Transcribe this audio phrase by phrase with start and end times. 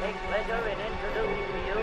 [0.00, 1.78] take pleasure in introducing to you.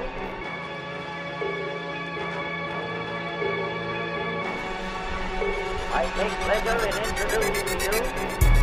[5.93, 8.56] I take pleasure in introducing to you.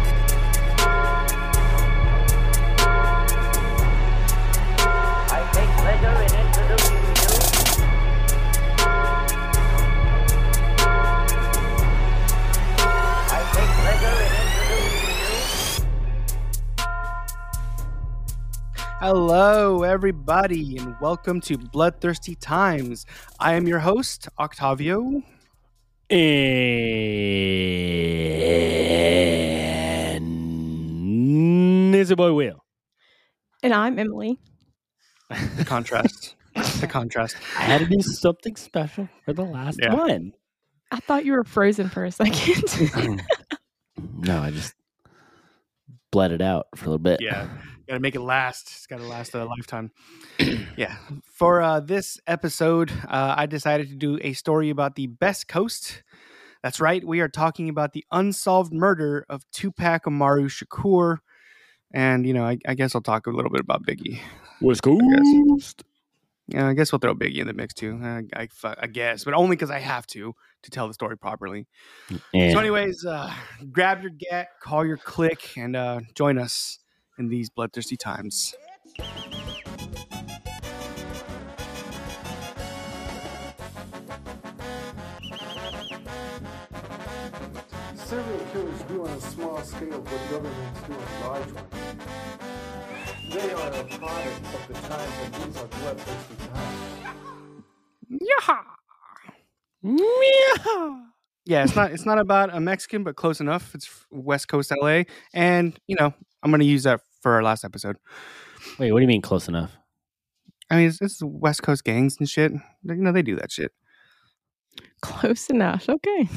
[19.08, 23.04] Hello, everybody, and welcome to Bloodthirsty Times.
[23.38, 25.20] I am your host, Octavio.
[30.24, 32.64] And it's a boy Will.
[33.62, 34.38] And I'm Emily.
[35.58, 36.34] The contrast.
[36.80, 37.36] the contrast.
[37.58, 39.92] I had to do something special for the last Yeah.
[39.94, 40.32] one.
[40.90, 43.20] I thought you were frozen for a second.
[44.18, 44.72] no, I just
[46.10, 47.20] bled it out for a little bit.
[47.20, 47.50] Yeah,
[47.86, 48.68] gotta make it last.
[48.68, 49.90] It's gotta last a lifetime.
[50.76, 50.96] yeah.
[51.24, 56.02] For uh, this episode, uh, I decided to do a story about the Best Coast.
[56.62, 57.04] That's right.
[57.04, 61.18] We are talking about the unsolved murder of Tupac Amaru Shakur.
[61.92, 64.18] And, you know, I, I guess I'll talk a little bit about Biggie.
[64.60, 64.94] What's guess.
[65.48, 65.84] Coast?
[66.48, 67.98] Yeah, I guess we'll throw Biggie in the mix too.
[68.02, 68.48] I, I,
[68.80, 71.66] I guess, but only because I have to to tell the story properly.
[72.34, 73.32] And So, anyways, uh,
[73.70, 76.78] grab your get, call your click, and uh, join us
[77.18, 78.54] in these bloodthirsty times.
[87.94, 91.68] Serial killers do on a small scale what governments do on large ones.
[93.32, 97.64] They are a product of the times, and these are bloodthirsty times.
[101.46, 103.74] Yeah, it's not it's not about a Mexican, but close enough.
[103.74, 105.02] It's West Coast LA,
[105.34, 107.96] and you know I'm gonna use that for our last episode.
[108.78, 109.72] Wait, what do you mean close enough?
[110.70, 112.52] I mean, it's, it's West Coast gangs and shit.
[112.84, 113.72] They- You know they do that shit.
[115.02, 115.88] Close enough.
[115.88, 116.28] Okay.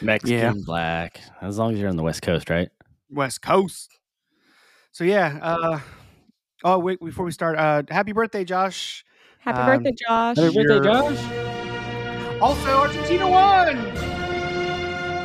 [0.00, 1.20] Mexican, black.
[1.40, 2.68] As long as you're on the West Coast, right?
[3.10, 3.90] West Coast.
[4.92, 5.38] So yeah.
[5.42, 5.80] Uh,
[6.64, 9.04] oh wait, before we start, uh, happy birthday, Josh.
[9.40, 10.36] Happy Um, birthday, Josh.
[10.36, 12.40] Happy birthday, Josh.
[12.40, 13.76] Also, Argentina won.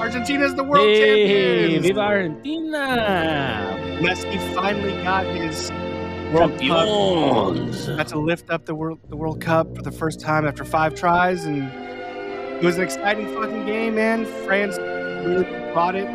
[0.03, 1.85] Argentina's the world Hey, champions.
[1.87, 3.79] Viva Argentina!
[4.01, 5.71] Messi finally got his
[6.33, 6.59] World Cup.
[6.59, 7.95] Campeones.
[7.95, 10.93] Got to lift up the world the World Cup for the first time after five
[10.93, 11.71] tries, and
[12.61, 14.25] it was an exciting fucking game, man.
[14.45, 16.07] France really brought it.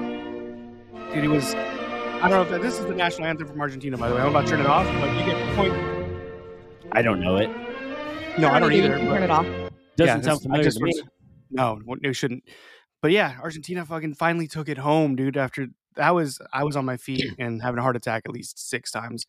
[1.14, 1.54] Dude, it was.
[1.54, 4.20] I don't know if this is the national anthem from Argentina, by the way.
[4.20, 5.72] I'm about to turn it off, but you get the point.
[6.92, 7.48] I don't know it.
[8.38, 8.98] No, I don't You either.
[8.98, 9.46] can but- Turn it off.
[9.96, 10.92] Doesn't this- sound I familiar just to me.
[11.50, 12.42] No, what- it shouldn't.
[13.00, 15.36] But yeah, Argentina fucking finally took it home, dude.
[15.36, 18.68] After that was, I was on my feet and having a heart attack at least
[18.68, 19.26] six times.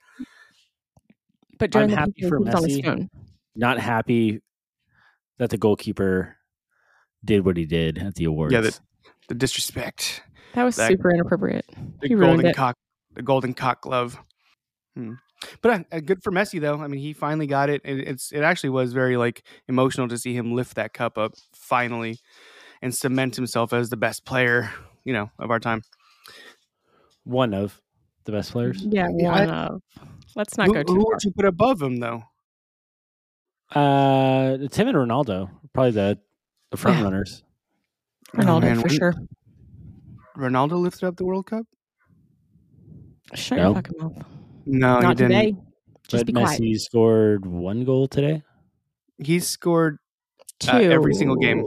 [1.58, 3.10] But during I'm the happy video, for he was on his Messi.
[3.56, 4.42] Not happy
[5.38, 6.38] that the goalkeeper
[7.24, 8.54] did what he did at the awards.
[8.54, 8.80] Yeah, the,
[9.28, 11.66] the disrespect, That was That- super inappropriate.
[12.02, 12.56] the He ruined golden it.
[12.56, 12.76] cock,
[13.14, 14.18] the golden cock glove.
[14.96, 15.14] Hmm.
[15.62, 16.80] But uh, uh, good for Messi though.
[16.82, 17.82] I mean, he finally got it.
[17.86, 18.08] it.
[18.08, 22.20] It's it actually was very like emotional to see him lift that cup up finally
[22.82, 24.72] and cement himself as the best player,
[25.04, 25.82] you know, of our time.
[27.24, 27.80] one of
[28.26, 28.82] the best players.
[28.84, 29.82] Yeah, Yeah, I- one of.
[30.36, 31.14] Let's not who go too who far.
[31.14, 32.24] would you put above him though?
[33.74, 36.20] Uh, Tim and Ronaldo, probably the,
[36.72, 37.04] the front Yeah.
[37.04, 37.44] runners.
[38.36, 39.14] Ronaldo man, for sure.
[40.38, 41.66] Ronaldo lifted up the World Cup.
[43.36, 43.66] Shut No.
[43.66, 44.24] your fucking mouth.
[44.66, 45.32] No, he not didn't.
[45.32, 45.56] today.
[46.08, 46.82] Just but be Messi quiet.
[46.82, 48.42] scored one goal today.
[49.18, 49.98] He scored
[50.68, 51.64] uh, every single game.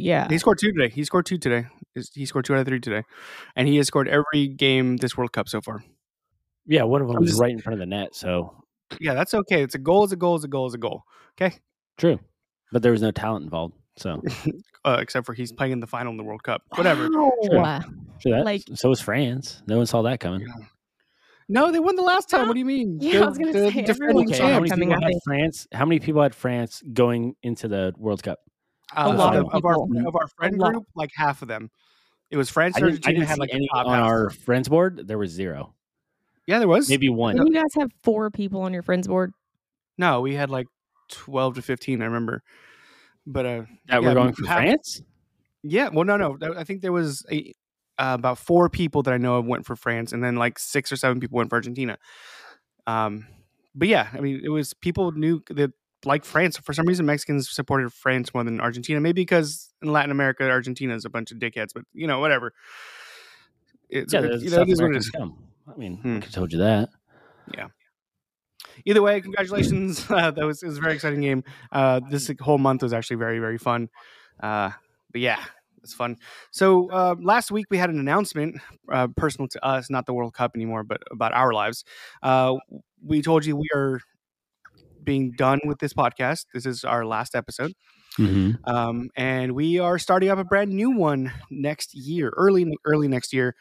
[0.00, 0.06] Two.
[0.08, 0.28] Yeah.
[0.28, 0.88] He scored two today.
[0.92, 1.66] He scored two today.
[2.14, 3.02] He scored two out of three today,
[3.56, 5.82] and he has scored every game this World Cup so far.
[6.66, 8.14] Yeah, one of them was right in front of the net.
[8.14, 8.64] So
[9.00, 9.62] Yeah, that's okay.
[9.62, 10.04] It's a goal.
[10.04, 10.36] Is a goal.
[10.36, 10.66] Is a goal.
[10.66, 11.02] Is a goal.
[11.40, 11.56] Okay,
[11.96, 12.20] true,
[12.72, 13.74] but there was no talent involved.
[13.96, 14.22] So
[14.84, 16.62] uh, except for he's playing in the final in the World Cup.
[16.76, 17.08] Whatever.
[17.10, 17.80] Wow.
[17.80, 17.92] Sure.
[18.20, 19.62] Sure that, Like- so was France.
[19.66, 20.46] No one saw that coming.
[21.48, 22.46] No, they won the last time.
[22.46, 22.98] What do you mean?
[23.02, 25.12] Yeah, I They're was gonna say, Okay, how many people had.
[25.24, 25.66] France?
[25.72, 28.38] How many people had France going into the World Cup?
[28.96, 29.74] A lot of, of of our
[30.06, 31.70] of our friend group, like half of them.
[32.30, 34.04] It was France I didn't, I Argentina didn't had like any on half.
[34.06, 35.06] our friends board.
[35.08, 35.74] There was zero,
[36.46, 36.88] Yeah, there was.
[36.88, 37.36] maybe one.
[37.36, 39.32] Didn't you guys have four people on your friends board?
[39.98, 40.66] No, we had like
[41.08, 42.02] twelve to fifteen.
[42.02, 42.42] I remember.
[43.26, 45.02] But uh, that yeah, were going for half- France.
[45.62, 46.38] Yeah, well, no, no.
[46.56, 47.52] I think there was a,
[47.98, 50.90] uh, about four people that I know of went for France, and then like six
[50.90, 51.98] or seven people went for Argentina.
[52.86, 53.26] Um,
[53.74, 55.72] but yeah, I mean, it was people knew that
[56.04, 57.06] like France for some reason.
[57.06, 61.30] Mexicans supported France more than Argentina, maybe because in Latin America, Argentina is a bunch
[61.32, 61.70] of dickheads.
[61.74, 62.52] But you know, whatever.
[63.88, 65.38] It's Yeah, it- you know, South it is what it American scum.
[65.72, 66.16] I mean, Hmm.
[66.22, 66.88] I told you that.
[67.54, 67.68] Yeah.
[68.84, 70.06] Either way, congratulations.
[70.10, 71.44] Uh, that was it was a very exciting game.
[71.72, 73.88] Uh, this whole month was actually very very fun.
[74.42, 74.70] Uh,
[75.12, 75.42] but yeah,
[75.82, 76.16] it's fun.
[76.50, 78.56] So uh, last week we had an announcement,
[78.92, 81.84] uh, personal to us, not the World Cup anymore, but about our lives.
[82.22, 82.56] Uh,
[83.04, 84.00] we told you we are
[85.04, 86.46] being done with this podcast.
[86.54, 87.72] This is our last episode,
[88.18, 88.56] Mhm.
[88.68, 93.32] um, and we are starting up a brand new one next year, early early next
[93.32, 93.54] year.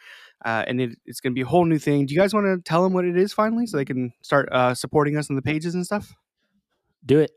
[0.45, 2.05] Uh, and it, it's going to be a whole new thing.
[2.05, 4.47] Do you guys want to tell them what it is finally, so they can start
[4.51, 6.13] uh, supporting us on the pages and stuff?
[7.05, 7.31] Do it.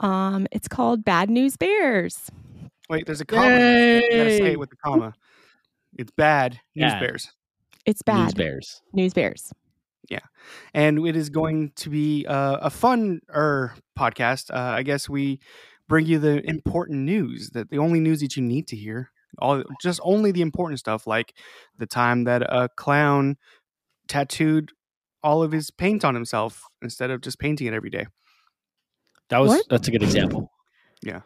[0.00, 2.30] Um, it's called Bad News Bears.
[2.90, 3.42] Wait, there's a comma.
[3.48, 5.14] You gotta say it with the comma.
[5.96, 7.00] It's bad news Bad.
[7.00, 7.30] bears,
[7.86, 8.82] It's bad News Bears.
[8.92, 9.52] News Bears.
[10.74, 14.50] And it is going to be uh, a fun er podcast.
[14.50, 15.40] Uh, I guess we
[15.88, 19.10] bring you the important news that the only news that you need to hear.
[19.38, 21.34] All just only the important stuff, like
[21.78, 23.36] the time that a clown
[24.08, 24.72] tattooed
[25.22, 28.06] all of his paint on himself instead of just painting it every day.
[29.30, 29.66] That was What?
[29.70, 30.50] that's a good example.
[31.02, 31.20] Yeah.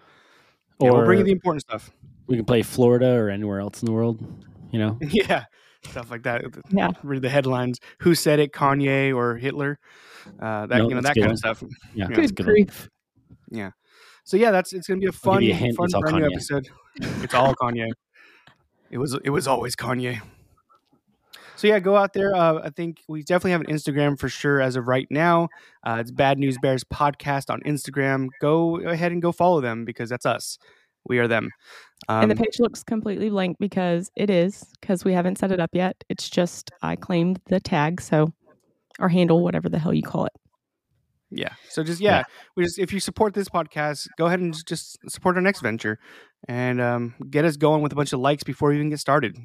[0.79, 1.91] Or Yeah, we'll bring you the important stuff.
[2.29, 4.21] we can play Florida or anywhere else in the world.
[4.71, 5.45] You know, yeah,
[5.87, 6.43] stuff like that.
[6.71, 6.91] Yeah.
[7.03, 7.79] read the headlines.
[8.01, 8.53] Who said it?
[8.53, 9.79] Kanye or Hitler?
[10.41, 11.63] Uh, that No, you know that a kind of stuff.
[11.95, 12.17] yeah, Yeah.
[12.17, 12.47] Good good.
[12.47, 12.55] one.
[12.55, 12.89] grief.
[14.25, 16.27] So yeah, that's it's gonna be a I'll fun, a fun it's all brand new
[16.27, 16.69] episode.
[17.23, 17.91] It's all Kanye.
[18.91, 20.21] It was it was always Kanye.
[21.55, 22.35] So yeah, go out there.
[22.35, 25.49] Uh, I think we definitely have an Instagram for sure as of right now.
[25.85, 28.27] Uh, it's Bad News Bears podcast on Instagram.
[28.41, 30.59] Go ahead and go follow them because that's us.
[31.09, 31.51] We are them.
[32.09, 35.61] Um, and the page looks completely blank because it is, because we haven't set it
[35.61, 36.03] up yet.
[36.09, 38.33] It's just I claimed the tag, so
[38.99, 40.33] or handle, whatever the hell you call it.
[41.31, 41.53] Yeah.
[41.71, 42.23] So just yeah, Yeah.
[42.57, 45.61] we just if you support this podcast, go ahead and just- just support our next
[45.61, 45.99] venture
[46.49, 49.37] and um, get us going with a bunch of likes before we even get started.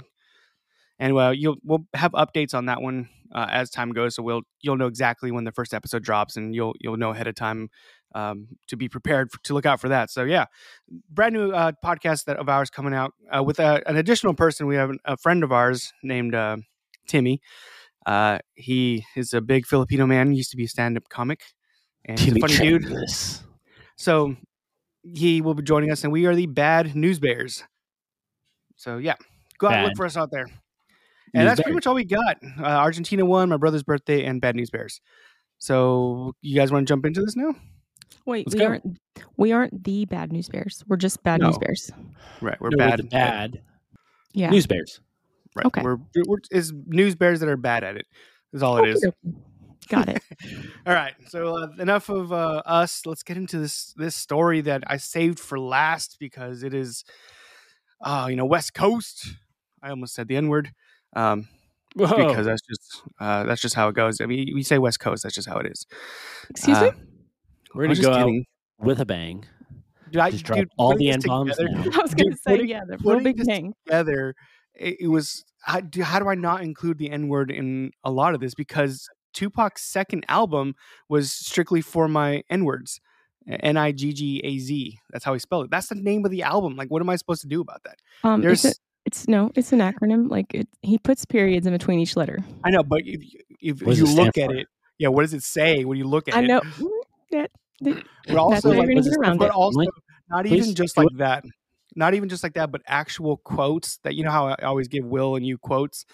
[0.99, 4.43] And well, you'll we'll have updates on that one uh, as time goes, so we'll
[4.61, 7.69] you'll know exactly when the first episode drops, and you'll you'll know ahead of time
[8.13, 10.09] um, to be prepared for, to look out for that.
[10.09, 10.45] So yeah,
[11.09, 14.67] brand new uh, podcast that of ours coming out uh, with a, an additional person.
[14.67, 16.57] We have an- a friend of ours named uh,
[17.07, 17.41] Timmy.
[18.05, 20.33] Uh, he is a big Filipino man.
[20.33, 21.41] Used to be a stand-up comic,
[22.05, 22.85] and he's a funny dude.
[23.95, 24.35] So
[25.03, 27.63] he will be joining us, and we are the Bad News Bears.
[28.75, 29.15] So yeah,
[29.59, 30.47] go out and look for us out there.
[31.33, 32.37] And News that's pretty much all we got.
[32.59, 34.99] Uh, Argentina won, my brother's birthday, and Bad News Bears.
[35.59, 37.53] So you guys want to jump into this now?
[38.25, 38.67] Wait, Let's we go.
[38.67, 38.99] aren't
[39.37, 40.83] we aren't the bad news bears.
[40.87, 41.91] We're just bad news bears.
[42.41, 42.99] Right, we're No, bad.
[42.99, 43.61] the bad
[44.33, 44.49] Yeah.
[44.49, 44.99] News Bears.
[45.55, 45.81] Right, Okay.
[45.81, 48.05] we're, we're is news bears that are bad at it.
[48.53, 49.03] Is all it is.
[49.03, 49.35] Okey-dokey.
[49.89, 50.23] Got it.
[50.87, 51.13] All right.
[51.27, 53.05] So uh, enough of uh, us.
[53.05, 57.03] Let's get into this this story that I saved for last because it is,
[58.01, 59.27] uh, you know, West Coast.
[59.83, 60.71] I almost said the N word.
[61.13, 61.47] Um,
[61.95, 62.07] Whoa.
[62.27, 64.21] because that's just uh, that's just how it goes.
[64.21, 65.23] I mean, we say West Coast.
[65.23, 65.85] That's just how it is.
[66.49, 66.91] Excuse Uh, me?
[67.75, 68.45] We're I gonna go out kidding.
[68.79, 69.45] with a bang.
[70.11, 71.57] Dude, I, Just drop dude, all the this N bombs.
[71.59, 71.63] I
[72.01, 73.73] was gonna say, putting- yeah, the real putting big this thing.
[73.85, 74.35] together,
[74.75, 75.43] it, it was.
[75.63, 78.53] How do, how do I not include the N word in a lot of this?
[78.55, 80.73] Because Tupac's second album
[81.07, 82.99] was strictly for my N words.
[83.47, 84.97] N I G G A Z.
[85.11, 85.71] That's how he spelled it.
[85.71, 86.75] That's the name of the album.
[86.75, 87.95] Like, what am I supposed to do about that?
[88.23, 90.29] Um, There's, it's, a, it's no, it's an acronym.
[90.29, 92.39] Like it, he puts periods in between each letter.
[92.63, 93.21] I know, but if,
[93.61, 94.67] if What does you look at it,
[94.99, 96.37] yeah, what does it say when you look at it?
[96.37, 96.61] I know.
[96.61, 96.89] Mm,
[97.31, 97.45] Yeah,
[97.83, 99.51] th- But also, That's how you're like, gonna was get this- around but it.
[99.51, 99.89] also Like,
[100.29, 101.43] not please even just do like that.
[101.95, 105.03] Not even just like that, but actual quotes that you know how I always give
[105.05, 106.05] Will and you quotes.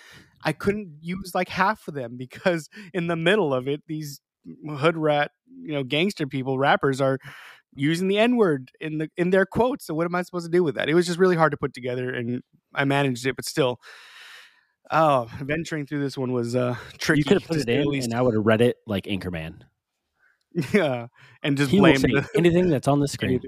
[0.44, 4.20] I couldn't use like half of them because in the middle of it, these
[4.68, 5.32] hood rat,
[5.62, 7.20] you know, gangster people, rappers are
[7.76, 9.86] using the N word in the in their quotes.
[9.86, 10.90] So what am I supposed to do with that?
[10.90, 12.42] It was just really hard to put together, and
[12.74, 13.80] I managed it, but still.
[14.90, 17.20] Oh, venturing through this one was uh tricky.
[17.20, 18.06] You could have put it in, least.
[18.06, 19.62] and I would have read it like Anchorman.
[20.74, 21.08] yeah,
[21.44, 23.40] and just He blame the, anything that's on the screen.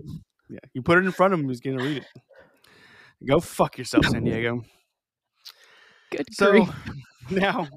[0.49, 2.05] Yeah, you put it in front of him, he's gonna read it.
[3.27, 4.63] Go fuck yourself, San Diego.
[6.11, 6.69] good So grief.
[7.29, 7.67] now,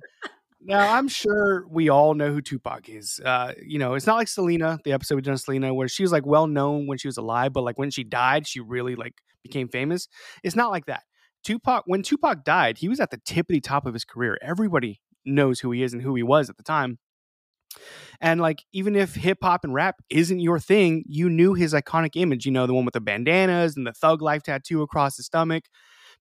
[0.61, 3.21] now I'm sure we all know who Tupac is.
[3.25, 6.03] Uh, you know, it's not like Selena, the episode we done on Selena, where she
[6.03, 8.95] was like well known when she was alive, but like when she died, she really
[8.95, 10.09] like became famous.
[10.43, 11.03] It's not like that.
[11.45, 14.39] Tupac, when Tupac died, he was at the tippity top of his career.
[14.41, 16.99] Everybody knows who he is and who he was at the time.
[18.21, 22.13] And like, even if hip hop and rap isn't your thing, you knew his iconic
[22.15, 22.47] image.
[22.47, 25.65] You know, the one with the bandanas and the thug life tattoo across his stomach,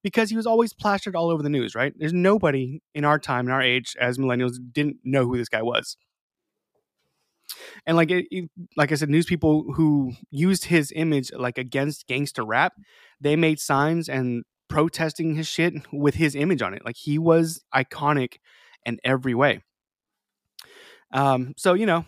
[0.04, 1.76] because he was always plastered all over the news.
[1.76, 1.94] Right?
[1.98, 5.62] There's nobody in our time, in our age, as millennials, didn't know who this guy
[5.62, 5.98] was.
[7.86, 12.46] And like, it, like I said, news people who used his image like against gangster
[12.46, 12.74] rap,
[13.20, 16.86] they made signs and protesting his shit with his image on it.
[16.86, 18.36] Like he was iconic
[18.86, 19.62] in every way.
[21.14, 22.06] Um, so you know,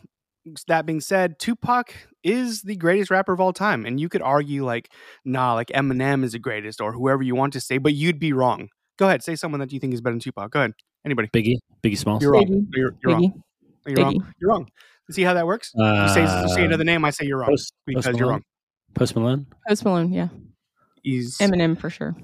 [0.67, 1.93] that being said, Tupac
[2.23, 4.89] is the greatest rapper of all time, and you could argue like,
[5.25, 8.33] nah, like Eminem is the greatest, or whoever you want to say, but you'd be
[8.33, 8.69] wrong.
[8.97, 10.51] Go ahead, say someone that you think is better than Tupac.
[10.51, 10.73] Go ahead,
[11.05, 11.27] anybody.
[11.33, 12.21] Biggie, Biggie Smalls.
[12.21, 12.45] You're wrong.
[12.45, 12.65] Biggie.
[12.73, 13.21] You're, you're Biggie.
[13.21, 13.43] wrong.
[13.85, 14.13] You're wrong.
[14.15, 14.33] Biggie.
[14.39, 14.67] You're wrong.
[15.11, 15.71] See how that works?
[15.75, 18.29] You say, you say Uh, another name, I say you're wrong Post- because Post you're
[18.29, 18.43] wrong.
[18.95, 19.47] Post Malone.
[19.67, 20.29] Post Malone, yeah.
[21.03, 22.15] He's Eminem for sure.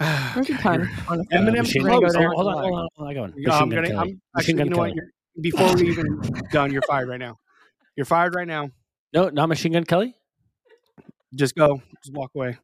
[0.00, 0.80] There's a Okay, ton.
[0.80, 2.34] you're- Eminem Machine We're Gun gonna go Kelly.
[2.34, 3.14] Hold on, hold on, hold on.
[3.16, 3.34] Hold on.
[3.36, 3.86] Yeah, I'm Gun gonna.
[3.88, 3.98] Kelly.
[3.98, 4.54] I'm Machine actually.
[4.54, 4.84] Gun You know what?
[4.88, 4.94] Kelly.
[4.96, 5.10] You're,
[5.40, 6.20] before we even
[6.52, 7.38] done, you're fired right now.
[7.96, 8.70] You're fired right now.
[9.12, 10.14] No, not Machine Gun Kelly.
[11.34, 11.80] Just go.
[12.04, 12.58] Just walk away,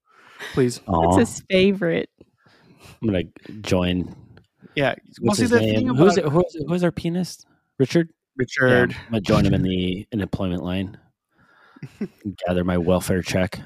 [0.53, 0.79] please.
[0.79, 2.11] That's Aw, his favorite.
[3.03, 3.25] I'm gonna
[3.61, 4.15] join.
[4.75, 4.95] Yeah.
[5.21, 5.91] Well, What's see his the name?
[5.91, 7.47] about Who's who's who's our pianist?
[7.79, 8.11] Richard.
[8.37, 8.93] Richard.
[8.93, 10.99] Yeah, I'm gonna join him in the unemployment line.
[12.47, 13.61] Gather my welfare check.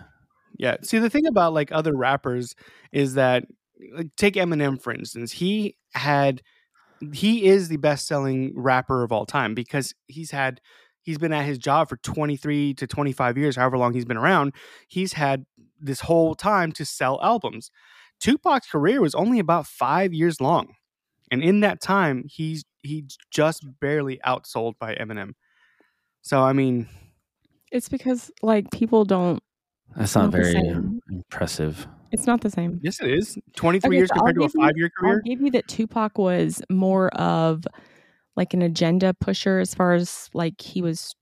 [0.56, 0.76] Yeah.
[0.82, 2.54] See, the thing about like other rappers
[2.92, 3.44] is that,
[3.92, 5.32] like, take Eminem for instance.
[5.32, 6.42] He had,
[7.12, 10.60] he is the best selling rapper of all time because he's had,
[11.02, 14.54] he's been at his job for 23 to 25 years, however long he's been around.
[14.88, 15.44] He's had
[15.80, 17.70] this whole time to sell albums.
[18.20, 20.74] Tupac's career was only about five years long.
[21.30, 25.32] And in that time, he's he just barely outsold by Eminem.
[26.22, 26.86] So I mean,
[27.72, 29.42] It's because like people don't.
[29.96, 30.54] That's not Not very
[31.10, 31.86] impressive.
[32.14, 32.78] It's not the same.
[32.80, 33.36] yes, it is.
[33.56, 35.14] Twenty three Okay, years so compared to I'll a five year career.
[35.14, 35.22] I'll career.
[35.24, 37.64] give you that Tupac was more of
[38.36, 41.12] like an agenda pusher as far as like he was,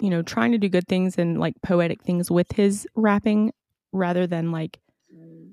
[0.00, 3.52] you know, trying to do good things and like poetic things with his rapping
[3.92, 4.78] rather than like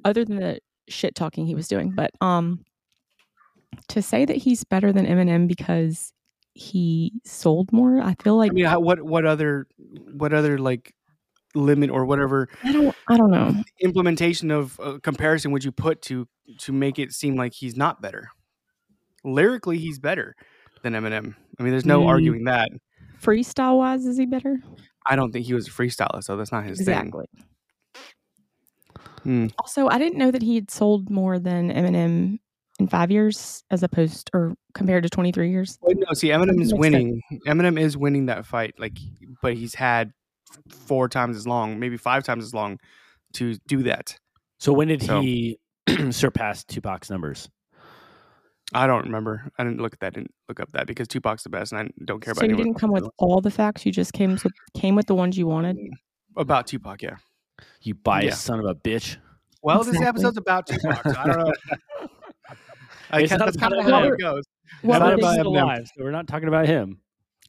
[0.05, 1.91] other than the shit talking he was doing.
[1.91, 2.63] But um
[3.89, 6.13] to say that he's better than Eminem because
[6.53, 9.67] he sold more, I feel like I mean, what what other
[10.13, 10.93] what other like
[11.55, 13.55] limit or whatever I don't I don't know.
[13.81, 16.27] implementation of uh, comparison would you put to
[16.59, 18.29] to make it seem like he's not better?
[19.23, 20.35] Lyrically, he's better
[20.83, 21.35] than Eminem.
[21.59, 22.07] I mean, there's no Mm.
[22.07, 22.69] arguing that.
[23.21, 24.59] Freestyle wise, is he better?
[25.07, 26.89] I don't think he was a freestyler, so that's not his thing.
[26.95, 27.25] Exactly.
[29.23, 29.47] Hmm.
[29.59, 32.39] Also, I didn't know that he had sold more than Eminem
[32.79, 35.77] in five years, as opposed or compared to twenty three years.
[35.81, 36.79] Well, no, see, Eminem is Makes sense.
[36.79, 37.21] winning.
[37.47, 38.97] Eminem is winning that fight, like,
[39.41, 40.11] but he's had
[40.69, 42.77] four times as long, maybe five times as long,
[43.33, 44.17] to do that.
[44.59, 45.59] So when did So- he
[46.11, 47.49] surpass Tupac's numbers?
[48.73, 49.51] I don't remember.
[49.59, 50.13] I didn't look at that.
[50.15, 52.55] Didn't look up that because Tupac's the best, and I don't care about So you
[52.55, 53.85] didn't come with all the facts.
[53.85, 55.77] You just came with came with the ones you wanted.
[55.77, 55.89] Mm,
[56.35, 57.03] about Tupac.
[57.03, 57.17] Yeah.
[57.81, 58.33] You biased Yeah.
[58.35, 59.17] son of a bitch.
[59.61, 61.53] Well, this episode's about Tupac, so I don't know.
[63.11, 64.43] I It's guess not that's kind of how it goes.
[64.81, 65.61] What Shout were, out Not about Big- still Eminem.
[65.63, 66.99] alive, so we're not talking about him.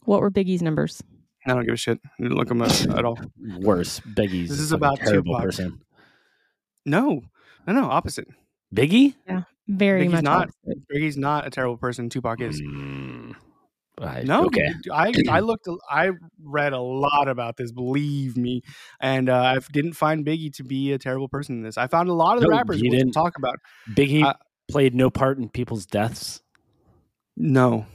[0.04, 1.02] what were Biggie's numbers?
[1.46, 2.00] I don't give a shit.
[2.04, 3.18] I didn't look him up at all.
[3.60, 4.48] Worse, Biggie's.
[4.50, 5.42] This is a about terrible Tupac.
[5.44, 5.80] person.
[6.84, 7.22] No,
[7.66, 7.84] no, no.
[7.90, 8.28] Opposite.
[8.74, 9.14] Biggie?
[9.28, 10.42] Yeah, very Biggie's much not.
[10.48, 10.84] opposite.
[10.90, 12.08] He's not a terrible person.
[12.10, 12.60] Tupac is.
[12.60, 13.34] Mm,
[13.98, 14.68] I- No, Okay.
[14.92, 15.68] I I looked.
[15.90, 16.10] I
[16.42, 17.72] read a lot about this.
[17.72, 18.62] Believe me,
[19.00, 21.78] and uh, I didn't find Biggie to be a terrible person in this.
[21.78, 23.12] I found a lot of the No, rappers you we'll didn't.
[23.12, 23.56] talk about.
[23.90, 24.34] Biggie Uh,
[24.68, 26.42] played no part in people's deaths.
[27.36, 27.86] No,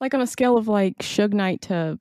[0.00, 1.98] Like on a scale of like Suge Knight to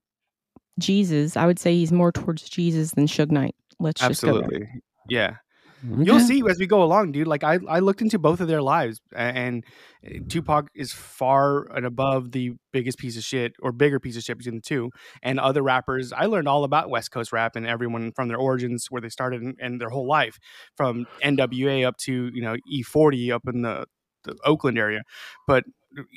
[0.81, 3.55] Jesus, I would say he's more towards Jesus than Suge Knight.
[3.79, 4.43] Let's just go there.
[4.43, 4.81] absolutely.
[5.09, 5.35] Yeah.
[5.83, 7.27] You'll see as we go along, dude.
[7.27, 9.63] Like I, I looked into both of their lives, and
[10.05, 14.23] uh, Tupac is far and above the biggest piece of shit or bigger piece of
[14.23, 14.91] shit between the two.
[15.23, 18.87] And other rappers, I learned all about West Coast rap and everyone from their origins,
[18.89, 20.37] where they started, and, and their whole life,
[20.77, 23.85] from NWA up to you know E40 up in the,
[24.23, 25.01] the Oakland area.
[25.47, 25.63] But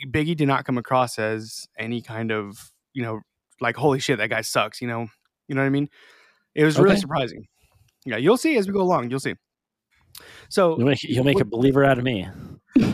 [0.06, 3.20] Biggie did not come across as any kind of you know
[3.60, 4.80] like holy shit that guy sucks.
[4.80, 5.06] You know,
[5.48, 5.88] you know what I mean?
[6.54, 7.46] It was really surprising.
[8.06, 9.10] Yeah, you'll see as we go along.
[9.10, 9.34] You'll see.
[10.48, 12.28] So You'll make, you'll make a believer out of me.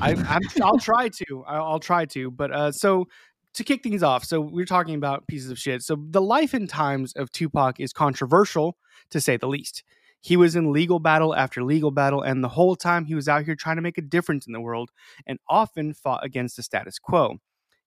[0.00, 1.44] I, I'm, I'll try to.
[1.46, 2.30] I'll, I'll try to.
[2.30, 3.06] But uh, so
[3.54, 5.82] to kick things off, so we're talking about pieces of shit.
[5.82, 8.76] So the life and times of Tupac is controversial
[9.10, 9.82] to say the least.
[10.22, 13.44] He was in legal battle after legal battle, and the whole time he was out
[13.44, 14.90] here trying to make a difference in the world,
[15.26, 17.38] and often fought against the status quo.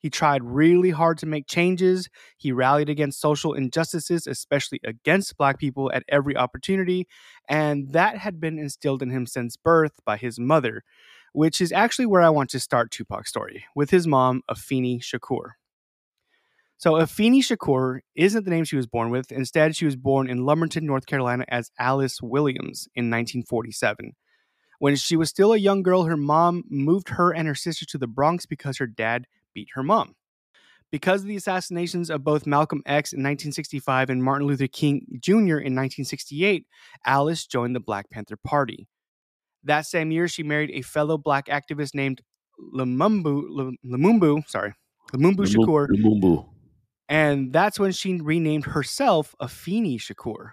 [0.03, 2.09] He tried really hard to make changes.
[2.37, 7.07] He rallied against social injustices, especially against Black people, at every opportunity.
[7.47, 10.83] And that had been instilled in him since birth by his mother,
[11.31, 15.51] which is actually where I want to start Tupac's story with his mom, Afeni Shakur.
[16.75, 19.31] So, Afeni Shakur isn't the name she was born with.
[19.31, 24.17] Instead, she was born in Lumberton, North Carolina, as Alice Williams in 1947.
[24.79, 27.97] When she was still a young girl, her mom moved her and her sister to
[27.97, 30.15] the Bronx because her dad beat her mom.
[30.91, 35.57] Because of the assassinations of both Malcolm X in 1965 and Martin Luther King Jr.
[35.57, 36.67] in 1968,
[37.05, 38.87] Alice joined the Black Panther Party.
[39.63, 42.21] That same year, she married a fellow black activist named
[42.75, 44.73] Lumumbu, Lumumbu, sorry,
[45.13, 46.47] Lumumbu Shakur, Lumumbu.
[47.09, 50.51] And that's when she renamed herself Afeni Shakur.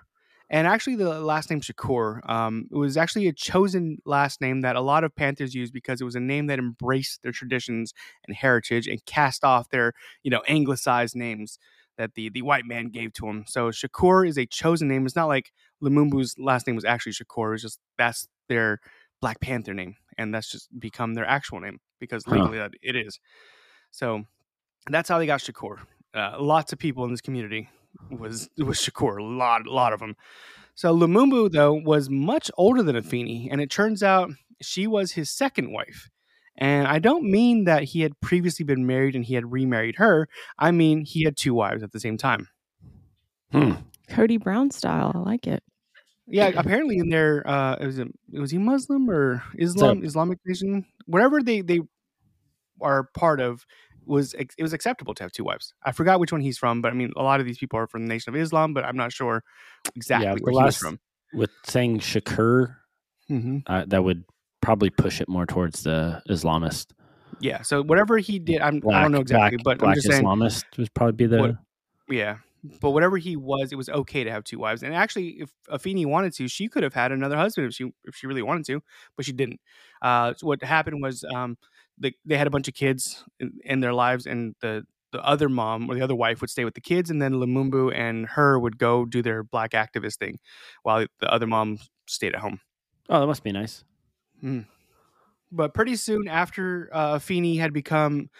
[0.52, 4.74] And actually, the last name Shakur um, it was actually a chosen last name that
[4.76, 7.94] a lot of Panthers used because it was a name that embraced their traditions
[8.26, 9.92] and heritage and cast off their,
[10.24, 11.58] you know, anglicized names
[11.98, 13.44] that the the white man gave to him.
[13.46, 15.06] So Shakur is a chosen name.
[15.06, 15.52] It's not like
[15.82, 17.54] Lumumbu's last name was actually Shakur.
[17.54, 18.80] It's just that's their
[19.20, 22.34] Black Panther name, and that's just become their actual name because Huh.
[22.34, 23.20] legally that it is.
[23.92, 24.24] So
[24.90, 25.78] that's how they got Shakur.
[26.14, 27.68] Uh, lots of people in this community
[28.10, 29.18] was was Shakur.
[29.18, 30.16] A lot, a lot of them.
[30.74, 34.30] So Lumumbu though was much older than Afeni, and it turns out
[34.62, 36.10] she was his second wife.
[36.56, 40.28] And I don't mean that he had previously been married and he had remarried her.
[40.58, 42.48] I mean he had two wives at the same time.
[43.52, 43.72] Hmm.
[44.08, 45.12] Kody Brown style.
[45.14, 45.62] I like it.
[46.26, 50.86] Yeah, apparently in their uh was it was he Muslim or Islam Islamic nation?
[51.06, 51.80] Whatever they they
[52.80, 53.66] are part of
[54.10, 55.72] was it was acceptable to have two wives.
[55.82, 57.86] I forgot which one he's from, but I mean a lot of these people are
[57.86, 59.42] from the Nation of Islam, but I'm not sure
[59.96, 61.00] exactly the where he was last- from.
[61.32, 62.74] With saying Shakur,
[63.28, 64.24] hmm uh, that would
[64.60, 66.86] probably push it more towards the Islamist.
[67.38, 70.08] Yeah, so whatever he did, I'm, I don't know exactly, black, but black I'm just
[70.08, 71.38] saying, Islamist would probably be the.
[71.38, 71.56] What-
[72.08, 72.38] yeah.
[72.82, 74.82] But whatever he was, it was okay to have two wives.
[74.82, 78.14] And actually, if Afeni wanted to, she could have had another husband if she if
[78.16, 78.82] she really wanted to,
[79.16, 79.60] but she didn't.
[80.02, 81.56] Uh, so what happened was um,
[82.00, 85.48] they they had a bunch of kids in, in their lives, and the the other
[85.48, 88.58] mom or the other wife would stay with the kids, and then Lumumbu and her
[88.58, 90.38] would go do their black activist thing,
[90.82, 92.60] while the other mom stayed at home.
[93.08, 93.84] Oh, that must be nice.
[95.52, 98.30] But pretty soon after uh, Afeni had become,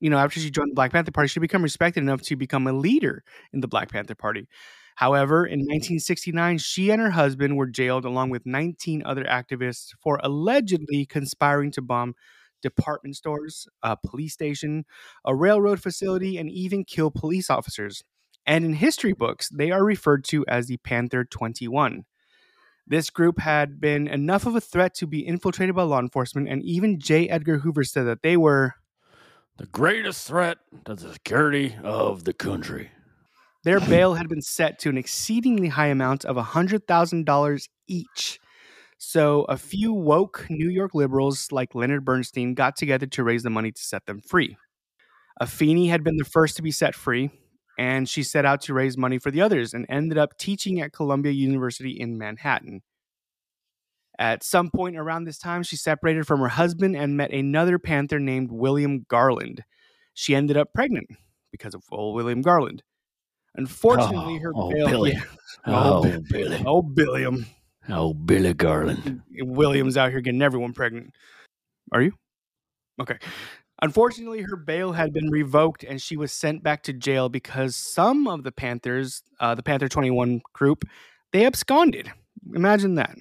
[0.00, 2.66] you know, after she joined the Black Panther Party, she became respected enough to become
[2.66, 3.22] a leader
[3.52, 4.48] in the Black Panther Party.
[4.96, 10.18] However, in 1969, she and her husband were jailed along with 19 other activists for
[10.24, 12.16] allegedly conspiring to bomb
[12.62, 14.84] department stores, a police station,
[15.24, 18.02] a railroad facility, and even kill police officers.
[18.46, 22.04] And in history books, they are referred to as the Panther 21.
[22.86, 26.62] This group had been enough of a threat to be infiltrated by law enforcement, and
[26.62, 27.28] even J.
[27.28, 28.76] Edgar Hoover said that they were
[29.58, 32.90] The greatest threat to the security of the country.
[33.64, 38.40] their bail had been set to an exceedingly high amount of $100,000 each.
[38.98, 39.66] So a mm-hmm.
[39.66, 43.82] few woke New York liberals like Leonard Bernstein got together to raise the money to
[43.82, 44.56] set them free.
[45.40, 47.30] Afeni had been the first to be set free,
[47.78, 50.92] and she set out to raise money for the others and ended up teaching at
[50.92, 52.82] Columbia University in Manhattan.
[54.18, 58.18] At some point around this time, she separated from her husband and met another Panther
[58.18, 59.62] named William Garland.
[60.12, 61.06] She ended up pregnant
[61.52, 62.82] because of old William Garland.
[63.54, 65.12] Unfortunately, Oh, her oh, bail, Billy.
[65.12, 65.22] yeah,
[65.66, 66.64] Oh, Oh, Bi- Billy.
[66.66, 67.46] oh Billiam,
[67.88, 69.22] Oh, Billy Garland.
[69.40, 71.14] William's out here getting everyone pregnant.
[71.92, 72.12] Are you?
[73.00, 73.18] Okay.
[73.80, 78.26] Unfortunately, her bail had been revoked and she was sent back to jail because some
[78.26, 80.84] of the Panthers, uh, the Panther 21 group,
[81.32, 82.10] they absconded.
[82.54, 83.16] Imagine that.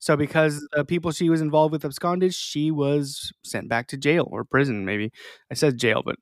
[0.00, 4.28] So, because the people she was involved with absconded, she was sent back to jail
[4.30, 5.10] or prison, maybe.
[5.50, 6.16] I said jail, but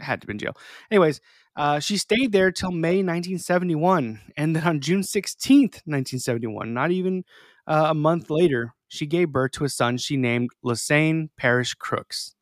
[0.00, 0.56] had to be in jail.
[0.90, 1.20] Anyways,
[1.60, 4.20] uh, she stayed there till May 1971.
[4.36, 7.24] And then on June 16th, 1971, not even
[7.66, 12.34] uh, a month later, she gave birth to a son she named Lesane Parish Crooks.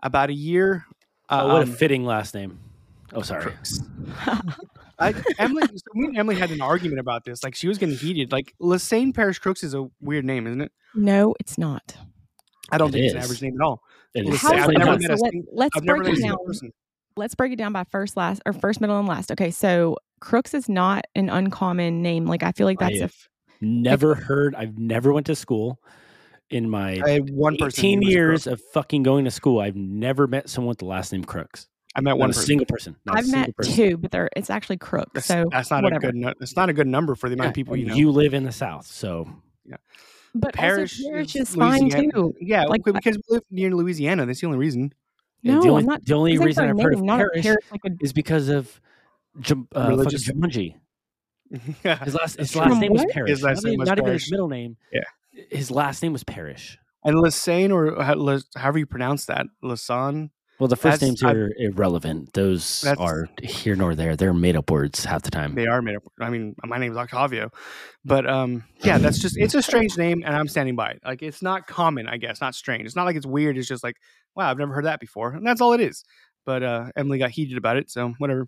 [0.00, 0.86] About a year.
[1.28, 2.60] oh, what a um, fitting last name.
[3.12, 3.42] Oh, sorry.
[3.42, 3.80] Crooks.
[4.98, 7.42] I, Emily, so me and Emily had an argument about this.
[7.42, 8.30] Like she was getting heated.
[8.30, 10.70] Like Lesane Parish Crooks is a weird name, isn't it?
[10.94, 11.96] no, it's not.
[12.70, 13.82] I don't It think it's an average name at all.
[14.14, 15.98] It Well, is say, How I've never met So a let, sing- let's I've never
[16.04, 16.72] break met a it down.
[17.14, 17.20] Person.
[17.22, 19.30] Let's break it down by first, last, or first, middle, and last.
[19.32, 22.26] Okay, so Crooks is not an uncommon name.
[22.26, 23.14] Like I feel like that's a have
[23.60, 24.54] never heard.
[24.54, 25.80] I've never went to school
[26.50, 27.84] in my I had one person.
[27.84, 29.60] 18 years of fucking going to school.
[29.60, 31.68] I've never met someone with the last name Crooks.
[31.96, 32.46] I met Not one a person.
[32.46, 32.96] single person.
[33.04, 33.74] Not a I've single met person.
[33.74, 35.10] two, but they're it's actually Crooks.
[35.14, 36.08] That's, so that's not whatever.
[36.08, 36.16] a good.
[36.16, 37.94] nu- It's not a good number for the amount Yeah, of people you know.
[37.94, 39.28] you live in the South, so
[39.64, 39.76] yeah.
[40.34, 42.34] But Parish, also Parish is is fine too.
[42.40, 44.26] Yeah, Like, because we live near Louisiana.
[44.26, 44.92] That's the only reason.
[45.44, 46.04] And No, the only, I'm not.
[46.04, 47.80] the only I'm reason for a I've heard of name, not a Parish parish, like
[47.84, 48.80] a, is because of
[49.40, 50.76] Jum, uh, Religious- Jumanji.
[51.84, 51.96] yeah.
[52.04, 52.80] His last his last true.
[52.80, 53.10] name was What?
[53.10, 53.30] Parrish.
[53.30, 54.22] His last not name even, was not even Parrish.
[54.24, 54.76] his middle name.
[54.92, 55.02] Yeah.
[55.50, 56.78] His last name was Parrish.
[57.04, 58.02] And Lesane, or
[58.58, 60.30] however you pronounce that, Lesane.
[60.60, 62.32] Well, the first That's- names I've- are irrelevant.
[62.32, 64.14] Those are here nor there.
[64.14, 65.54] They're made up words half the time.
[65.56, 66.04] They are made up.
[66.20, 67.50] I mean, my name is Octavio,
[68.04, 71.00] but um, yeah, that's just it's a strange name, and I'm standing by it.
[71.04, 72.86] Like it's not common, I guess, not strange.
[72.86, 73.58] It's not like it's weird.
[73.58, 73.96] It's just like,
[74.36, 76.04] wow, I've never heard that before, and that's all it is.
[76.46, 78.46] But uh, Emily got heated about it, so whatever.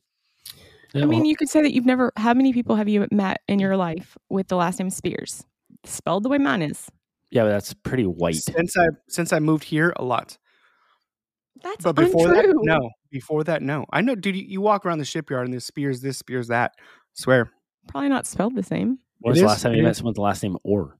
[0.94, 2.12] Yeah, I mean, you could say that you've never.
[2.16, 5.44] How many people have you met in your life with the last name Spears,
[5.84, 6.88] spelled the way mine is?
[7.30, 8.36] yeah, but that's pretty white.
[8.36, 10.38] Since I since I moved here, a lot.
[11.62, 12.52] That's But before untrue.
[12.52, 12.90] that, no.
[13.10, 13.84] Before that, no.
[13.90, 14.36] I know, dude.
[14.36, 16.72] You, you walk around the shipyard and there's spears this, spears that.
[17.14, 17.50] Swear,
[17.88, 18.98] Probably not spelled the same.
[19.20, 20.98] When was the last time you met someone with the last name Or?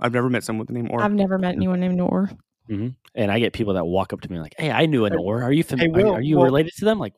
[0.00, 1.00] I've never met someone with the name Or.
[1.02, 2.30] I've never met anyone named Nor.
[2.68, 5.18] And I get people that walk up to me like, "Hey, I knew an Hey-
[5.20, 5.42] Or.
[5.42, 7.12] Are you fam- hey, are, Will, are you well- related to them?" Like,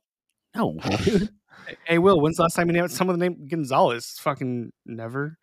[0.57, 1.29] no, dude.
[1.87, 4.17] hey, Will, when's the last time you met someone with the name Gonzalez?
[4.21, 5.39] Fucking never.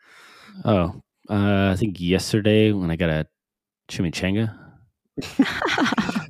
[0.65, 3.27] oh, uh, I think yesterday when I got a
[3.89, 4.53] chimichanga.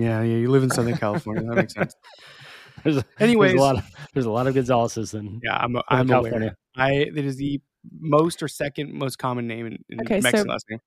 [0.00, 0.36] Yeah, yeah.
[0.36, 1.42] You live in Southern California.
[1.44, 1.94] That makes sense.
[2.84, 3.84] There's a, Anyways, there's a lot of
[4.14, 6.22] there's a lot of Gonzaleses in yeah, I'm I'm aware.
[6.22, 6.54] California.
[6.76, 7.60] I it is the
[8.00, 10.80] most or second most common name in, in Okay, so- Mexican last name.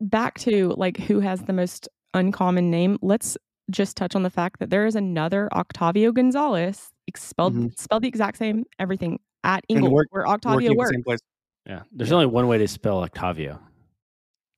[0.00, 2.96] Back to like who has the most uncommon name.
[3.02, 3.36] Let's
[3.70, 7.76] just touch on the fact that there is another Octavio Gonzalez, ex- spelled Mhm.
[7.78, 10.90] spelled the exact same everything at And Inglewood, work- where Octavio at the works.
[10.92, 11.20] same place.
[11.66, 13.58] Yeah, there's only one way to spell Octavio.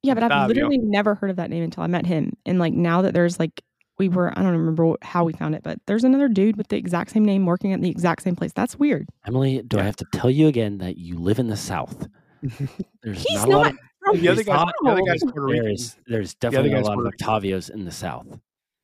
[0.03, 0.55] Yeah, but I've Octavio.
[0.69, 2.35] literally never heard of that name until I met him.
[2.45, 3.63] And like now that there's like
[3.99, 6.69] we were I don't remember what- how we found it, but there's another dude with
[6.69, 8.53] the exact same name working at the exact same place.
[8.53, 9.09] That's weird.
[9.27, 12.09] Emily, do I have to tell you again that you live in the South?
[13.03, 15.65] There's He's not, not of, from the other guy, not- the other guy's Puerto Rican.
[15.65, 17.27] there's there's definitely a lot of Puerto Rican.
[17.29, 18.27] Octavios in the South.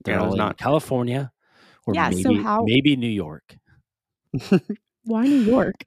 [0.04, 0.56] They're Yeah, all there's in not.
[0.58, 1.32] California
[1.86, 3.56] or Yeah, so how- maybe New York.
[5.04, 5.82] Why New York?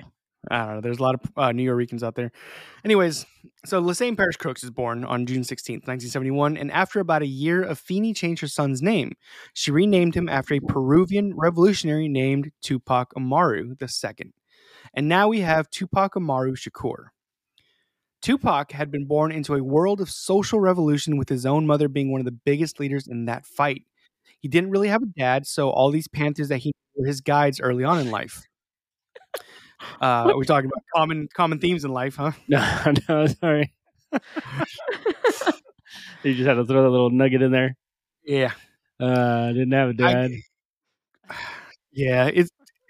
[0.52, 0.82] I don't know.
[0.82, 2.32] There's a lot of uh, New Yorkers out there.
[2.84, 3.26] Anyways,
[3.66, 7.64] so Lesane Parish Crooks is born on June 16th, 1971, and after about a year,
[7.64, 9.14] Afeni changed her son's name.
[9.54, 14.34] She renamed him after a Peruvian revolutionary named Tupac Amaru II.
[14.94, 17.08] And now we have Tupac Amaru Shakur.
[18.22, 22.12] Tupac had been born into a world of social revolution with his own mother being
[22.12, 23.84] one of the biggest leaders in that fight.
[24.40, 27.22] He didn't really have a dad, so all these Panthers that he knew were his
[27.22, 28.44] guides early on in life.
[30.02, 32.32] Uh, we're talking about common common themes in life, huh?
[32.48, 33.74] No, no, sorry.
[36.24, 37.76] you just had to throw that little nugget in there.
[38.26, 38.52] Yeah,
[39.00, 40.32] Uh, I didn't have a dad.
[41.92, 42.30] yeah.
[42.34, 42.50] It's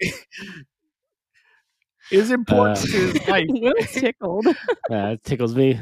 [2.10, 3.46] it's important Uh, to his life.
[3.48, 4.46] Will's tickled.
[4.46, 4.54] Uh,
[4.90, 5.80] it tickles me.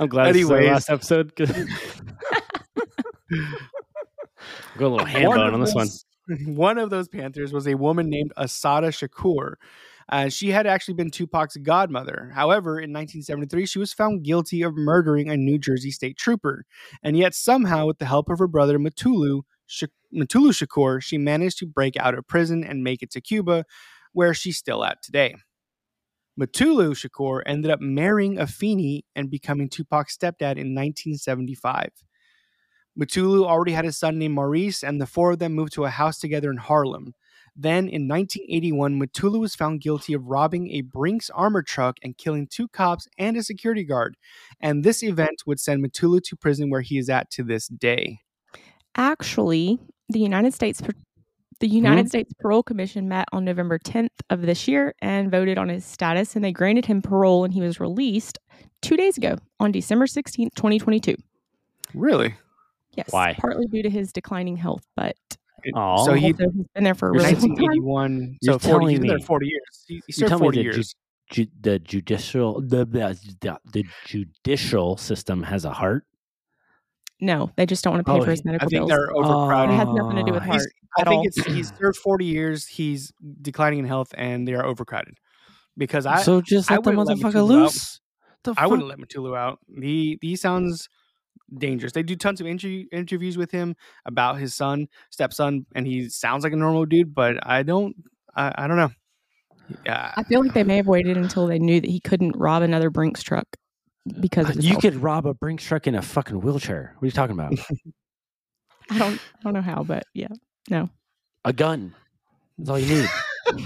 [0.00, 1.34] I'm glad this is our last episode.
[1.34, 1.44] Go
[4.78, 5.88] a little hand One bone on this one.
[6.46, 9.54] One of those Panthers was a woman named Assata Shakur.
[10.10, 12.30] Uh, she had actually been Tupac's godmother.
[12.34, 16.64] However, in 1973, she was found guilty of murdering a New Jersey state trooper.
[17.02, 21.58] And yet, somehow, with the help of her brother Mutulu, Sh- Mutulu Shakur, she managed
[21.58, 23.64] to break out of prison and make it to Cuba,
[24.12, 25.34] where she's still at today.
[26.40, 31.90] Mutulu Shakur ended up marrying Afeni and becoming Tupac's stepdad in 1975.
[32.98, 35.90] Mutulu already had a son named Maurice, and the four of them moved to a
[35.90, 37.14] house together in Harlem.
[37.54, 42.46] Then, in 1981, Mutulu was found guilty of robbing a Brinks armor truck and killing
[42.46, 44.16] two cops and a security guard.
[44.60, 48.20] And this event would send Mutulu to prison where he is at to this day.
[48.94, 50.80] Actually, the United States
[51.60, 51.74] the hmm?
[51.74, 55.84] United States Parole Commission met on November 10th of this year and voted on his
[55.84, 58.38] status, and they granted him parole, and he was released
[58.82, 61.16] two days ago on December 16th, 2022.
[61.94, 62.34] Really?
[62.98, 63.34] Yes, Why?
[63.38, 65.14] partly due to his declining health, but
[65.74, 66.04] Aw.
[66.04, 67.64] So he, he's been there for a You're really long time.
[67.84, 68.38] 1981.
[68.42, 69.84] So 40, he's been there 40 years.
[69.86, 70.94] He, he You served tell me 40 the, ju- years.
[71.30, 76.04] ju- the judicial the, the the judicial system has a heart.
[77.20, 78.88] No, they just don't want to pay Oh, for his I medical think bills.
[78.90, 79.74] they're overcrowded.
[79.74, 80.62] It has nothing to do with heart
[80.98, 81.26] I think all.
[81.26, 82.66] it's he's served 40 years.
[82.66, 85.14] He's declining in health, and they are overcrowded.
[85.76, 88.00] Because I, so just I let the wouldn't let motherfucker loose.
[88.44, 89.58] The I wouldn't let Mutulu out.
[89.80, 90.88] He he sounds
[91.56, 91.92] dangerous.
[91.92, 96.44] They do tons of interview, interviews with him about his son, stepson, and he sounds
[96.44, 97.14] like a normal dude.
[97.14, 97.94] But I don't.
[98.34, 98.90] I, I don't know.
[99.84, 102.62] Yeah, I feel like they may have waited until they knew that he couldn't rob
[102.62, 103.44] another Brinks truck
[104.20, 104.82] because of his You health.
[104.82, 106.94] could rob a Brinks truck in a fucking wheelchair.
[106.96, 107.52] What are you talking about?
[108.90, 110.28] I don't I don't know how, but yeah.
[110.70, 110.88] No.
[111.44, 111.94] A gun.
[112.56, 113.08] That's all you need.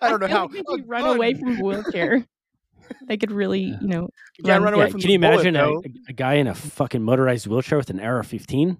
[0.00, 0.46] I don't know feel how.
[0.46, 2.24] like you run away from a wheelchair,
[3.06, 3.78] they could really, Yeah.
[3.80, 5.82] you know, You can't run away Yeah, from can the you bullet, imagine a, though.
[6.08, 8.78] a guy in a fucking motorized wheelchair with an AR-15?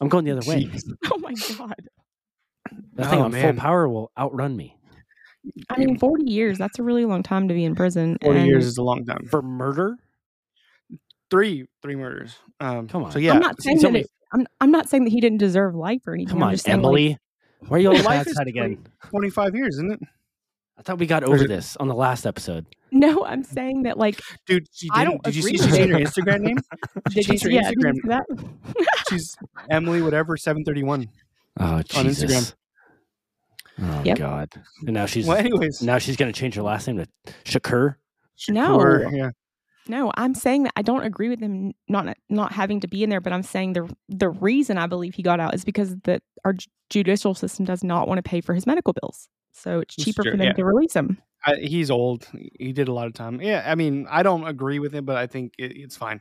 [0.00, 0.70] I'm going the other way.
[1.12, 1.74] Oh my god.
[2.94, 3.54] That thing Oh, on man.
[3.54, 4.76] full power will outrun me
[5.70, 8.18] I mean, forty years, that's a really long time to be in prison.
[8.22, 9.26] 40 and years is a long time.
[9.30, 9.96] for murder.
[11.30, 12.36] Three three murders.
[12.60, 13.12] Um, Come on.
[13.12, 15.74] So yeah, I'm not saying that it, I'm I'm not saying that he didn't deserve
[15.74, 16.32] life or anything.
[16.34, 17.18] Come on, just saying, like, Emily.
[17.68, 18.86] Why are you on the Life side again?
[19.10, 20.00] 25 years, isn't it?
[20.78, 22.66] I thought we got over it- this on the last episode.
[22.92, 25.92] no, I'm saying that like Dude, she I didn't, don't did you see she changed
[25.92, 25.98] her.
[25.98, 26.58] Instagram name?
[27.10, 27.94] She did you changed her see, yeah, Instagram.
[27.94, 29.04] see that?
[29.08, 29.36] She's
[29.70, 31.08] Emily whatever 731.
[31.58, 32.54] Oh On Instagram.
[33.82, 34.18] Oh Yep.
[34.18, 34.48] God!
[34.86, 37.96] And now she's Well, anyways, now she's gonna change her last name to Shakur.
[38.48, 39.08] No.
[39.10, 39.30] Yeah.
[39.88, 43.10] No, I'm saying that I don't agree with him not not having to be in
[43.10, 46.20] there, but I'm saying the the reason I believe he got out is because the
[46.44, 46.54] our
[46.90, 50.22] judicial system does not want to pay for his medical bills, so it's It's cheaper
[50.22, 50.52] true, for them yeah.
[50.52, 51.18] to release him.
[51.44, 52.26] I, he's old.
[52.58, 53.40] He did a lot of time.
[53.40, 56.20] Yeah, I mean, I don't agree with him, but I think it, it's fine.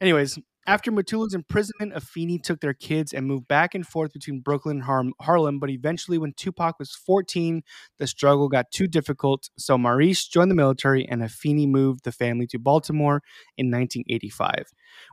[0.00, 4.78] Anyways, after Mutulu's imprisonment, Afeni took their kids and moved back and forth between Brooklyn
[4.78, 5.60] and Har- Harlem.
[5.60, 7.62] But eventually, when Tupac was 14,
[7.98, 9.50] the struggle got too difficult.
[9.58, 13.22] So Maurice joined the military, and Afeni moved the family to Baltimore
[13.56, 14.66] in 1985,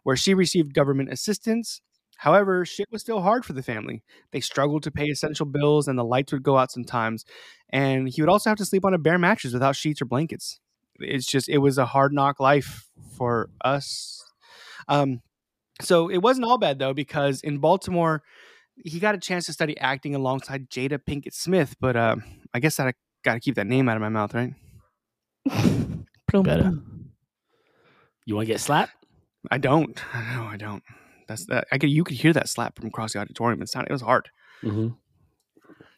[0.04, 1.82] where she received government assistance.
[2.22, 4.04] However, shit was still hard for the family.
[4.32, 7.26] They struggled to pay essential bills, and the lights would go out sometimes
[7.72, 10.60] and he would also have to sleep on a bare mattress without sheets or blankets.
[11.00, 14.24] It's just it was a hard knock life for us.
[14.88, 15.22] Um,
[15.82, 18.24] so it wasn't all bad though because in Baltimore
[18.84, 22.18] he got a chance to study acting alongside Jada Pinkett Smith, but uh,
[22.54, 24.54] I guess I got to keep that name out of my mouth, right?
[26.44, 26.74] Better.
[28.26, 28.94] You want to get slapped?
[29.50, 30.02] I don't.
[30.34, 30.84] No, I don't.
[31.32, 31.68] That's that.
[31.72, 31.90] I could.
[31.90, 33.62] You could hear that slap from across the auditorium.
[33.62, 33.90] It sounded.
[33.90, 34.30] It was hard.
[34.64, 34.90] Mm-hmm.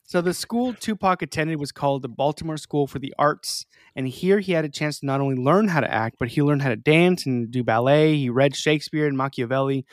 [0.06, 3.66] So the school Tupac attended was called the Baltimore School for the Arts,
[3.96, 6.42] and here he had a chance to not only learn how to act, but he
[6.42, 8.16] learned how to dance and do ballet.
[8.18, 9.86] He read Shakespeare and Machiavelli.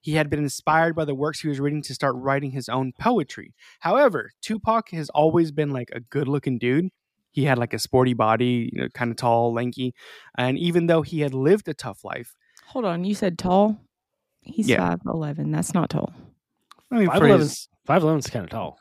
[0.00, 2.92] He had been inspired by the works he was reading to start writing his own
[2.98, 3.54] poetry.
[3.80, 6.88] However, Tupac has always been like a good-looking dude.
[7.30, 9.94] He had like a sporty body, you know, kind of tall, lanky,
[10.36, 12.34] and even though he had lived a tough life,
[12.68, 13.80] Hold on, you said tall.
[14.48, 14.78] He's Yeah.
[14.88, 15.50] five eleven.
[15.52, 16.12] That's not tall.
[16.90, 17.40] I mean, Five for eleven.
[17.46, 18.78] his, Five eleven is kind of tall.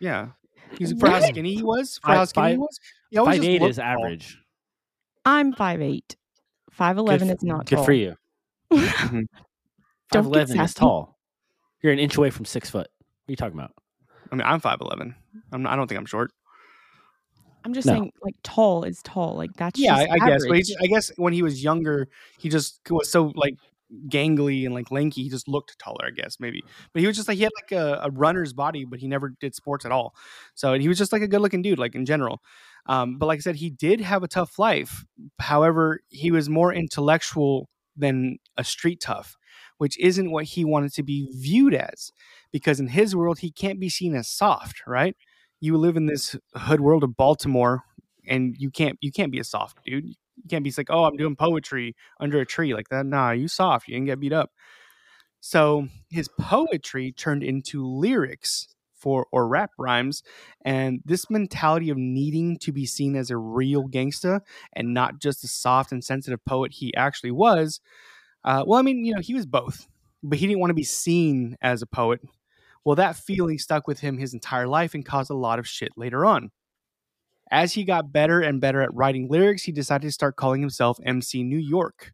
[0.00, 0.28] yeah,
[0.78, 1.98] he's for how skinny he was.
[1.98, 2.80] For Five- how skinny he was,
[3.10, 3.84] he Five eight is tall.
[3.84, 4.38] average.
[5.24, 6.16] I'm five eight.
[6.70, 7.84] Five eleven Good is not Good tall.
[7.84, 8.16] for you.
[8.72, 9.22] Mm-hmm.
[10.12, 11.18] Don't Five is tall.
[11.82, 12.88] You're an inch away from six foot.
[12.88, 13.72] What are you talking about?
[14.32, 15.14] I mean, I'm five eleven.
[15.52, 15.62] I'm.
[15.62, 16.32] Not, I don't think I'm short.
[17.64, 17.92] I'm just No.
[17.94, 19.36] saying, like tall is tall.
[19.36, 20.46] Like that's Yeah, I, just I guess.
[20.46, 23.54] But he's, I guess when he was younger, he just was so like
[24.08, 25.22] gangly and like lanky.
[25.22, 26.06] He just looked taller.
[26.06, 28.84] I guess maybe, but he was just like he had like a, a runner's body,
[28.84, 30.14] but he never did sports at all.
[30.54, 32.40] So he was just like a good looking dude, like in general.
[32.86, 35.04] Um, but like I said, he did have a tough life.
[35.38, 39.36] However, he was more intellectual than a street tough,
[39.78, 42.12] which isn't what he wanted to be viewed as.
[42.52, 45.16] Because in his world, he can't be seen as soft, right?
[45.60, 47.84] You live in this hood world of Baltimore,
[48.26, 50.14] and you can't you can't be a soft dude.
[50.42, 53.06] You can't be like, oh, I'm doing poetry under a tree like that.
[53.06, 53.88] Nah, you soft.
[53.88, 54.50] You didn't get beat up.
[55.40, 60.22] So his poetry turned into lyrics for or rap rhymes,
[60.64, 64.40] and this mentality of needing to be seen as a real gangsta
[64.74, 67.80] and not just a soft and sensitive poet he actually was.
[68.44, 69.86] Uh, well, I mean, you know, he was both,
[70.22, 72.20] but he didn't want to be seen as a poet.
[72.84, 75.92] Well, that feeling stuck with him his entire life and caused a lot of shit
[75.96, 76.50] later on.
[77.50, 80.98] As he got better and better at writing lyrics, he decided to start calling himself
[81.04, 82.12] MC New York.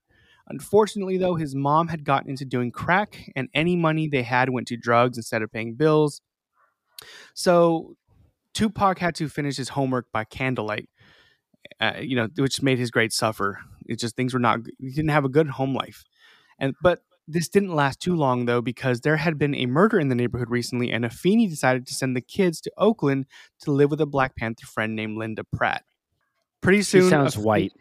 [0.49, 4.68] Unfortunately, though, his mom had gotten into doing crack, and any money they had went
[4.68, 6.20] to drugs instead of paying bills.
[7.35, 7.96] So
[8.55, 10.88] Tupac had to finish his homework by candlelight,
[11.81, 13.59] uh, you know, which made his grades suffer.
[13.87, 14.61] It just things were not.
[14.79, 16.05] He didn't have a good home life,
[16.59, 20.09] and but this didn't last too long though because there had been a murder in
[20.09, 23.27] the neighborhood recently, and Afeni decided to send the kids to Oakland
[23.61, 25.85] to live with a Black Panther friend named Linda Pratt.
[26.61, 27.73] Pretty soon, She sounds Afe- white.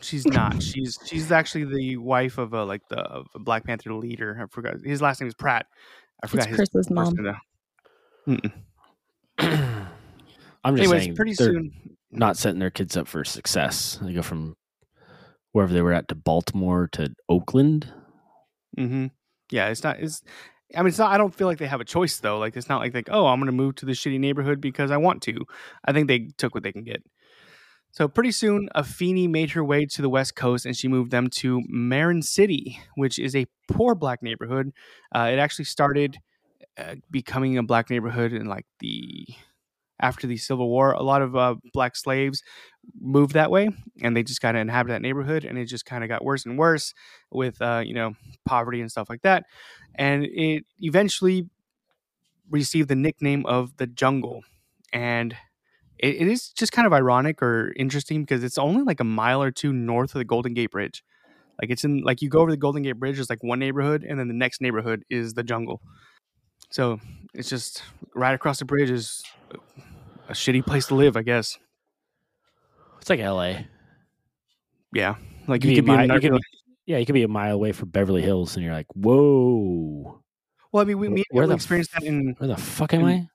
[0.00, 0.62] She's not.
[0.62, 4.38] She's she's actually the wife of a like the of a Black Panther leader.
[4.42, 5.66] I forgot his last name is Pratt.
[6.22, 7.14] I forgot his Chris's mom.
[9.38, 11.72] I'm just Anyways, saying, pretty soon.
[12.10, 13.98] not setting their kids up for success.
[14.02, 14.56] They go from
[15.52, 17.92] wherever they were at to Baltimore to Oakland.
[18.76, 19.06] Hmm
[19.50, 19.98] Yeah, it's not.
[20.00, 20.22] It's.
[20.76, 21.10] I mean, it's not.
[21.10, 22.38] I don't feel like they have a choice though.
[22.38, 24.90] Like it's not like like oh, I'm going to move to the shitty neighborhood because
[24.90, 25.44] I want to.
[25.84, 27.02] I think they took what they can get.
[27.92, 31.28] So pretty soon, Afeni made her way to the West Coast, and she moved them
[31.30, 34.72] to Marin City, which is a poor black neighborhood.
[35.14, 36.18] Uh, it actually started
[36.78, 39.26] uh, becoming a black neighborhood in like the
[40.00, 40.92] after the Civil War.
[40.92, 42.42] A lot of uh, black slaves
[43.00, 43.70] moved that way,
[44.02, 46.46] and they just kind of inhabited that neighborhood, and it just kind of got worse
[46.46, 46.94] and worse
[47.30, 49.44] with uh, you know poverty and stuff like that,
[49.94, 51.48] and it eventually
[52.50, 54.42] received the nickname of the Jungle,
[54.92, 55.36] and
[55.98, 59.42] it, it is just kind of ironic or interesting because it's only like a mile
[59.42, 61.04] or two north of the Golden Gate Bridge.
[61.60, 64.02] Like it's in like you go over the Golden Gate Bridge, it's like one neighborhood,
[64.02, 65.80] and then the next neighborhood is the jungle.
[66.70, 67.00] So
[67.34, 67.82] it's just
[68.14, 69.22] right across the bridge is
[70.30, 71.58] a shitty place to live, I guess.
[73.00, 73.66] It's like L.A.
[74.92, 75.16] Yeah,
[75.46, 75.92] like You you could be.
[75.92, 76.40] in you could Nar-
[76.86, 80.20] Yeah, you could be a mile away from Beverly Hills, and you're like, "Whoa,
[80.72, 83.00] well, I mean, we, me where Emily the experienced that in where the fuck am
[83.02, 83.28] in- I?"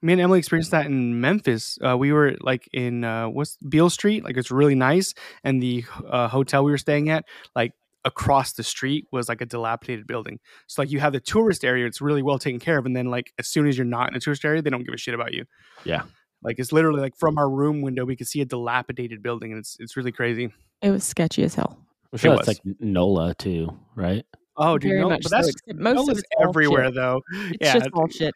[0.00, 1.76] Me and Emily experienced that in Memphis.
[1.84, 5.84] Uh, we were like in uh, what's Beale Street, like it's really nice, and the
[6.08, 7.24] uh, hotel we were staying at,
[7.56, 7.72] like
[8.04, 10.38] across the street, was like a dilapidated building.
[10.68, 13.06] So like you have the tourist area, it's really well taken care of, and then
[13.06, 15.14] like as soon as you're not in a tourist area, they don't give a shit
[15.14, 15.46] about you.
[15.84, 16.02] Yeah.
[16.42, 19.58] Like it's literally like from our room window, we could see a dilapidated building, and
[19.58, 20.52] it's it's really crazy.
[20.82, 21.78] It was sketchy as hell.
[22.12, 22.60] I'm sure It that's was.
[22.64, 24.24] like NOLA too, right?
[24.56, 26.94] Oh, dude, Very no, much but that's except most of Nola's it's all everywhere shit.
[26.94, 27.22] though.
[27.32, 28.34] It's yeah, just all shit.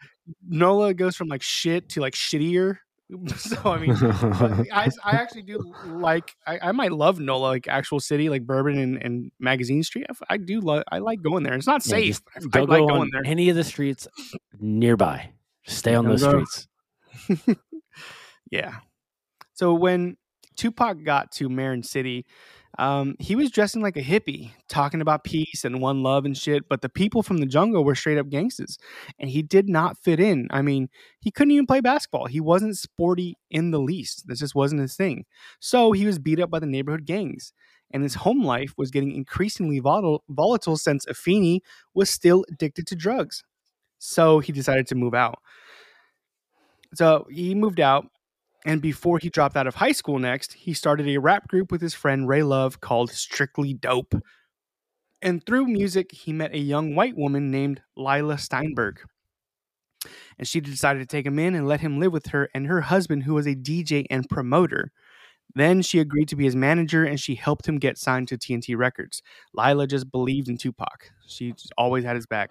[0.48, 2.78] Nola goes from like shit to like shittier.
[3.36, 3.90] so I mean,
[4.72, 8.78] I, I actually do like I, I might love Nola like actual city like Bourbon
[8.78, 10.06] and, and Magazine Street.
[10.10, 11.54] I, I do love I like going there.
[11.54, 12.20] It's not safe.
[12.34, 13.22] just but I, I Don't like go going on there.
[13.26, 14.06] any of the streets
[14.60, 15.30] nearby.
[15.64, 16.44] Just stay on Don't those go.
[16.44, 16.68] streets.
[18.52, 18.76] Yeah.
[19.54, 20.16] So when
[20.56, 22.26] Tupac got to Marin City,
[22.78, 26.68] um, he was dressing like a hippie, talking about peace and one love and shit.
[26.68, 28.78] But the people from the jungle were straight up gangsters,
[29.18, 30.48] and he did not fit in.
[30.50, 30.88] I mean,
[31.20, 32.26] he couldn't even play basketball.
[32.26, 34.28] He wasn't sporty in the least.
[34.28, 35.24] This just wasn't his thing.
[35.58, 37.52] So he was beat up by the neighborhood gangs,
[37.90, 41.60] and his home life was getting increasingly volatile, volatile since Afeni
[41.94, 43.44] was still addicted to drugs.
[43.98, 45.38] So he decided to move out.
[46.94, 48.06] So he moved out
[48.64, 51.80] and before he dropped out of high school next, he started a rap group with
[51.80, 54.14] his friend Ray Luv called Strictly Dope.
[55.20, 59.00] And through music, he met a young white woman named Lila Steinberg.
[60.38, 62.82] And she decided to take him in and let him live with her and her
[62.82, 64.90] husband, who was a DJ and promoter.
[65.54, 68.76] Then she agreed to be his manager and she helped him get signed to TNT
[68.76, 69.22] Records.
[69.54, 71.10] Lila just believed in Tupac.
[71.26, 72.50] She just always had his back.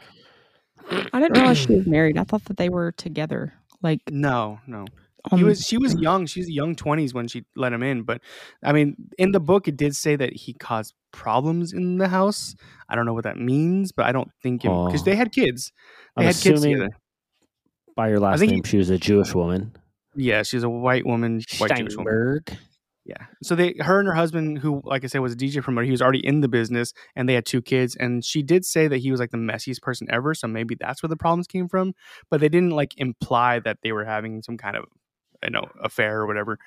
[0.89, 2.17] I didn't realize she was married.
[2.17, 3.53] I thought that they were together.
[3.81, 4.85] Like No, no.
[5.31, 7.83] On, he um, was she was young she was young 20s when she let him
[7.83, 8.21] in but
[8.63, 12.55] i mean in the book it did say that he caused problems in the house
[12.89, 15.03] i don't know what that means but i don't think because Oh.
[15.05, 15.71] they had kids
[16.17, 16.95] they I'm had kids assuming together
[17.95, 19.75] by your last name, he- she was a Jewish woman.
[20.15, 22.57] yeah she's a white woman white Jewish woman Steinberg.
[23.05, 25.85] yeah so they her and her husband who like i said was a dj promoter
[25.85, 28.87] he was already in the business and they had two kids and she did say
[28.87, 31.67] that he was like the messiest person ever so maybe that's where the problems came
[31.67, 31.93] from
[32.29, 34.85] but they didn't like imply that they were having some kind of
[35.43, 36.57] you know affair or whatever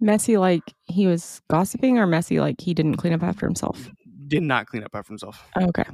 [0.00, 0.36] messy.
[0.38, 3.88] Like he was gossiping, or messy like he didn't clean up after himself.
[4.28, 5.84] did not clean up after himself Okay.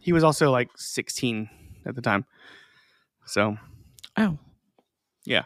[0.00, 1.48] He was also like 16
[1.86, 2.24] at the time.
[3.26, 3.58] So,
[4.16, 4.38] Oh.
[5.26, 5.44] yeah.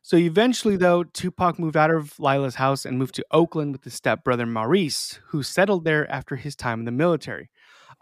[0.00, 3.94] So eventually, though, Tupac moved out of Lila's house and moved to Oakland with his
[3.94, 7.50] stepbrother Maurice, who settled there after his time in the military.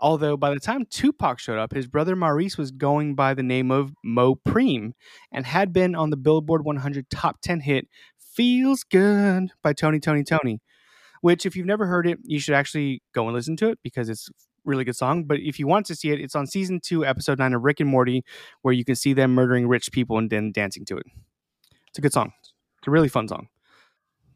[0.02, 3.70] Although by the time Tupac showed up, his brother Maurice was going by the name
[3.70, 4.94] of Mopreme
[5.30, 7.86] and had been on the Billboard 100 top 10 hit
[8.18, 10.00] Feels Good by Tony!
[10.00, 10.24] Toni!
[10.24, 10.58] Toné!,
[11.20, 14.08] which, if you've never heard it, you should actually go and listen to it because
[14.08, 14.32] it's a
[14.64, 15.22] really good song.
[15.22, 17.78] But if you want to see it, it's on season two, episode nine of Rick
[17.78, 18.24] and Morty,
[18.62, 21.06] where you can see them murdering rich people and then dancing to it.
[21.90, 22.32] It's a good song.
[22.78, 23.46] It's a really fun song.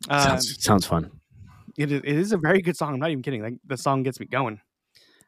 [0.09, 1.11] Uh, sounds, sounds fun.
[1.77, 2.95] it is, it is a very good song.
[2.95, 3.43] I'm not even kidding.
[3.43, 4.61] Like the song gets me going.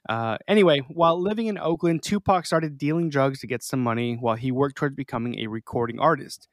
[0.09, 4.37] Uh, anyway, while living in Oakland, Tupac started dealing drugs to get some money while
[4.37, 6.49] he worked towards becoming a recording artist.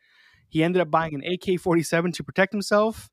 [0.50, 3.10] He ended up buying an AK 47 to protect himself.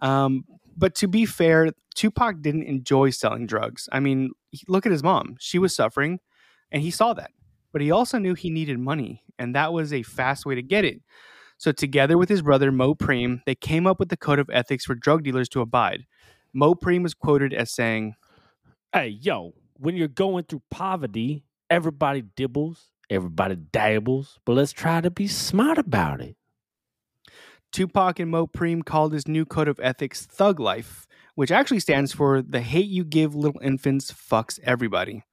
[0.00, 0.44] Um,
[0.76, 3.88] but to be fair, Tupac didn't enjoy selling drugs.
[3.90, 4.32] I mean,
[4.68, 5.36] look at his mom.
[5.40, 6.20] She was suffering,
[6.70, 7.30] and he saw that.
[7.72, 10.84] But he also knew he needed money, and that was a fast way to get
[10.84, 11.00] it.
[11.58, 14.94] So, together with his brother Mopreme, they came up with the code of ethics for
[14.94, 16.04] drug dealers to abide.
[16.54, 18.14] Mopreme was quoted as saying,
[18.92, 25.10] Hey, yo, when you're going through poverty, everybody dibbles, everybody dabbles, but let's try to
[25.10, 26.36] be smart about it.
[27.72, 32.40] Tupac and Mopreme called his new code of ethics Thug Life, which actually stands for
[32.40, 35.24] the hate you give little infants fucks everybody.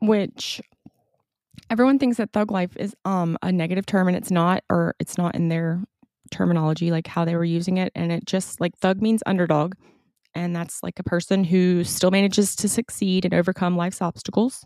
[0.00, 0.60] which
[1.70, 5.16] everyone thinks that thug life is um a negative term and it's not or it's
[5.16, 5.82] not in their
[6.30, 9.74] terminology like how they were using it and it just like thug means underdog
[10.36, 14.64] and that's like a person who still manages to succeed and overcome life's obstacles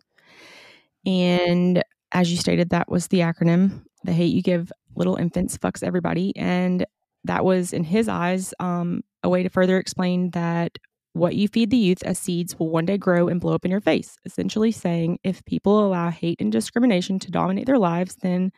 [1.07, 5.83] and as you stated that was the acronym the hate you give little infants fucks
[5.83, 6.85] everybody and
[7.25, 10.77] that was in his eyes um, a way to further explain that
[11.13, 13.71] what you feed the youth as seeds will one day grow and blow up in
[13.71, 14.17] your face.
[14.25, 18.53] Essentially saying if people allow hate and discrimination to dominate their lives, then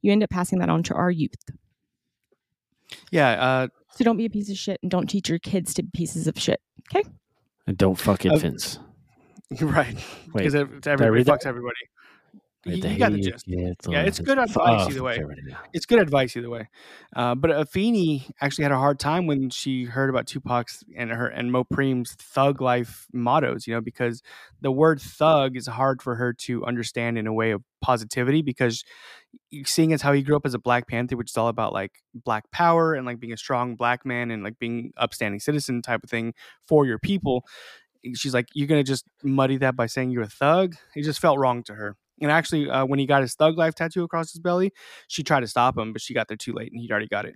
[0.00, 1.34] you end up passing that on to our youth.
[3.10, 5.82] Yeah, uh, So don't be a piece of shit and don't teach your kids to
[5.82, 6.60] be pieces of shit.
[6.94, 7.08] Okay.
[7.66, 8.78] And don't fuck Uh, infants.
[9.60, 9.94] right.
[9.94, 11.40] Wait, Because it, I everybody read that?
[11.42, 11.74] fucks everybody.
[12.68, 13.46] You, you got the gist.
[13.92, 15.18] Yeah, it's good advice either way.
[15.72, 16.68] It's good advice either way.
[17.14, 21.26] Uh, but Afeni actually had a hard time when she heard about Tupac's and her
[21.26, 23.66] and Mopreme's thug life mottos.
[23.66, 24.22] You know, because
[24.60, 28.84] the word thug is hard for her to understand in a way of positivity because
[29.64, 31.92] seeing as how he grew up as a Black Panther, which is all about like
[32.14, 36.02] black power and like being a strong black man and like being upstanding citizen type
[36.02, 36.34] of thing
[36.66, 37.44] for your people.
[38.14, 40.76] She's like, you're gonna just muddy that by saying you're a thug.
[40.94, 41.96] It just felt wrong to her.
[42.20, 44.72] And actually, uh, when he got his thug life tattoo across his belly,
[45.08, 47.24] she tried to stop him, but she got there too late, and he'd already got
[47.24, 47.34] it.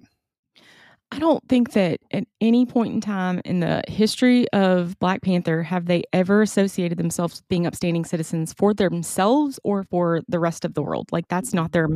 [1.13, 5.63] I don't think that at any point in time in the history of Black Panther
[5.63, 10.65] have they ever associated themselves with being upstanding citizens for themselves or for the rest
[10.65, 11.13] of the world.
[11.13, 11.89] Like that's not their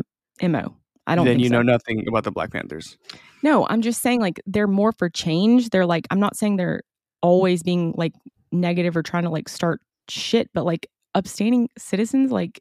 [0.42, 0.76] mo.
[1.06, 1.24] I don't.
[1.24, 1.54] then think you so.
[1.54, 2.98] know nothing about the Black Panthers.
[3.42, 5.70] No, I'm just saying like they're more for change.
[5.70, 6.82] They're like I'm not saying they're
[7.22, 8.12] always being like
[8.52, 9.80] negative or trying to like start
[10.10, 12.60] shit, but like upstanding citizens, like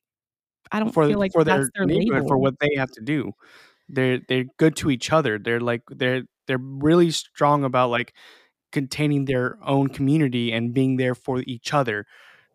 [0.72, 3.02] I don't for feel like for that's their their neighborhood for what they have to
[3.02, 3.34] do.
[3.90, 5.38] They're they're good to each other.
[5.38, 8.14] They're like they're they're really strong about like
[8.72, 12.06] containing their own community and being there for each other,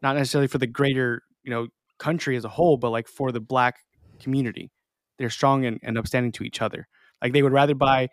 [0.02, 3.40] not necessarily for the greater you know country as a whole, but like for the
[3.40, 3.76] black
[4.20, 4.70] community.
[5.18, 6.88] They're strong and, and upstanding to each other.
[7.22, 8.08] Like they would rather buy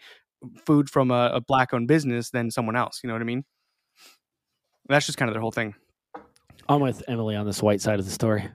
[0.65, 2.99] food from a, a black owned business than someone else.
[3.03, 3.45] You know what I mean?
[4.89, 5.75] That's just kind of their whole thing.
[6.69, 8.49] I'm with Emily on this white side of the story.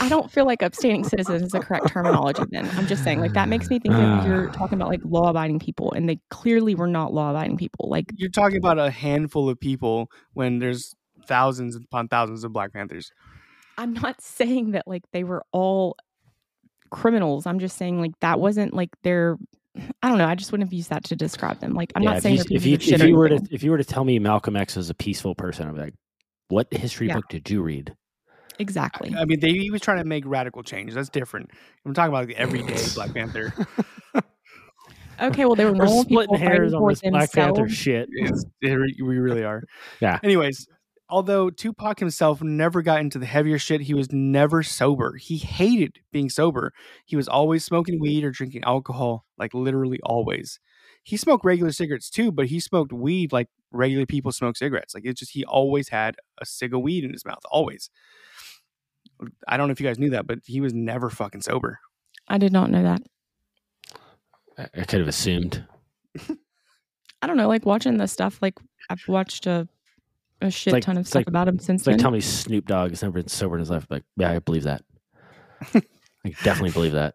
[0.00, 2.70] I don't feel like upstanding citizens is the correct terminology then.
[2.76, 4.58] I'm just saying like that makes me think that you're ah.
[4.58, 7.88] talking about like law abiding people and they clearly were not law abiding people.
[7.88, 10.94] Like You're talking about a handful of people when there's
[11.26, 13.10] thousands upon thousands of Black Panthers.
[13.78, 15.96] I'm not saying that like they were all
[16.90, 17.46] criminals.
[17.46, 19.36] I'm just saying like that wasn't like their
[20.02, 20.26] I don't know.
[20.26, 21.74] I just wouldn't have used that to describe them.
[21.74, 23.70] Like I'm Yeah, not if saying you, if you, if you were to if you
[23.70, 25.94] were to tell me Malcolm X was a peaceful person, I'd be like,
[26.48, 27.14] what history Yeah.
[27.14, 27.94] book did you read?
[28.58, 29.14] Exactly.
[29.16, 30.94] I mean, they, he was trying to make radical change.
[30.94, 31.50] That's different.
[31.84, 33.52] I'm talking about the everyday Black Panther.
[35.20, 38.08] Okay, well there were We're normal splitting people hairs on for this Black Panther shit.
[38.62, 39.62] It we really are.
[40.00, 40.18] Yeah.
[40.22, 40.66] Anyways,
[41.08, 45.16] although Tupac himself never got into the heavier shit, he was never sober.
[45.16, 46.72] He hated being sober.
[47.04, 50.58] He was always smoking weed or drinking alcohol, like literally always.
[51.02, 54.94] He smoked regular cigarettes too, but he smoked weed like regular people smoke cigarettes.
[54.94, 57.90] Like it's just he always had a cig of weed in his mouth, always.
[59.48, 61.78] I don't know if you guys knew that, but he was never fucking sober.
[62.28, 63.02] I did not know that.
[64.58, 65.64] I, I could have assumed.
[67.22, 68.54] I don't know, like watching the stuff, like
[68.90, 69.68] I've watched a
[70.42, 72.02] a shit like- ton of stuff like- about him since It's like then.
[72.02, 73.86] tell me Snoop Dogg has never been sober in his life.
[73.88, 74.82] Like, yeah, I believe that.
[75.74, 77.14] I definitely believe that.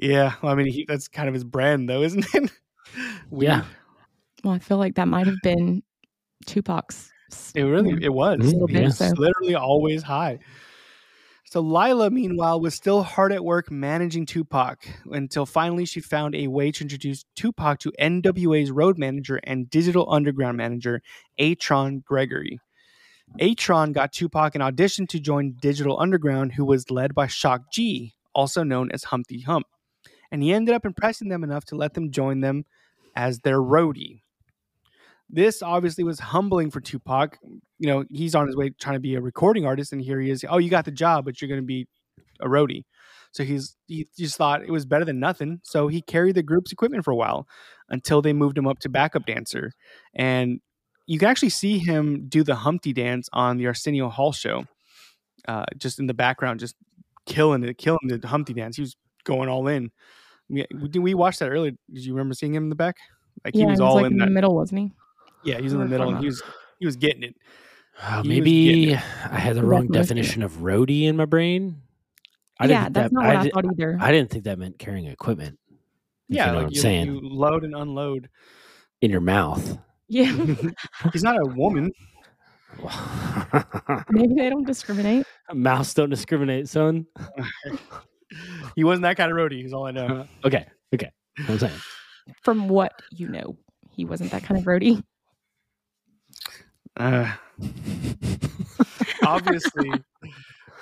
[0.00, 2.50] Yeah, well, I mean, he, that's kind of his brand, though, isn't it?
[3.30, 3.64] Yeah.
[4.42, 5.82] well, I feel like that might have been
[6.46, 7.12] Tupac's.
[7.30, 8.40] S- It really it was.
[8.40, 9.12] Little bit, He's so.
[9.16, 10.38] literally always high.
[11.44, 16.46] So Lila, meanwhile, was still hard at work managing Tupac until finally she found a
[16.48, 21.00] way to introduce Tupac to NWA's road manager and digital underground manager,
[21.40, 22.60] Atron Gregory.
[23.40, 28.14] Atron got Tupac an audition to join Digital Underground, who was led by Shock G,
[28.34, 29.66] also known as Humpty Hump.
[30.30, 32.64] And he ended up impressing them enough to let them join them
[33.16, 34.20] as their roadie.
[35.30, 37.38] This obviously was humbling for Tupac.
[37.78, 40.30] You know, he's on his way trying to be a recording artist, and here he
[40.30, 40.44] is.
[40.48, 41.86] Oh, you got the job, but you're going to be
[42.40, 42.84] a roadie.
[43.32, 45.60] So he's he just thought it was better than nothing.
[45.62, 47.46] So he carried the group's equipment for a while
[47.90, 49.72] until they moved him up to backup dancer.
[50.14, 50.60] And
[51.06, 54.64] you can actually see him do the Humpty dance on the Arsenio Hall show,
[55.46, 56.74] uh, just in the background, just
[57.26, 58.76] killing it, killing the Humpty dance.
[58.76, 59.90] He was going all in.
[60.48, 61.72] We, we, we watched that earlier.
[61.92, 62.96] Did you remember seeing him in the back?
[63.44, 64.92] Like yeah, he was he was all like in in the middle, wasn't he?
[65.48, 66.42] Yeah, he was in the middle, and he was
[66.78, 67.34] he was getting it.
[68.00, 68.96] Uh, He was getting maybe it.
[69.30, 71.82] I had the wrong definitely definition of roadie in my brain.
[72.60, 73.98] I yeah, think that's that, not what I, did- thought either.
[74.00, 75.58] I didn't think that meant carrying equipment.
[76.28, 77.06] Yeah, you know like what I'm you, saying.
[77.06, 78.28] you load and unload.
[79.00, 79.78] In your mouth.
[80.08, 80.32] yeah,
[81.12, 81.92] He's not a woman.
[84.10, 85.24] maybe they don't discriminate.
[85.52, 87.06] Mouths don't discriminate, son.
[88.76, 89.64] He wasn't that kind of roadie.
[89.64, 90.26] Is all I know.
[90.44, 91.10] okay, okay.
[91.48, 91.72] I'm saying.
[92.42, 93.56] From what you know,
[93.90, 95.02] he wasn't that kind of roadie.
[96.98, 97.32] Uh,
[99.24, 99.90] obviously,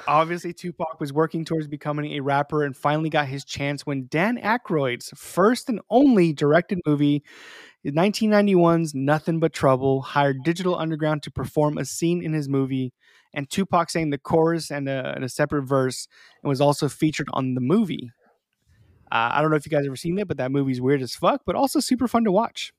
[0.09, 4.39] obviously, Tupac was working towards becoming a rapper and finally got his chance when Dan
[4.39, 7.23] Aykroyd's first and only directed movie,
[7.85, 12.93] 1991's Nothing But Trouble, hired Digital Underground to perform a scene in his movie,
[13.35, 16.09] and Tupac sang the chorus and a, and a separate verse,
[16.43, 18.11] and was also featured on the movie.
[19.13, 21.15] Uh, I don't know if you guys ever seen it, but that movie's weird as
[21.15, 22.73] fuck, but also super fun to watch.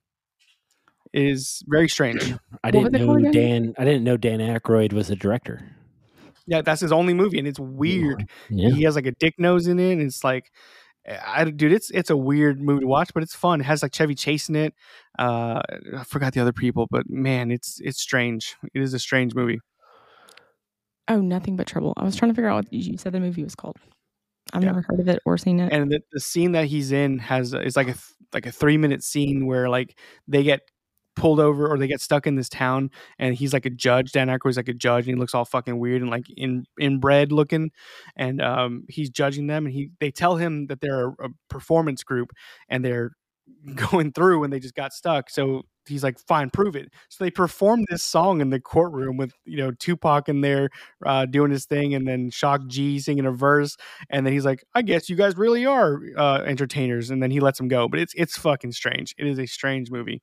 [1.14, 2.34] It is very strange.
[2.64, 3.32] I didn't know?
[3.32, 3.74] Dan.
[3.78, 5.76] I didn't know Dan Aykroyd was the director.
[6.46, 8.30] Yeah, that's his only movie, and it's weird.
[8.50, 8.70] Yeah.
[8.70, 10.50] He has like a dick nose in it, and it's like,
[11.06, 13.60] I dude, it's it's a weird movie to watch, but it's fun.
[13.60, 14.74] It has like Chevy Chase in it.
[15.20, 15.62] Uh,
[15.98, 18.56] I forgot the other people, but man, it's it's strange.
[18.74, 19.60] It is a strange movie.
[21.10, 21.94] Oh, nothing but trouble.
[21.98, 23.78] I was trying to figure out what you said the movie was called.
[24.54, 24.68] I've Yeah.
[24.70, 25.72] never heard of it or seen it.
[25.74, 27.96] and the, the scene that he's in has is like a
[28.34, 29.98] like a three minute scene where like
[30.28, 30.62] they get
[31.18, 34.28] pulled over or they get stuck in this town and he's like a judge dan
[34.28, 37.72] Aykroyd's like a judge and he looks all fucking weird and like in inbred looking
[38.16, 42.32] and um he's judging them and he they tell him that they're a, performance group
[42.70, 43.12] and they're
[43.76, 47.32] going through and they just got stuck so he's like fine prove it so they
[47.32, 50.70] performed this song in the courtroom with you know tupac in there
[51.06, 53.78] uh doing his thing and then shock g singing a verse
[54.10, 57.40] and then he's like, "I guess you guys really are uh, entertainers," and then he
[57.40, 57.88] lets him go.
[57.88, 59.16] But it's it's fucking strange.
[59.18, 60.22] It is a strange movie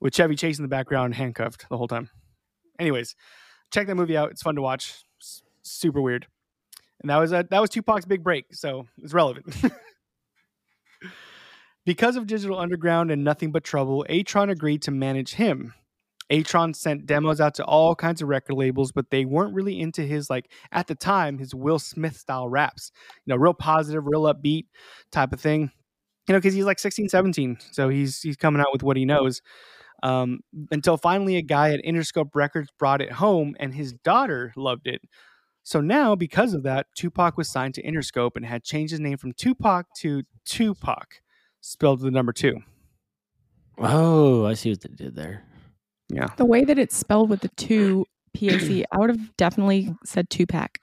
[0.00, 2.10] with Chevy Chase in the background, handcuffed the whole time.
[2.78, 3.14] Anyways,
[3.72, 4.30] check that movie out.
[4.30, 4.94] It's fun to watch.
[5.20, 6.26] S- super weird.
[7.00, 9.54] And that was a, that was Tupac's big break, so it's relevant.
[11.84, 15.74] because of Digital Underground and Nothing But Trouble, Atron agreed to manage him.
[16.30, 20.02] Atron sent demos out to all kinds of record labels, but they weren't really into
[20.02, 22.90] his like at the time his Will Smith style raps.
[23.24, 24.66] You know, real positive, real upbeat
[25.12, 25.70] type of thing.
[26.26, 29.04] You know, because he's like 16, 17, so he's he's coming out with what he
[29.04, 29.40] knows.
[30.02, 30.40] Um,
[30.70, 35.00] until finally, a guy at Interscope Records brought it home, and his daughter loved it.
[35.62, 39.18] So now, because of that, Tupac was signed to Interscope and had changed his name
[39.18, 41.04] from Tupac to 2Pac,
[41.60, 42.60] spelled with the number two.
[43.78, 45.42] Oh, I see what they did there.
[46.08, 46.28] Yeah.
[46.36, 50.78] The way that it's spelled with the two PAC, I would have definitely said Tupac.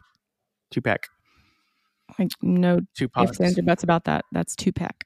[0.70, 1.08] Tupac.
[2.20, 3.30] Like no Tupac.
[3.30, 4.26] ifs, ands, or buts about that.
[4.32, 5.06] That's two pack.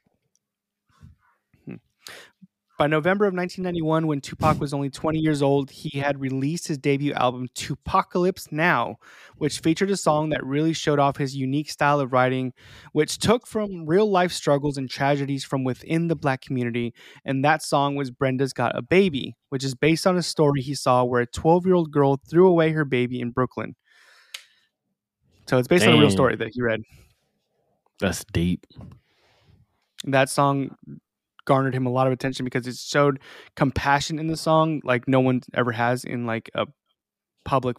[2.78, 6.78] By November of 1991, when Tupac was only 20 years old, he had released his
[6.78, 8.98] debut album, 2Pacalypse Now,
[9.38, 12.54] which featured a song that really showed off his unique style of writing,
[12.92, 16.94] which took from real life struggles and tragedies from within the black community.
[17.26, 20.76] And that song was Brenda's Got a Baby, which is based on a story he
[20.76, 23.76] saw where a 12 year old girl threw away her baby in Brooklyn.
[25.48, 26.82] So it's based on a real story that he read.
[28.00, 28.68] That's deep.
[30.04, 30.76] that song
[31.48, 33.20] garnered him a lot of attention because it showed
[33.56, 36.68] compassion in the song like no one ever has in like a
[37.44, 37.78] public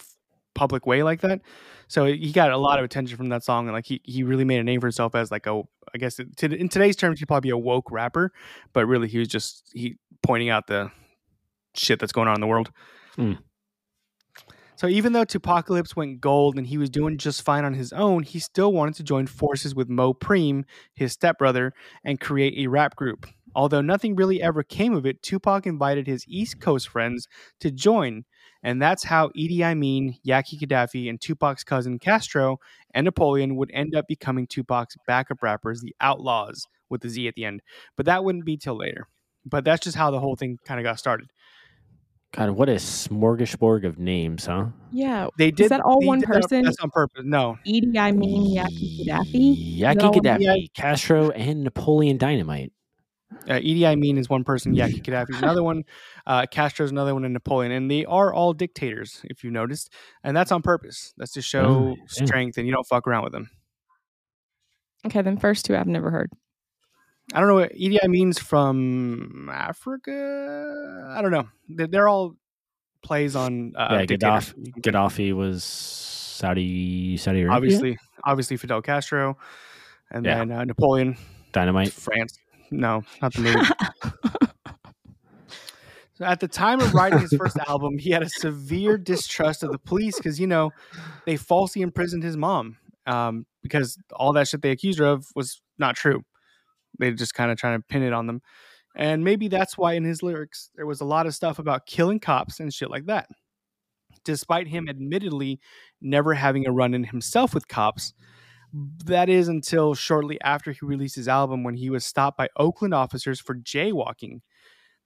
[0.54, 1.40] public way like that
[1.86, 4.44] so he got a lot of attention from that song and like he, he really
[4.44, 5.62] made a name for himself as like a
[5.94, 8.32] i guess to, in today's terms he'd probably be a woke rapper
[8.72, 10.90] but really he was just he pointing out the
[11.74, 12.72] shit that's going on in the world
[13.14, 13.32] Hmm.
[14.76, 18.22] so even though 2Pacalypse went gold and he was doing just fine on his own,
[18.22, 20.64] he still wanted to join forces with Mopreme,
[20.94, 21.72] his stepbrother,
[22.04, 23.26] and create a rap group.
[23.54, 27.26] Although nothing really ever came of it, Tupac invited his East Coast friends
[27.60, 28.24] to join,
[28.62, 32.58] and that's how Idi Amin, Yaki Kadafi, and Tupac's cousin Castro
[32.94, 37.34] and Napoleon would end up becoming Tupac's backup rappers, the Outlawz, with the Z at
[37.34, 37.62] the end.
[37.96, 39.08] But that wouldn't be till later.
[39.44, 41.28] But that's just how the whole thing kind of got started.
[42.32, 44.66] God, what a smorgasbord of names, huh?
[44.92, 45.28] Yeah.
[45.38, 46.62] They did Is that all one did that- person?
[46.64, 47.22] That's on purpose.
[47.24, 49.78] No, Edie, I mean Yaki Kadafi.
[49.80, 52.72] Yaki all Gaddafi, Castro, and Napoleon Dynamite.
[53.46, 54.74] Uh, Idi Amin is one person.
[54.74, 55.84] Yaki Kadafi is another one.
[56.26, 60.36] Uh, Castro's another one, and Napoleon, and they are all dictators, if you noticed, and
[60.36, 61.14] that's on purpose.
[61.16, 63.48] That's to show Oh, strength, and you don't fuck around with them.
[65.06, 66.30] Okay, then first two I've never heard.
[67.32, 71.12] I don't know what Idi means from Africa.
[71.16, 71.48] I don't know.
[71.68, 72.34] They're, they're all
[73.02, 74.04] plays on uh, yeah.
[74.06, 77.56] Gaddafi, Gaddafi was Saudi Saudi Arabia.
[77.56, 79.38] Obviously, obviously Fidel Castro,
[80.10, 80.38] and Yeah.
[80.38, 81.16] then uh, Napoleon,
[81.52, 81.92] Dynamite.
[81.92, 82.38] France.
[82.70, 83.66] No, not the movie.
[86.18, 89.70] So at the time of writing his first album, he had a severe distrust of
[89.70, 90.72] the police because you know
[91.26, 95.62] they falsely imprisoned his mom um, because all that shit they accused her of was
[95.78, 96.24] not true.
[96.98, 98.42] They just kind of trying to pin it on them,
[98.96, 102.18] and maybe that's why in his lyrics there was a lot of stuff about killing
[102.18, 103.28] cops and shit like that.
[104.24, 105.60] Despite him admittedly
[106.00, 108.12] never having a run in himself with cops,
[108.72, 112.94] that is until shortly after he released his album when he was stopped by Oakland
[112.94, 114.40] officers for jaywalking.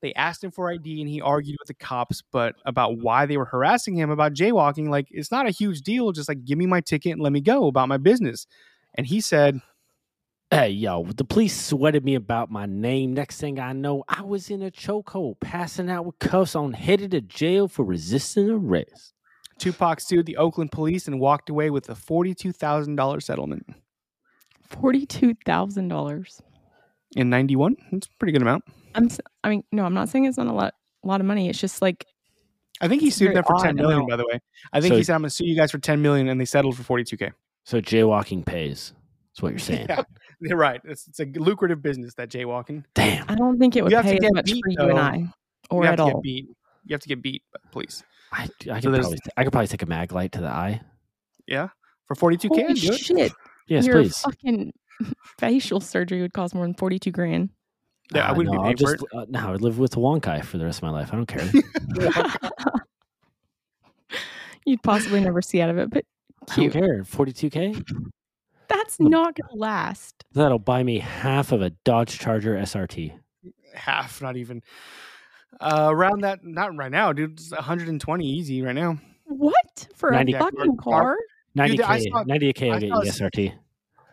[0.00, 3.36] They asked him for ID and he argued with the cops, but about why they
[3.36, 4.88] were harassing him about jaywalking.
[4.88, 6.10] Like, it's not a huge deal.
[6.10, 8.46] Just like, give me my ticket and let me go about my business.
[8.94, 9.60] And he said,
[10.50, 13.14] Hey, yo, the police sweated me about my name.
[13.14, 17.12] Next thing I know, I was in a chokehold, passing out with cuffs on, headed
[17.12, 19.14] to jail for resisting arrest.
[19.59, 23.66] Tupac sued the Oakland police and walked away with a $42,000 settlement
[24.68, 26.40] Forty-two thousand dollars.
[27.14, 27.76] in 91.
[27.92, 28.64] That's a pretty good amount.
[28.94, 29.05] I'm.
[29.07, 30.72] s- I mean, no, I'm not saying it's not a lot,
[31.05, 31.48] a lot of money.
[31.50, 32.07] It's just like
[32.80, 33.98] I think he sued them for ten million.
[33.98, 34.11] amount.
[34.11, 34.40] By the way,
[34.72, 36.46] I think So- he said, "I'm gonna sue you guys for ten million, and they
[36.46, 37.32] settled for forty two k.
[37.64, 38.94] So jaywalking pays.
[39.32, 39.86] That's what you're saying.
[39.90, 40.03] Yeah,
[40.40, 40.80] you're right.
[40.84, 42.84] It's, it's a lucrative business that jaywalking.
[42.94, 43.26] Damn.
[43.28, 44.88] I don't think it would You pay as much beat, for you though.
[44.88, 45.32] and I,
[45.70, 46.09] or you have at to all.
[46.14, 46.46] get beat.
[46.86, 48.03] You have to get beat, but please.
[48.33, 50.49] I, I So could there's- probably I could probably take a mag light to the
[50.49, 50.80] eye.
[51.47, 51.68] Yeah,
[52.09, 52.62] for forty two k.
[52.62, 53.33] Holy shit!
[53.68, 54.18] Yes, Your please.
[54.18, 54.72] fucking
[55.39, 57.51] facial surgery would cost more than forty-two grand.
[58.14, 59.95] Yeah, I Uh, wouldn't no, be I'll for just uh, no, I would live with
[59.95, 61.11] Wonkai for the rest of my life.
[61.12, 61.49] I don't care.
[64.64, 66.05] You'd possibly never see out of it, but
[66.51, 67.05] I don't care.
[67.05, 67.74] Forty two k.
[68.68, 70.24] That's The- not gonna last.
[70.33, 73.12] That'll buy me half of a Dodge Charger SRT.
[73.74, 74.62] half, not even.
[75.61, 77.32] Uh, around that, not right now, dude.
[77.32, 78.98] It's 120 easy right now.
[79.24, 81.16] What for a 90 fucking car- car?
[81.55, 82.11] Ninety Dude, I k.
[82.11, 82.70] saw- Ninety k.
[82.70, 83.55] I I'll get saw you a s- SRT.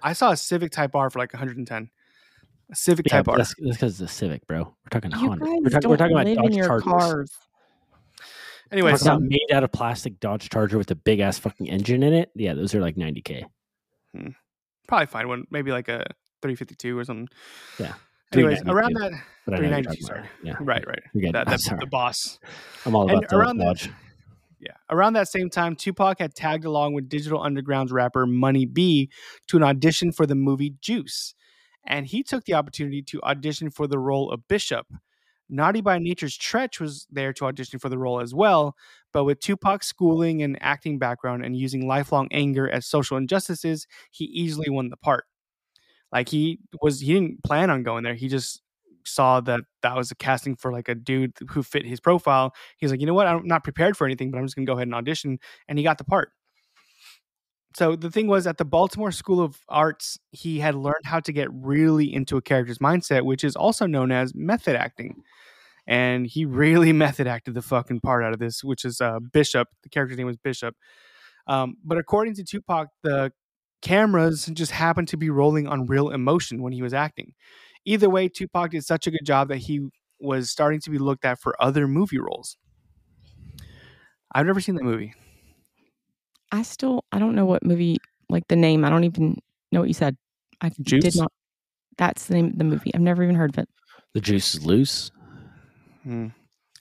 [0.04, 1.90] I saw a Civic Type R for like 110.
[2.72, 3.38] A Civic Yeah, Type but R.
[3.38, 4.64] that's that's because it's a Civic, bro.
[4.66, 5.46] We're talking You Honda.
[5.46, 6.84] guys We're, talk- don't we're talking about Dodge in your Chargers.
[6.86, 7.32] cars.
[8.72, 11.70] Anyways, Talking about um, made out of plastic Dodge Charger with a big ass fucking
[11.70, 12.30] engine in it.
[12.36, 13.46] Yeah, those are like ninety k.
[14.88, 16.06] probably find one, maybe like a
[16.42, 17.28] 352 or something.
[17.80, 17.94] Yeah,
[18.34, 19.12] Anyways, around that,
[19.46, 20.24] But I know what you're 392, sorry.
[20.44, 21.02] Yeah, right, right.
[21.20, 21.34] Good.
[21.34, 21.80] That, that's sorry.
[21.80, 22.40] the boss.
[22.86, 23.90] I'm all And about those around that-.
[24.60, 24.74] Yeah.
[24.90, 29.10] Around that same time, Tupac had tagged along with Digital Underground's rapper Money B
[29.48, 31.34] to an audition for the movie Juice.
[31.88, 34.86] And he took the opportunity to audition for the role of Bishop.
[35.50, 38.76] Naughty by Nature's Treach was there to audition for the role as well,
[39.12, 44.26] but with Tupac's schooling and acting background and using lifelong anger at social injustices, he
[44.26, 45.26] easily won the part.
[46.12, 48.16] Like he was, he didn't plan on going there.
[48.16, 48.62] He just
[49.06, 52.92] saw that that was a casting for like a dude who fit his profile he's
[52.92, 53.28] like, you know what?
[53.28, 55.40] I'm not prepared for anything, but I'm just gonna go ahead and audition.
[55.68, 56.32] And he got the part.
[57.76, 61.32] So the thing was at the Baltimore School of Arts, he had learned how to
[61.32, 65.22] get really into a character's mindset, which is also known as method acting.
[65.88, 69.68] And he really method acted the fucking part out of this, which is uh, Bishop.
[69.84, 70.76] The character's name was Bishop.
[71.48, 73.32] Um, but according to Tupac, the
[73.82, 77.34] cameras just happened to be rolling on real emotion when he was acting.
[77.86, 79.88] Either way, Tupac did such a good job that he
[80.20, 82.58] was starting to be looked at for other movie roles.
[84.34, 85.14] I've never seen that movie.
[86.52, 87.98] I still I don't know what movie
[88.30, 88.84] like the name.
[88.84, 89.40] I don't even
[89.72, 90.18] know what you said.
[90.62, 91.04] I Juice?
[91.04, 91.32] did not.
[91.98, 92.92] That's the name of the movie.
[92.94, 93.70] I've never even heard of it.
[94.14, 95.12] The juice is loose.
[96.04, 96.28] Hmm.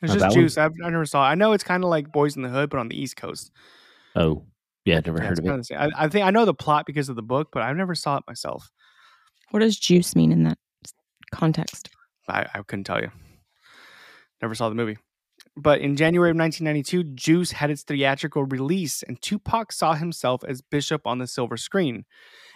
[0.00, 0.42] It's that just one?
[0.44, 0.58] Juice.
[0.58, 1.24] I've, I never saw.
[1.26, 1.30] it.
[1.30, 3.50] I know it's kind of like Boys in the Hood, but on the East Coast.
[4.16, 4.44] Oh,
[4.84, 5.68] yeah, never Yeah, heard it's of kinda it.
[5.68, 5.76] the.
[5.76, 8.16] I, I think I know the plot because of the book, but I never saw
[8.16, 8.70] it myself.
[9.50, 10.58] What does juice mean in that
[11.32, 11.90] context?
[12.28, 13.10] I, I couldn't tell you.
[14.42, 14.98] Never saw the movie.
[15.60, 20.62] But in January of 1992, Juice had its theatrical release, and Tupac saw himself as
[20.62, 22.04] Bishop on the silver screen.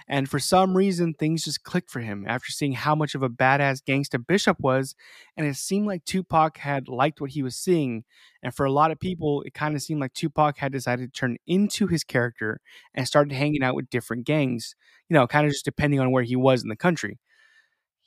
[0.08, 3.28] And for some reason, things just clicked for him after seeing how much of a
[3.28, 4.94] badass gangster Bishop was.
[5.36, 8.04] And it seemed like Tupac had liked what he was seeing.
[8.42, 11.18] And for a lot of people, it kind of seemed like Tupac had decided to
[11.20, 12.60] turn into his character
[12.94, 14.74] and started hanging out with different gangs,
[15.08, 17.18] you know, kind of just depending on where he was in the country.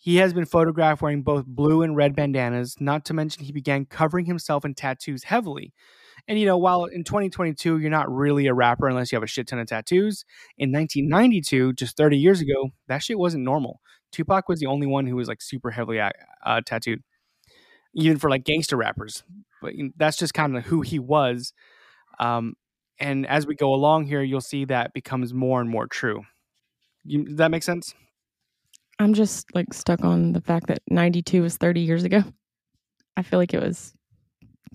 [0.06, 3.86] He has been photographed wearing both blue and red bandanas, not to mention he began
[3.86, 5.74] covering himself in tattoos heavily.
[6.28, 9.28] And you know, while in 2022 you're not really a rapper unless you have a
[9.28, 10.24] shit ton of tattoos,
[10.60, 13.82] in 1992, just 30 years ago, that shit wasn't normal.
[14.12, 16.12] Tupac was the only one who was like super heavily uh,
[16.46, 17.02] uh, tattooed,
[17.96, 19.24] even for like gangster rappers.
[19.60, 21.52] But you know, that's just kind of who he was.
[22.20, 22.54] Um,
[23.00, 26.26] and as we go along here, you'll see that becomes more and more true.
[27.04, 27.96] You, does that make sense?
[29.00, 32.24] I'm just like stuck on the fact that 92 was 30 years ago.
[33.18, 33.94] I feel like it was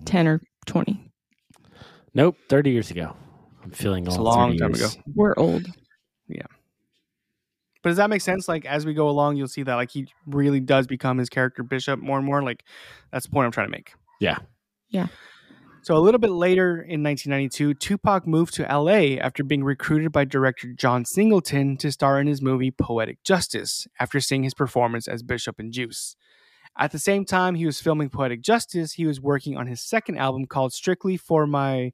[0.05, 1.07] 10 or 20.
[2.13, 3.15] Nope, thirty years ago.
[3.63, 4.95] I'm feeling It's a long time years.
[4.95, 5.03] ago.
[5.15, 5.65] We're old.
[6.27, 6.41] Yeah.
[7.83, 8.47] But does that make sense?
[8.49, 11.63] Like as we go along, you'll see that like he really does become his character
[11.63, 12.43] Bishop more and more.
[12.43, 12.63] Like
[13.11, 13.93] that's the point I'm trying to make.
[14.19, 14.37] Yeah.
[14.89, 15.07] Yeah.
[15.83, 20.25] So a little bit later in 1992, Tupac moved to LA after being recruited by
[20.25, 25.23] director John Singleton to star in his movie Poetic Justice after seeing his performance as
[25.23, 26.15] Bishop in Juice.
[26.77, 30.17] At the same time he was filming Poetic Justice, he was working on his second
[30.17, 31.93] album called Strictly for My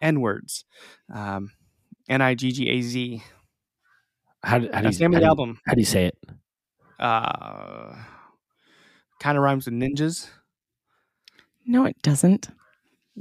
[0.00, 0.64] N Words.
[1.12, 1.50] Um,
[2.08, 3.22] N I G G A Z.
[4.42, 5.60] How, do- how do you name of the do album.
[5.66, 6.18] How do you say it?
[6.98, 7.94] Uh,
[9.20, 10.28] kind of rhymes with ninjas.
[11.66, 12.48] No, it doesn't.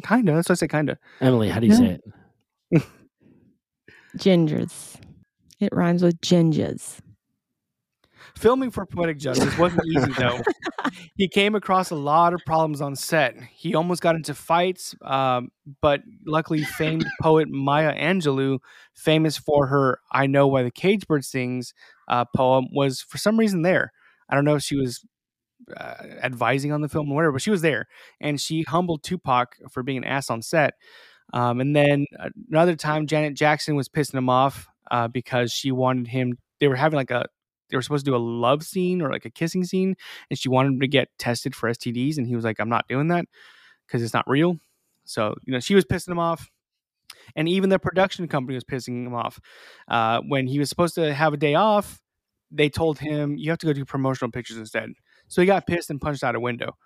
[0.04, 0.34] Kinda.
[0.34, 0.98] That's why I say kinda.
[1.22, 1.80] Emily, how do you No.
[1.80, 2.00] say
[2.72, 2.84] it?
[4.18, 4.96] Gingers.
[5.60, 7.00] It rhymes with gingers.
[8.36, 10.42] Filming for Poetic Justice wasn't easy though.
[11.16, 13.36] he came across a lot of problems on set.
[13.52, 15.50] He almost got into fights, um,
[15.82, 18.60] but luckily, famed poet Maya Angelou,
[18.94, 21.74] famous for her "I Know Why the Cage Bird Sings"
[22.08, 23.92] uh, poem, was for some reason there.
[24.30, 25.06] I don't know if she was
[25.76, 27.88] uh, advising on the film or whatever, but she was there
[28.20, 30.76] and she humbled Tupac for being an ass on set.
[31.34, 32.06] Um, and then
[32.50, 36.38] another time, Janet Jackson was pissing him off uh, because she wanted him.
[36.60, 37.26] They were having like a
[37.70, 39.96] they were supposed to do a love scene or like a kissing scene,
[40.30, 42.88] and she wanted him to get tested for STDs, and he was like, "I'm not
[42.88, 43.26] doing that
[43.88, 44.58] because it's not real."
[45.04, 46.50] So you know, she was pissing him off,
[47.36, 49.40] and even the production company was pissing him off.
[49.88, 52.02] Uh, when he was supposed to have a day off,
[52.52, 54.92] they told him you have to go do promotional pictures instead.
[55.28, 56.78] So he got pissed and punched out a window.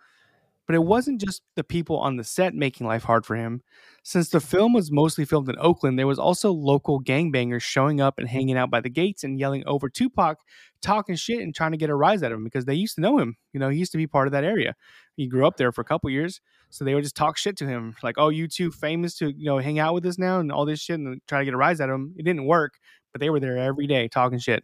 [0.65, 3.63] But it wasn't just the people on the set making life hard for him.
[4.03, 8.19] Since the film was mostly filmed in Oakland, there was also local gangbangers showing up
[8.19, 10.37] and hanging out by the gates and yelling over Tupac,
[10.83, 13.01] talking shit and trying to get a rise out of him because they used to
[13.01, 13.35] know him.
[13.51, 14.75] You know, he used to be part of that area.
[15.15, 16.39] He grew up there for a couple years.
[16.69, 19.45] So they would just talk shit to him, like, "Oh, you too famous to you
[19.45, 21.57] know hang out with us now and all this shit and try to get a
[21.57, 22.73] rise out of him." It didn't work,
[23.11, 24.63] but they were there every day talking shit.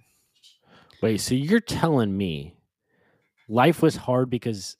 [1.01, 2.55] Wait, so you're telling me
[3.47, 4.75] life was hard because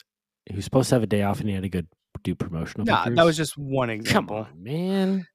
[0.46, 1.82] he was supposed to have a day off and he had to go
[2.24, 3.16] do promotional Nah, pictures?
[3.18, 4.38] that was just one come example.
[4.38, 5.28] on, man.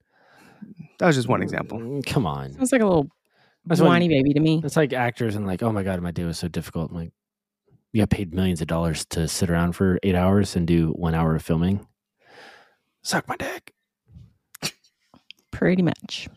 [0.99, 1.79] That was just one example.
[1.79, 2.53] Mm, Come on.
[2.53, 3.09] Sounds like a little
[3.67, 4.61] That's when- whiny baby to me.
[4.65, 6.91] It's like actors and like, oh my god, my day was so difficult.
[6.91, 7.13] I'm like,
[7.93, 11.15] you got paid millions of dollars to sit around for eight hours and do one
[11.15, 11.87] hour of filming.
[13.03, 13.73] Suck my dick.
[15.51, 16.29] Pretty much.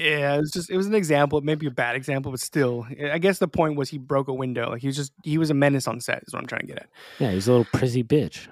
[0.00, 3.18] Yeah, it was just it was an example, maybe a bad example, but still, I
[3.18, 4.70] guess the point was he broke a window.
[4.70, 6.22] Like he was just he was a menace on set.
[6.26, 6.88] Is what I'm trying to get at.
[7.18, 8.48] Yeah, he's a little prissy bitch.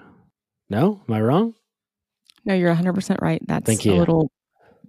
[0.69, 1.55] No, am I wrong?
[2.45, 3.41] No, you're 100% right.
[3.47, 3.95] That's Thank a you.
[3.95, 4.31] little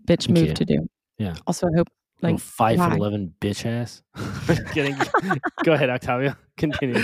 [0.06, 0.54] bitch Thank move you.
[0.54, 0.88] to do.
[1.18, 1.34] Yeah.
[1.46, 1.88] Also, I hope,
[2.22, 4.02] Like like, five foot eleven bitch ass.
[4.74, 4.96] Kidding.
[5.64, 6.36] Go ahead, Octavio.
[6.58, 7.02] Continue.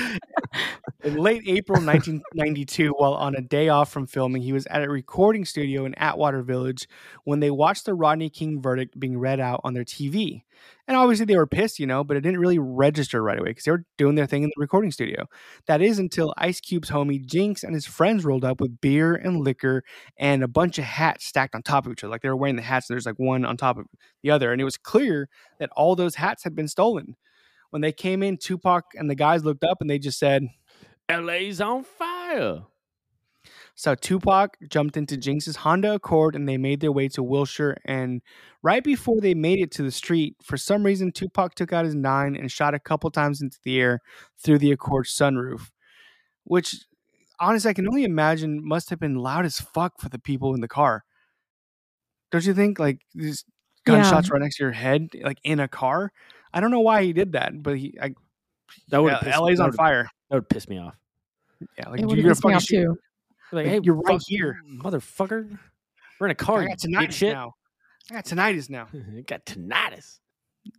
[1.07, 4.91] In late April 1992, while on a day off from filming, he was at a
[4.91, 6.89] recording studio in Atwater Village
[7.23, 10.43] when they watched the Rodney King verdict being read out on their TV.
[10.89, 13.63] And obviously, they were pissed, you know, but it didn't really register right away because
[13.63, 15.27] they were doing their thing in the recording studio.
[15.69, 19.45] That is until Ice Cube's homie Jinx and his friends rolled up with beer and
[19.45, 19.85] liquor
[20.19, 22.11] and a bunch of hats stacked on top of each other.
[22.11, 23.87] Like they were wearing the hats, and there's like one on top of
[24.25, 24.51] the other.
[24.51, 25.29] And it was clear
[25.61, 27.15] that all those hats had been stolen.
[27.71, 30.49] When they came in, Tupac and the guys looked up and they just said,
[31.11, 32.63] LA's on fire.
[33.75, 37.77] So Tupac jumped into Jinx's Honda Accord and they made their way to Wilshire.
[37.85, 38.23] And
[38.63, 41.95] right before they made it to the street, for some reason, Tupac took out his
[41.95, 44.01] nine and shot a couple times into the air
[44.43, 45.71] through the Accord sunroof,
[46.45, 46.75] which
[47.39, 50.61] honestly, I can only imagine must have been loud as fuck for the people in
[50.63, 51.05] the car.
[52.33, 52.79] Don't you think?
[52.79, 53.45] Like these
[53.87, 53.93] Yeah.
[53.93, 56.13] gunshots right next to your head, like in a car.
[56.53, 58.15] I don't know why he did that, but he, I,
[58.89, 60.09] That would yeah, LA's on fire.
[60.31, 60.95] That would piss me off.
[61.79, 62.83] Yeah, like you're gonna piss fucking shoot.
[62.85, 62.99] too.
[63.53, 64.61] Like, Like, hey, you're right fuck- here.
[64.69, 65.59] motherfucker.
[66.21, 66.61] We're in a car.
[66.61, 67.33] I you got dick tinnitus shit.
[67.33, 67.55] now.
[68.11, 68.89] I got tinnitus now.
[68.93, 70.19] I got tinnitus.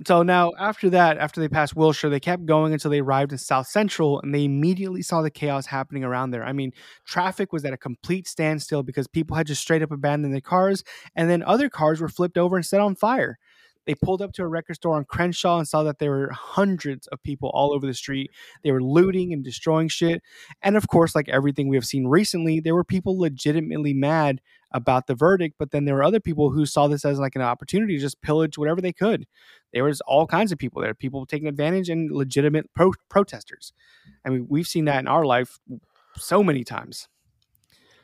[0.06, 3.38] So now, after that, after they passed Wilshire, they kept going until they arrived in
[3.38, 6.44] South Central, and they immediately saw the chaos happening around there.
[6.44, 6.74] I mean,
[7.06, 10.84] traffic was at a complete standstill because people had just straight up abandoned their cars,
[11.16, 13.40] and then other cars were flipped over and set on fire.
[13.88, 17.08] They pulled up to a record store on Crenshaw and saw that there were hundreds
[17.08, 18.30] of people all over the street.
[18.64, 20.22] They were looting and destroying shit.
[20.62, 25.08] And of course, like everything we have seen recently, there were people legitimately mad about
[25.08, 27.96] the verdict, but then there were other people who saw this as like an opportunity
[27.96, 29.26] to just pillage whatever they could.
[29.72, 33.72] There was all kinds of people there, people taking advantage and legitimate pro- protesters.
[34.26, 35.60] I mean, we've seen that in our life
[36.18, 37.08] so many times.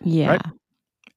[0.01, 0.37] Yeah.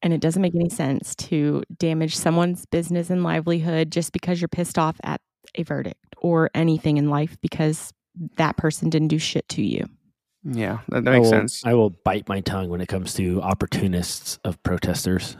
[0.06, 4.46] And it doesn't make any sense to damage someone's business and livelihood just because you're
[4.46, 5.20] pissed off at
[5.56, 7.92] a verdict or anything in life because
[8.36, 9.84] that person didn't do shit to you.
[10.44, 11.66] Yeah, that, that I makes will, sense.
[11.66, 15.36] I will bite my tongue when it comes to opportunists of protesters.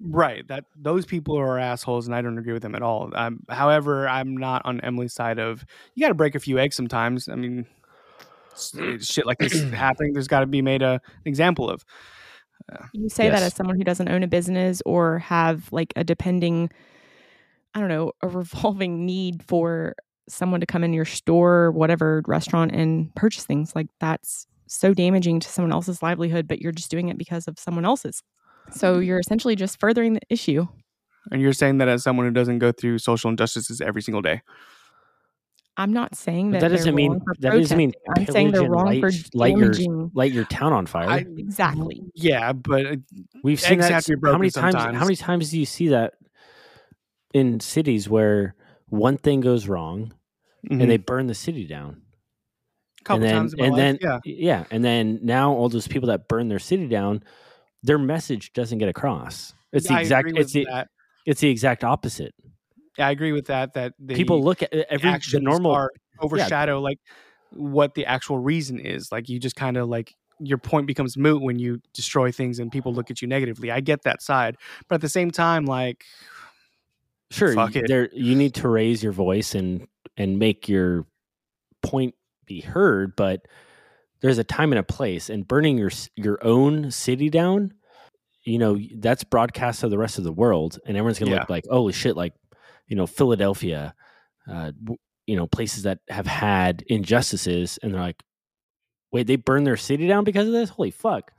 [0.00, 0.46] Right.
[0.46, 3.10] That those people are assholes, and I don't agree with them at all.
[3.16, 6.76] Um, however, I'm not on Emily's side of you got to break a few eggs
[6.76, 7.28] sometimes.
[7.28, 7.66] I mean,
[9.00, 11.84] shit like this happening, there's got to be made a, an example of.
[12.92, 16.70] You say that as someone who doesn't own a business or have like a depending,
[17.74, 19.94] I don't know, a revolving need for
[20.28, 23.74] someone to come in your store, whatever restaurant, and purchase things.
[23.74, 27.58] Like that's so damaging to someone else's livelihood, but you're just doing it because of
[27.58, 28.22] someone else's.
[28.70, 29.02] So mm-hmm.
[29.02, 30.66] you're essentially just furthering the issue.
[31.30, 34.42] And you're saying that as someone who doesn't go through social injustices every single day.
[35.76, 37.92] I'm not saying But that, that doesn't mean that doesn't mean.
[38.16, 41.08] I'm saying they're pillage and wrong for light, light your light your town on fire.
[41.08, 42.02] I, Exactly.
[42.14, 42.96] yeah, but uh,
[43.42, 43.90] We've seen that.
[43.90, 44.74] have to be how broken many times?
[44.74, 46.14] How many times do you see that
[47.32, 48.54] in cities where
[48.88, 50.14] one thing goes wrong
[50.68, 52.02] mhm, and they burn the city down?
[53.00, 54.18] a couple and then, times in my and life, then yeah.
[54.24, 57.22] yeah, and then now all those people that burn their city down,
[57.82, 59.54] their message doesn't get across.
[59.72, 60.28] It's the exact.
[60.36, 60.88] It's the that.
[61.26, 62.32] it's the exact opposite.
[62.98, 63.74] Yeah, I agree with that.
[63.74, 65.72] That the People look at uh, every the normal.
[65.72, 65.90] are
[66.20, 66.98] overshadow like
[67.50, 69.10] what the actual reason is.
[69.12, 72.70] Like you just kind of like your point becomes moot when you destroy things and
[72.72, 73.70] people look at you negatively.
[73.70, 74.56] I get that side,
[74.88, 76.04] but at the same time, like
[77.30, 77.88] Sure, Fuck y- it.
[77.88, 79.86] there you need to raise your voice and
[80.16, 81.06] and make your
[81.82, 82.14] point
[82.46, 83.46] be heard, but
[84.20, 85.28] there's a time and a place.
[85.30, 87.72] And burning your your own city down,
[88.44, 91.40] you know, that's broadcast to the rest of the world, and everyone's gonna Yeah.
[91.40, 92.34] look like, holy shit, like
[92.86, 93.94] you know, Philadelphia,
[94.50, 94.72] uh,
[95.26, 98.22] you know, places that have had injustices, and they're like,
[99.12, 100.70] wait, they burned their city down because of this?
[100.70, 101.32] Holy fuck!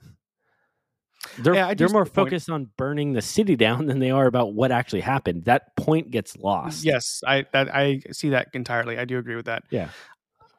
[1.39, 2.27] They're Yeah, they're more the point.
[2.29, 5.45] focused on burning the city down than they are about what actually happened.
[5.45, 6.83] That point gets lost.
[6.83, 8.97] yes, I that I see that entirely.
[8.97, 9.63] I do agree with that.
[9.69, 9.89] Yeah.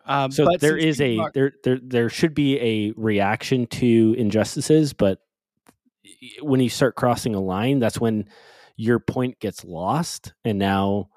[0.05, 4.15] Um, So but there is a Tupac- there there there should be a reaction to
[4.19, 5.21] injustices, but
[6.41, 8.29] when you start crossing a line, that's when
[8.77, 11.09] your point gets lost, and now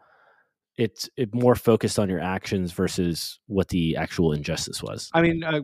[0.79, 5.09] it's it more focused on your actions versus what the actual injustice was.
[5.13, 5.61] I mean, uh,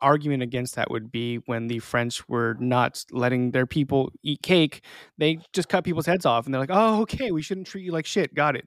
[0.00, 4.82] argument against that would be when the French were not letting their people eat cake,
[5.18, 7.92] they just cut people's heads off, and they're like, "Oh, okay, we shouldn't treat you
[7.92, 8.66] like shit." Got it.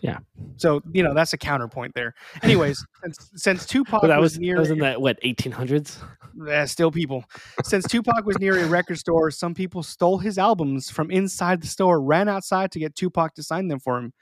[0.00, 0.18] Yeah.
[0.56, 2.14] So you know that's a counterpoint there.
[2.42, 5.52] Anyways, since, since Tupac But that was, was near that was in that what eighteen
[5.52, 5.98] hundreds.
[6.46, 7.24] Yeah, still people.
[7.62, 11.66] Since Tupac was near a record store, some people stole his albums from inside the
[11.66, 14.12] store, ran outside to get Tupac to sign them for him.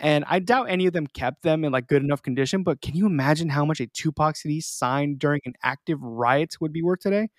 [0.00, 2.94] And I doubt any of them kept them in like good enough condition, but can
[2.94, 7.00] you imagine how much a Tupac CD signed during an active riot would be worth
[7.00, 7.22] today?
[7.22, 7.30] Can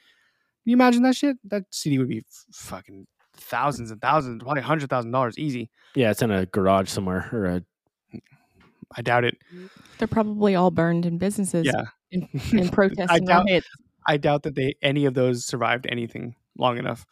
[0.71, 1.37] you imagine that shit?
[1.45, 5.69] That CD would be f- fucking thousands and thousands, probably hundred thousand dollars easy.
[5.95, 7.63] Yeah, it's in a garage somewhere or a
[8.97, 9.37] I doubt it.
[9.55, 11.83] Mm, they're probably all burned in businesses Yeah.
[12.11, 13.67] in, in protest I doubt- riots.
[14.07, 17.05] I doubt that they any of those survived anything long enough.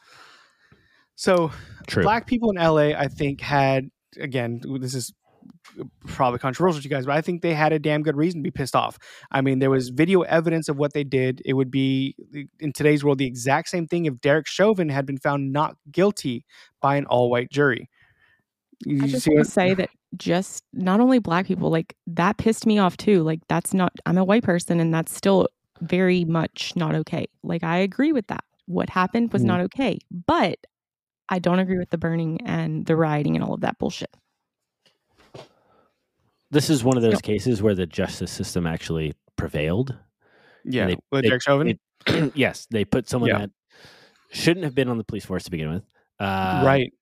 [1.16, 1.52] So
[1.88, 2.04] true.
[2.04, 3.90] black people in LA, I think, had
[4.20, 5.14] again, this is
[6.06, 8.44] probably controversial to you guys, but I think they had a damn good reason to
[8.44, 8.98] be pissed off.
[9.32, 11.42] I mean, there was video evidence of what they did.
[11.46, 12.16] It would be
[12.60, 16.46] in today's world the exact same thing if Derek Chauvin had been found not guilty
[16.82, 17.90] by an all-white jury.
[18.86, 22.38] You I just see want to say that just not only black people, like that
[22.38, 23.24] pissed me off too.
[23.24, 25.48] Like that's not, I'm a white person and that's still
[25.82, 27.28] very much not okay.
[27.44, 28.44] Like I agree with that.
[28.66, 29.48] What happened was Mhm.
[29.48, 30.58] not okay, but
[31.30, 34.10] I don't agree with the burning and the rioting and all of that bullshit.
[36.52, 39.96] This is one of those cases where the justice system actually prevailed.
[40.64, 43.38] yeah, they- with they- Derek Chauvin, they- yes, they put someone Yeah.
[43.40, 43.50] that
[44.32, 45.84] shouldn't have been on the police force to begin with.
[46.20, 46.94] Uh, right?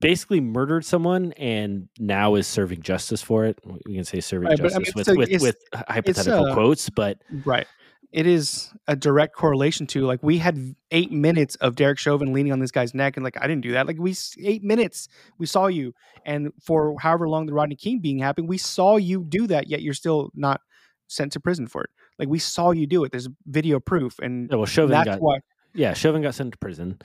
[0.00, 3.58] Basically murdered someone and now is serving justice for it.
[3.86, 5.56] We can say serving Right, but, I justice mean, with, so with, with
[5.88, 7.66] hypothetical uh, quotes, but Right.
[8.10, 12.52] It is a direct correlation to like we had eight minutes of Derek Chauvin leaning
[12.52, 13.86] on this guy's neck and like I didn't do that.
[13.86, 15.92] Like we eight minutes we saw you,
[16.24, 19.68] and for however long the Rodney King being happened, we saw you do that.
[19.68, 20.62] Yet you're still not
[21.08, 21.90] sent to prison for it.
[22.18, 23.12] Like we saw you do it.
[23.12, 25.38] There's video proof, and yeah, well, Chauvin that's got why.
[25.74, 26.98] yeah, Chauvin got sent to prison.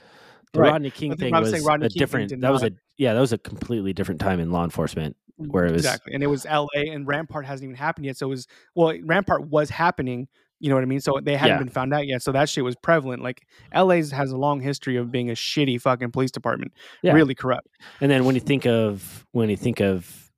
[0.54, 0.72] The Right.
[0.72, 2.40] Rodney King thing was Rodney a King different.
[2.40, 5.66] That was a yeah, that was a completely different time in law enforcement mm, where
[5.66, 6.88] it was exactly, and it was L.A.
[6.88, 8.16] and Rampart hasn't even happened yet.
[8.16, 10.28] So it was well, Rampart was happening.
[10.60, 11.00] You know what I mean?
[11.00, 11.58] So they hadn't Yeah.
[11.58, 12.22] been found out yet.
[12.22, 13.22] So that shit was prevalent.
[13.22, 16.72] Like LA's has a long history of being a shitty fucking police department.
[17.02, 17.12] Yeah.
[17.12, 17.68] Really corrupt.
[18.00, 20.30] And then when you think of when you think of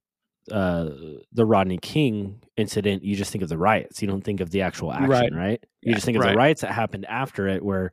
[0.50, 0.88] uh,
[1.32, 4.00] the Rodney King incident, you just think of the riots.
[4.00, 5.32] You don't think of the actual action, Right.
[5.34, 5.64] right?
[5.82, 6.30] You Yeah, just think of right.
[6.32, 7.90] the riots that happened after it, where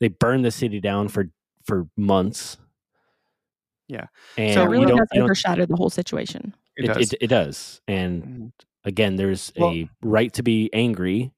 [0.00, 1.26] they burned the city down for
[1.64, 2.56] for months.
[3.88, 4.06] Yeah.
[4.38, 6.54] and So it really don't, does overshadow the whole situation.
[6.76, 7.12] It, it, does.
[7.12, 7.80] It, it does.
[7.86, 8.52] And Mhm.
[8.84, 11.32] again, there's Well- a right to be angry,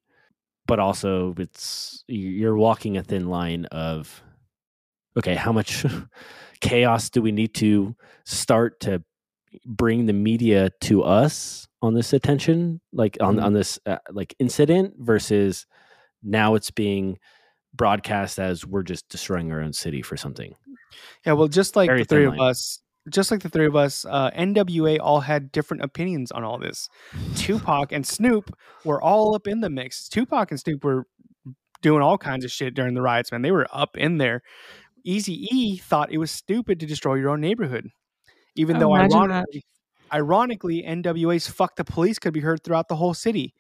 [0.66, 4.22] but also it's you're walking a thin line of
[5.16, 5.84] okay, how much
[6.60, 7.94] chaos do we need to
[8.24, 9.02] start to
[9.66, 13.44] bring the media to us on this attention, like on Mhm.
[13.44, 15.66] on this uh, like incident versus
[16.22, 17.18] now it's being
[17.74, 20.54] broadcast as we're just destroying our own city for something.
[21.26, 22.50] yeah, well, just like Very the three of line.
[22.50, 26.58] us, just like the three of us, uh, NWA all had different opinions on all
[26.58, 26.88] this.
[27.36, 30.08] Tupac and Snoop were all up in the mix.
[30.08, 31.06] Tupac and Snoop were
[31.82, 33.42] doing all kinds of shit during the riots, man.
[33.42, 34.42] They were up in there.
[35.04, 37.88] Easy E thought it was stupid to destroy your own neighborhood,
[38.56, 39.44] even though imagine that.
[39.44, 39.64] ironically,
[40.12, 43.52] ironically, NWA's "Fuck the Police" could be heard throughout the whole city.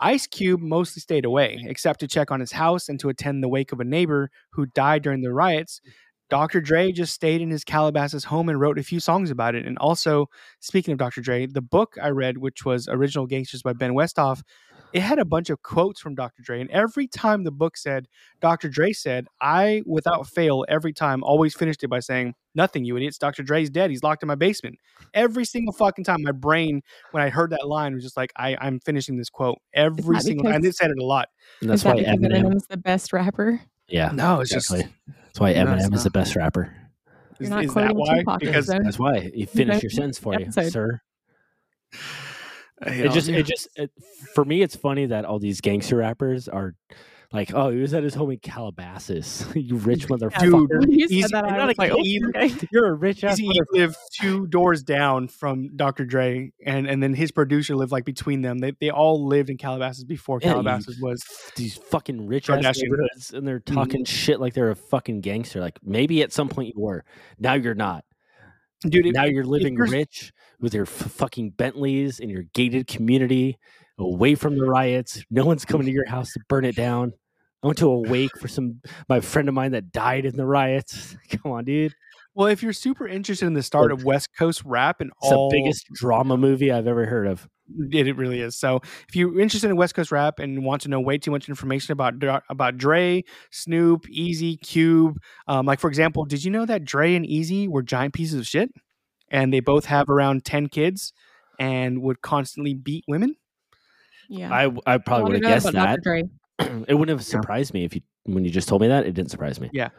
[0.00, 3.48] Ice Cube mostly stayed away, except to check on his house and to attend the
[3.48, 5.80] wake of a neighbor who died during the riots.
[6.28, 6.60] Dr.
[6.60, 9.66] Dre just stayed in his Calabasas home and wrote a few songs about it.
[9.66, 10.28] And also,
[10.60, 11.20] speaking of Dr.
[11.20, 14.42] Dre, the book I read, which was Original Gangsters by Ben Westhoff,
[14.92, 16.42] it had a bunch of quotes from Dr.
[16.42, 18.06] Dre, and every time the book said
[18.40, 18.68] Dr.
[18.68, 23.18] Dre said, I without fail every time always finished it by saying, "Nothing, you idiots.
[23.18, 23.42] Dr.
[23.42, 23.90] Dre's dead.
[23.90, 24.78] He's locked in my basement."
[25.12, 28.56] Every single fucking time, my brain when I heard that line was just like, I,
[28.60, 30.54] I'm finishing this quote every single time.
[30.54, 31.28] And it said it a lot.
[31.60, 33.60] And that's why that because Eminem's the best rapper?
[33.88, 34.70] Yeah, No, it's just.
[34.70, 36.74] That's why No, Eminem is the best rapper.
[37.38, 38.18] You're is, not is that quoting why?
[38.18, 41.00] Tupac, Because so- That's why you finished your sentence for you, sir.
[41.92, 41.98] you
[42.92, 43.90] It know, just, it just, it,
[44.34, 46.74] for me, it's funny that all these gangster rappers are
[47.36, 49.46] like, oh, he was at his home in Calabasas.
[49.54, 50.68] you rich motherfucker.
[50.68, 52.52] Dude, easy, you're, not a like, oh, okay.
[52.72, 53.40] You're a rich ass.
[53.40, 56.04] Eazy lived two doors down from Dr.
[56.04, 58.58] Dre, and and then his producer lived like between them.
[58.58, 61.22] They they all lived in Calabasas before Yeah, you- Calabasas was.
[61.56, 63.74] these fucking rich ass neighborhoods, and they're mm-hmm.
[63.74, 65.60] talking shit like they're a fucking gangster.
[65.60, 67.04] Like maybe at some point you were.
[67.38, 68.04] Now you're not.
[68.80, 72.86] Dude, it, now you're living you're- rich with your f- fucking Bentleys in your gated
[72.86, 73.58] community,
[73.98, 75.22] away from the riots.
[75.30, 77.12] No one's coming to your house to burn it down.
[77.66, 80.46] I went to a wake for some my friend of mine that died in the
[80.46, 81.16] riots.
[81.30, 81.94] Come on, dude.
[82.32, 85.50] well, if you're super interested in the start of West Coast rap and It's all
[85.50, 87.48] the biggest drama movie I've ever heard of.
[87.90, 88.56] It, it really is.
[88.56, 88.76] So,
[89.08, 91.90] if you're interested in West Coast rap and want to know way too much information
[91.90, 96.84] about Dra- about Dre, Snoop, Eazy, Cube, um, like for example, did you know that
[96.84, 98.70] Dre and Eazy were giant pieces of shit,
[99.28, 101.12] and they both have around ten kids,
[101.58, 103.34] and would constantly beat women?
[104.28, 104.54] Yeah.
[104.54, 106.28] I I probably would have guessed about that.
[106.58, 109.06] It wouldn't have surprised me if you when you just told me that.
[109.06, 109.70] It didn't surprise me.
[109.72, 109.90] Yeah.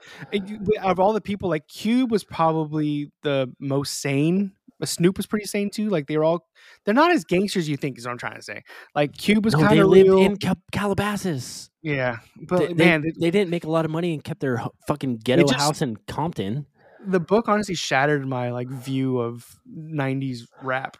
[0.83, 4.53] Of all the people, like Cube was probably the most sane.
[4.81, 5.89] Uh, Snoop was pretty sane too.
[5.89, 6.47] Like they were all,
[6.85, 7.97] they're not as gangsters as you think.
[7.97, 8.63] Is what I'm trying to say.
[8.95, 10.19] Like Cube was No, kind of lived real.
[10.19, 11.69] in Cal- Calabasas.
[11.81, 14.61] yeah, but They, they- man, they, didn't make a lot of money and kept their
[14.87, 16.65] fucking ghetto just- house in Compton.
[17.05, 20.97] the book honestly shattered my like view of 90s rap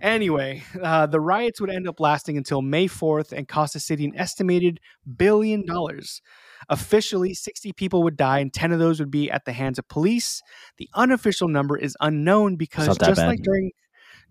[0.00, 4.04] anyway uh, the riots would end up lasting until may 4th and cost the city
[4.04, 4.80] an estimated
[5.16, 6.20] billion dollars
[6.68, 9.88] officially 60 people would die and 10 of those would be at the hands of
[9.88, 10.42] police
[10.78, 13.26] the unofficial number is unknown because just bad.
[13.26, 13.70] like during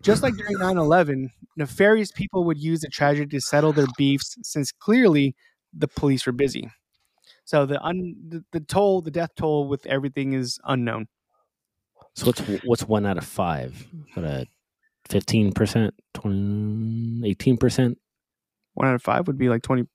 [0.02, 4.72] just like during 9-11 nefarious people would use the tragedy to settle their beefs since
[4.72, 5.34] clearly
[5.72, 6.70] the police were busy
[7.44, 11.06] so the un the, the toll the death toll with everything is unknown
[12.14, 13.86] So what's what's one out of five?
[14.14, 14.46] What a
[15.08, 17.98] fifteen percent, 18 percent,
[18.74, 19.86] one out of five would be like 20%.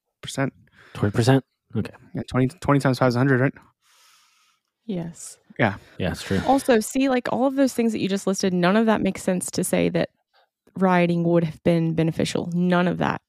[0.94, 1.44] twenty percent.
[1.76, 1.94] Okay.
[2.16, 3.54] Yeah, 20, 20 times five is 100, right?
[4.86, 5.38] Yes.
[5.60, 5.76] Yeah.
[6.00, 6.42] Yeah, it's true.
[6.48, 9.22] Also, see, like all of those things that you just listed, none of that makes
[9.22, 10.10] sense to say that
[10.76, 12.50] rioting would have been beneficial.
[12.54, 13.22] None of that.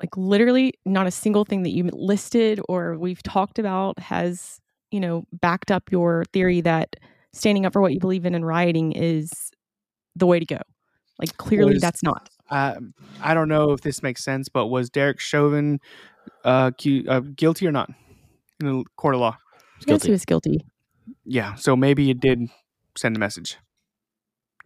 [0.00, 4.60] Like literally not a single thing that you listed or we've talked about has,
[4.90, 6.96] you know, backed up your theory that
[7.32, 9.30] standing up for what you believe in and rioting is
[10.16, 10.60] the way to go.
[11.20, 12.28] Like clearly Was- that's not.
[12.50, 12.76] Uh,
[13.20, 15.78] I don't know if this makes sense, but was Derek Chauvin
[16.44, 17.90] uh, cu- uh, guilty or not
[18.60, 19.36] in the court of law?
[19.78, 20.08] He's Yes, guilty.
[20.08, 20.64] he was guilty.
[21.24, 22.48] Yeah, so maybe it did
[22.96, 23.58] send a message.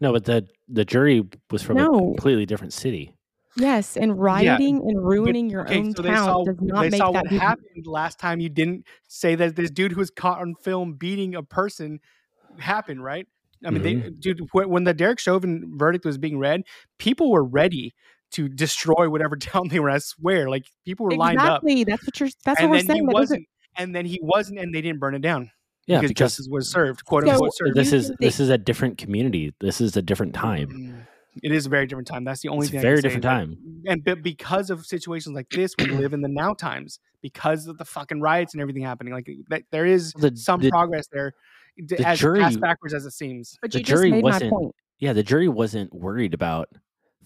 [0.00, 3.14] No, but the the jury was from a completely different city.
[3.56, 6.98] Yes, and rioting and ruining your Okay, own so town saw, does not they make
[6.98, 10.10] saw that what be- happened last time you didn't say that this dude who was
[10.10, 12.00] caught on film beating a person
[12.58, 13.26] happened, right?
[13.64, 16.62] I mean, they, dude, when, when the Derek Chauvin verdict was being read,
[16.98, 17.94] people were ready
[18.32, 19.90] to destroy whatever town they were.
[19.90, 21.62] I swear, like people were lined up.
[21.62, 21.84] Exactly.
[21.84, 22.28] That's what you're.
[22.44, 23.06] That's and what we're then he saying.
[23.06, 23.46] That wasn't,
[23.76, 25.50] and then he wasn't, and they didn't burn it down
[25.86, 27.76] Yeah, because, because justice was served, quote So- unquote served.
[27.76, 29.52] this is this is a different community.
[29.60, 30.68] This is a different time.
[30.68, 31.06] Mm,
[31.42, 32.24] It is a very different time.
[32.24, 32.80] That's the only It's a thing.
[32.80, 33.58] I very can different is time.
[33.86, 37.78] and but because of situations like this, we live in the now times because of
[37.78, 39.12] the fucking riots and everything happening.
[39.14, 41.36] Like that, there is The- some the- progress there, d-
[41.76, 43.56] the as jury- as backwards as it seems.
[43.62, 44.74] But the you just jury made wasn't- point.
[44.98, 46.68] Yeah, the jury wasn't worried about.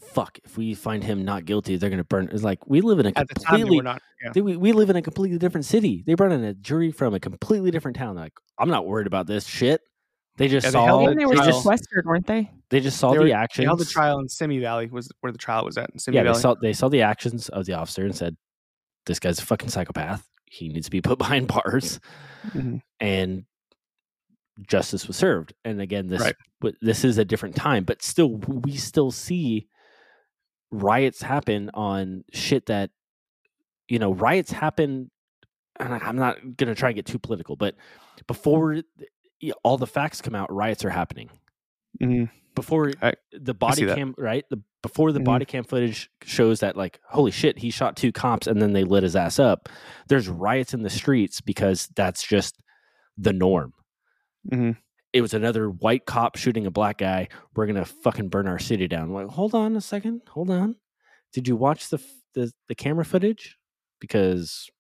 [0.00, 2.28] Fuck, if we find him not guilty, they're gonna burn.
[2.32, 3.26] It's like we live in a At time,
[3.58, 3.80] completely.
[3.80, 4.00] not.
[4.24, 4.30] Yeah.
[4.32, 6.02] they- we, we live in a completely different city.
[6.06, 8.14] They brought in a jury from a completely different town.
[8.14, 9.80] They're like, I'm not worried about this shit.
[10.36, 11.06] They just Yeah, they saw.
[11.08, 12.48] the they were They just, sequestered, weren't they?
[12.70, 13.66] they just saw They the were- They actions.
[13.66, 15.90] held the trial in Simi Valley was where the trial was at.
[15.90, 16.40] In Simi yeah, they Valley.
[16.40, 18.36] saw they saw the actions of the officer and said,
[19.06, 20.24] "This guy's a fucking psychopath.
[20.46, 21.98] He needs to be put behind bars."
[22.50, 22.80] Mhm.
[23.00, 23.44] And
[24.66, 25.52] justice was served.
[25.64, 26.74] And again, this Right.
[26.80, 29.68] this is a different time, but still, we still see
[30.70, 32.90] riots happen on shit that
[33.88, 35.10] you know riots happen.
[35.80, 37.76] And I'm not gonna try and get too political, but
[38.26, 38.82] before
[39.62, 41.30] all the facts come out, riots are happening
[42.02, 42.28] Mhm.
[42.56, 43.96] before I- the body that.
[43.96, 45.24] cam right the before the Mhm.
[45.24, 48.82] body cam footage shows that like holy shit he shot two cops and then they
[48.84, 49.68] lit his ass up
[50.08, 52.60] there's riots in the streets because that's just
[53.16, 53.72] the norm
[54.50, 54.76] Mhm.
[55.12, 58.88] it was another white cop shooting a black guy we're gonna fucking burn our city
[58.88, 60.76] down like hold on a second hold on
[61.32, 61.98] did you watch the
[62.34, 63.56] the the camera footage
[64.00, 64.70] because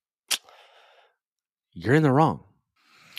[1.72, 2.44] you're in the wrong.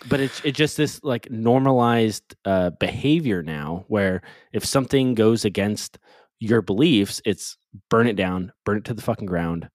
[0.07, 4.21] But it's it's just this like normalized uh, behavior now, where
[4.53, 5.99] if something goes against
[6.39, 7.57] your beliefs, it's
[7.89, 9.69] burn it down, burn it to the fucking ground,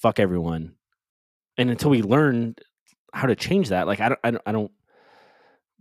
[0.00, 0.76] fuck everyone,
[1.58, 2.54] and until we learn
[3.12, 4.70] how to change that, like I don't, I don't, I don't.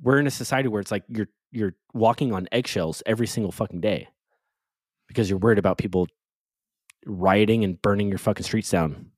[0.01, 3.81] We're in a society where it's like you're you're walking on eggshells every single fucking
[3.81, 4.07] day
[5.07, 6.07] because you're worried about people
[7.05, 9.11] rioting and burning your fucking streets down.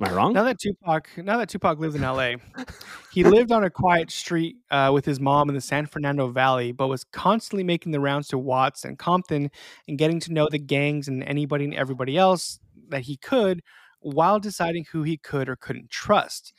[0.00, 0.32] Am I wrong?
[0.32, 2.36] Now that Tupac, now that Tupac lived in L.A.,
[3.12, 6.72] he lived on a quiet street uh, with his mom in the San Fernando Valley,
[6.72, 9.50] but was constantly making the rounds to Watts and Compton
[9.86, 12.58] and getting to know the gangs and anybody and everybody else
[12.88, 13.62] that he could,
[14.00, 16.52] while deciding who he could or couldn't trust.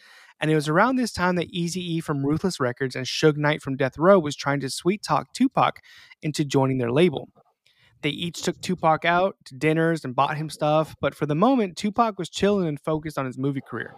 [0.43, 3.61] And it was around this time that Easy E from Ruthless Records and Suge Knight
[3.61, 5.79] from Death Row was trying to sweet talk Tupac
[6.21, 7.29] into joining their label.
[8.01, 11.77] They each took Tupac out to dinners and bought him stuff, but for the moment,
[11.77, 13.93] Tupac was chilling and focused on his movie career.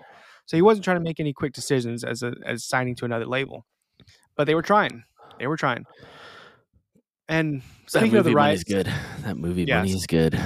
[0.46, 3.26] So he wasn't trying to make any quick decisions as a, as signing to another
[3.26, 3.66] label.
[4.38, 5.04] But they were trying.
[5.40, 5.86] They were trying.
[7.28, 8.94] And that speaking movie of the riots, is good.
[9.22, 9.78] That movie Yes.
[9.80, 10.40] money is good.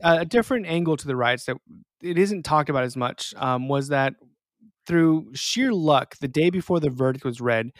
[0.00, 1.58] a different angle to the riots that
[2.00, 4.14] it isn't talked about as much um, was that
[4.86, 7.70] through sheer luck, the day before the verdict was read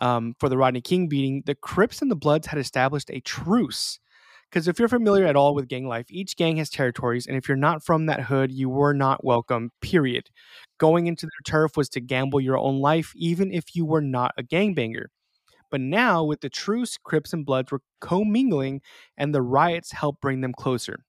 [0.00, 3.98] um, for the Rodney King beating, the Crips and the Bloods had established a truce.
[4.50, 7.48] Because if you're familiar at all with gang life, each gang has territories, and if
[7.48, 10.28] you're not from that hood, you were not welcome, period.
[10.78, 14.32] Going into their turf was to gamble your own life, even if you were not
[14.38, 15.06] a gangbanger.
[15.72, 18.80] But now, with the truce, Crips and Bloods were commingling,
[19.16, 21.04] and the riots helped bring them closer.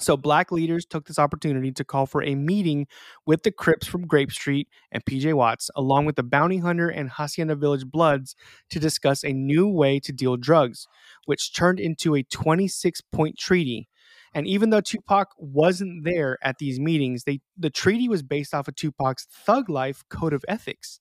[0.00, 2.86] So, black leaders took this opportunity to call for a meeting
[3.26, 7.10] with the Crips from Grape Street and PJ Watts, along with the Bounty Hunter and
[7.10, 8.34] Hacienda Village Bloods,
[8.70, 10.88] to discuss a new way to deal drugs,
[11.26, 13.88] which turned into a 26 point treaty.
[14.34, 18.66] And even though Tupac wasn't there at these meetings, they, the treaty was based off
[18.66, 20.98] of Tupac's Thug Life Code of Ethics.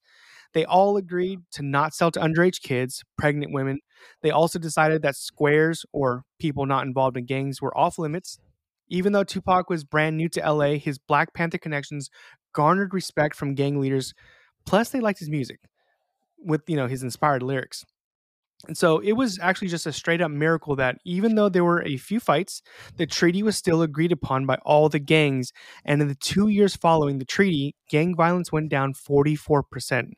[0.54, 3.80] They all agreed to not sell to underage kids, pregnant women.
[4.22, 8.38] They also decided that squares or people not involved in gangs were off limits.
[8.90, 12.10] Even though Tupac was brand new to LA, his Black Panther connections
[12.54, 14.14] garnered respect from gang leaders.
[14.66, 15.60] Plus, they liked his music
[16.38, 17.86] with you know his inspired lyrics.
[18.68, 21.84] And so it was actually just a straight up miracle that even though there were
[21.84, 22.62] a few fights,
[22.96, 25.52] the treaty was still agreed upon by all the gangs.
[25.84, 30.12] And in the two years following the treaty, gang violence went down 44%.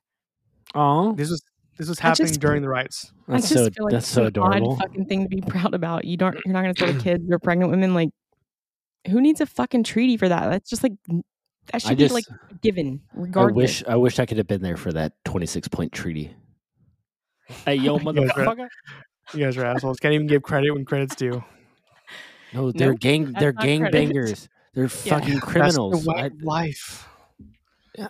[0.76, 1.41] Oh, This was
[1.78, 3.11] this was I just happening during the riots.
[3.28, 4.74] I that's just so feel like that's so an adorable.
[4.74, 6.05] Odd fucking thing to be proud about.
[6.05, 6.38] You don't.
[6.45, 7.93] You're not going to sell to kids or pregnant women.
[7.93, 8.09] Like,
[9.08, 10.49] who needs a fucking treaty for that?
[10.49, 10.93] That's just like
[11.72, 12.26] that should I be just like
[12.62, 13.56] given, I regardless.
[13.56, 16.34] wish I wish I could have been there for that 26 point treaty.
[17.66, 18.68] Hey yo, You guys are- motherfucker!
[19.34, 19.99] You guys are assholes.
[19.99, 21.43] Can't even give credit when credit's due.
[22.53, 23.34] No, they're Nope, gang.
[23.34, 23.91] They're not gang credit.
[23.93, 24.49] bangers.
[24.74, 26.03] They're fucking That's criminals.
[26.06, 27.08] the way I, of life.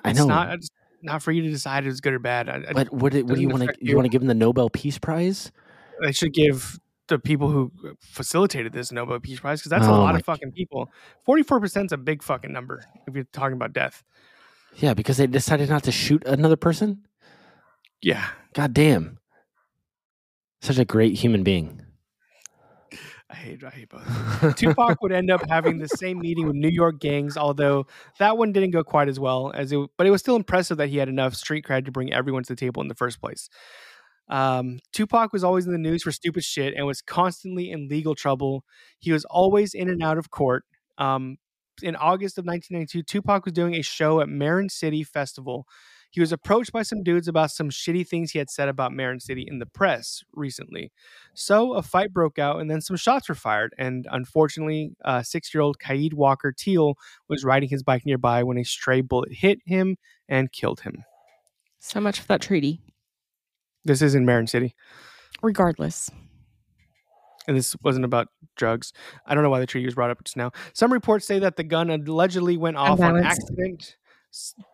[0.04, 0.28] I It's know.
[0.28, 0.70] not it's
[1.02, 2.48] not for you to decide if it's good or bad.
[2.50, 3.74] I, I- but what, do- what do you want to?
[3.80, 3.96] You you.
[3.96, 5.52] want to give them the Nobel Peace Prize?
[6.02, 9.92] they should give the people who uh, facilitated this Nobel Peace Prize because that's a
[9.92, 10.92] Oh lot of fucking people.
[11.24, 14.04] Forty-four percent is a big fucking number if you're talking about death.
[14.76, 17.06] Yeah, because they decided not to shoot another person.
[18.02, 19.20] Yeah, God damn!
[20.62, 21.82] Such a great human being.
[23.30, 24.56] I hate I hate both.
[24.56, 27.88] Tupac would end up having the same meeting with New York gangs, although
[28.20, 29.80] that one didn't go quite as well as it.
[29.98, 32.54] But it was still impressive that he had enough street cred to bring everyone to
[32.54, 33.50] the table in the first place.
[34.28, 38.16] Um, Tupac was always in the news for stupid shit and was constantly in legal
[38.16, 38.64] trouble.
[39.00, 40.64] He was always in and out of court.
[40.98, 41.38] Um,
[41.82, 45.68] in August of 1992, Tupac was doing a show at Marin City Festival.
[46.10, 49.20] He was approached by some dudes about some shitty things he had said about Marin
[49.20, 50.94] City in the press recently.
[51.34, 53.76] So a fight broke out, and then some shots were fired.
[53.78, 56.96] And unfortunately, uh, six-year-old Qa'id Walker-Teal
[57.28, 59.98] was riding his bike nearby when a stray bullet hit him
[60.30, 61.04] and killed him.
[61.80, 62.80] so much for that treaty.
[63.86, 64.76] This is in Marin City,
[65.42, 66.10] Regardless,
[67.48, 68.94] and this wasn't about drugs.
[69.26, 70.52] I don't know why the treaty was brought up just now.
[70.74, 73.98] Some reports say that the gun allegedly went off on accident.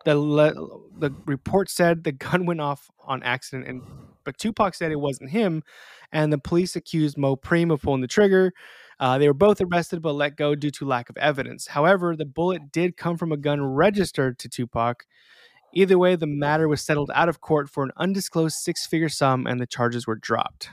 [0.04, 0.54] The le-
[0.98, 3.82] the report said the gun went off on accident, and
[4.24, 5.62] but Tupac said it wasn't him,
[6.10, 8.52] and the police accused Mopreme of pulling the trigger.
[8.98, 11.66] Uh, they were both arrested but let go due to lack of evidence.
[11.66, 15.04] However, the bullet did come from a gun registered to Tupac.
[15.74, 19.60] Either way, the matter was settled out of court for an undisclosed six-figure sum, and
[19.60, 20.68] the charges were dropped.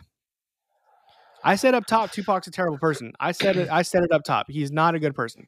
[1.43, 3.13] I said up top, Tupac's a terrible person.
[3.19, 3.69] I said it.
[3.71, 4.49] I said it up top.
[4.49, 5.47] He's not a good person.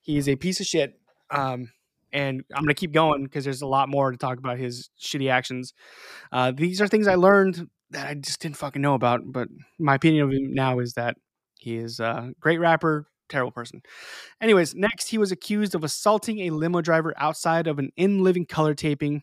[0.00, 0.98] He's a piece of shit.
[1.30, 1.70] Um,
[2.12, 5.30] and I'm gonna keep going because there's a lot more to talk about his shitty
[5.30, 5.72] actions.
[6.32, 9.20] Uh, these are things I learned that I just didn't fucking know about.
[9.24, 9.48] But
[9.78, 11.16] my opinion of him now is that
[11.58, 13.82] he is a great rapper, terrible person.
[14.40, 18.46] Anyways, next he was accused of assaulting a limo driver outside of an In Living
[18.46, 19.22] Color taping.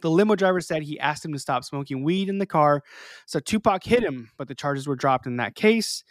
[0.00, 2.82] The limo driver said he asked him to stop smoking weed in the car,
[3.26, 6.02] so Tupac hit him, but the charges were dropped in that case.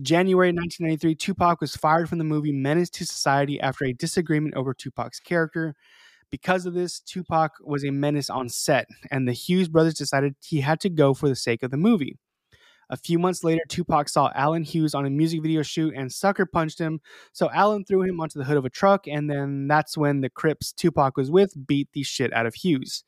[0.00, 4.74] January 1993, Tupac was fired from the movie Menace to Society after a disagreement over
[4.74, 5.74] Tupac's character.
[6.30, 10.60] Because of this, Tupac was a menace on set, and the Hughes brothers decided he
[10.60, 12.18] had to go for the sake of the movie.
[12.88, 16.46] A few months later, Tupac saw Alan Hughes on a music video shoot and sucker
[16.46, 17.00] punched him.
[17.32, 20.30] So Alan threw him onto the hood of a truck, and then that's when the
[20.30, 23.04] Crips Tupac was with beat the shit out of Hughes.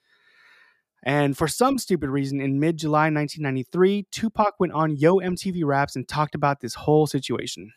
[1.05, 5.95] And for some stupid reason, in mid July 1993, Tupac went on Yo MTV Raps
[5.95, 7.73] and talked about this whole situation.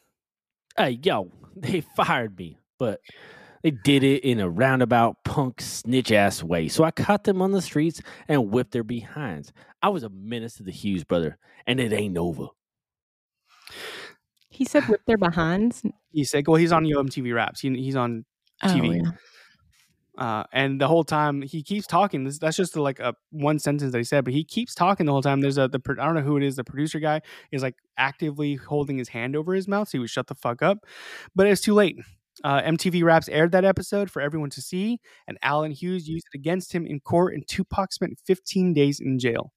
[0.76, 3.00] Hey, yo, they fired me, but
[3.62, 6.68] they did it in a roundabout punk snitch ass way.
[6.68, 9.54] So I caught them on the streets and whipped their behinds.
[9.82, 12.48] I was a menace to the Hughes brother, and it ain't over.
[14.50, 15.84] He said whip their behinds.
[16.12, 17.62] He said, well, he's on Yo MTV Raps.
[17.62, 18.26] He, he's on
[18.64, 19.02] Oh, TV.
[19.04, 19.12] yeah.
[20.18, 22.26] Uh, and the whole time he keeps talking.
[22.26, 25.12] This, that's just like a one sentence that he said, but he keeps talking the
[25.12, 25.42] whole time.
[25.42, 26.58] There's a the I don't know who it is.
[26.58, 27.22] The producer guy
[27.52, 30.62] is like actively holding his hand over his mouth, so he would shut the fuck
[30.62, 30.86] up.
[31.34, 31.98] But it's too late.
[32.44, 36.38] Uh, MTV Raps aired that episode for everyone to see, and Alan Hughes used it
[36.38, 39.54] against him in court, and Tupac spent 15 days in jail.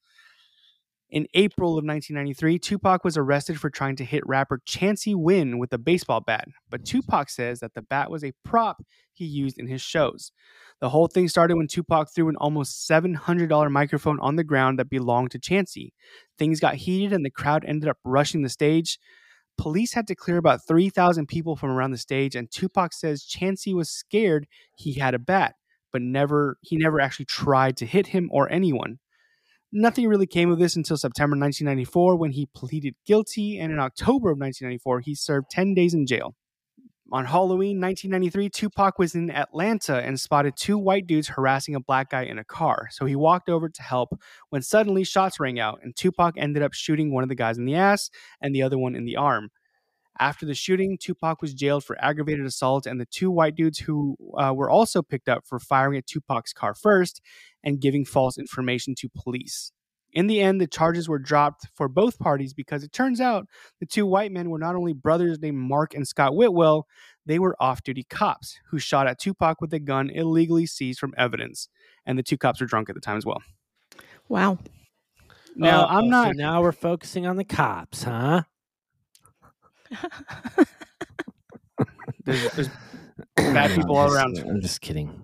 [1.14, 5.72] In April of 1993, Tupac was arrested for trying to hit rapper Chauncey Wynn with
[5.72, 8.82] a baseball bat, but Tupac says that the bat was a prop
[9.12, 10.32] he used in his shows.
[10.80, 14.90] The whole thing started when Tupac threw an almost $700 microphone on the ground that
[14.90, 15.94] belonged to Chauncey.
[16.36, 18.98] Things got heated and the crowd ended up rushing the stage.
[19.56, 23.72] Police had to clear about 3,000 people from around the stage, and Tupac says Chauncey
[23.72, 25.54] was scared he had a bat,
[25.92, 28.98] but never he never actually tried to hit him or anyone.
[29.76, 34.30] Nothing really came of this until September 1994 when he pleaded guilty, and in October
[34.30, 36.36] of 1994, he served 10 days in jail.
[37.10, 42.10] On Halloween 1993, Tupac was in Atlanta and spotted two white dudes harassing a black
[42.10, 42.86] guy in a car.
[42.92, 44.10] So he walked over to help
[44.50, 47.64] when suddenly shots rang out, and Tupac ended up shooting one of the guys in
[47.64, 48.10] the ass
[48.40, 49.48] and the other one in the arm.
[50.20, 54.16] After the shooting, Tupac was jailed for aggravated assault, and the two white dudes who
[54.38, 57.20] uh, were also picked up for firing at Tupac's car first
[57.64, 59.72] and giving false information to police.
[60.12, 63.48] In the end, the charges were dropped for both parties because it turns out
[63.80, 66.86] the two white men were not only brothers named Mark and Scott Whitwell,
[67.26, 71.14] they were off duty cops who shot at Tupac with a gun illegally seized from
[71.18, 71.68] evidence.
[72.06, 73.42] And the two cops were drunk at the time as well.
[74.28, 74.58] Wow.
[75.56, 76.36] Now, Uh, I'm so not.
[76.36, 78.42] now we're focusing on the cops, huh?
[82.24, 82.68] There's, there's
[83.36, 84.38] bad people all around.
[84.38, 85.20] I'm just kidding.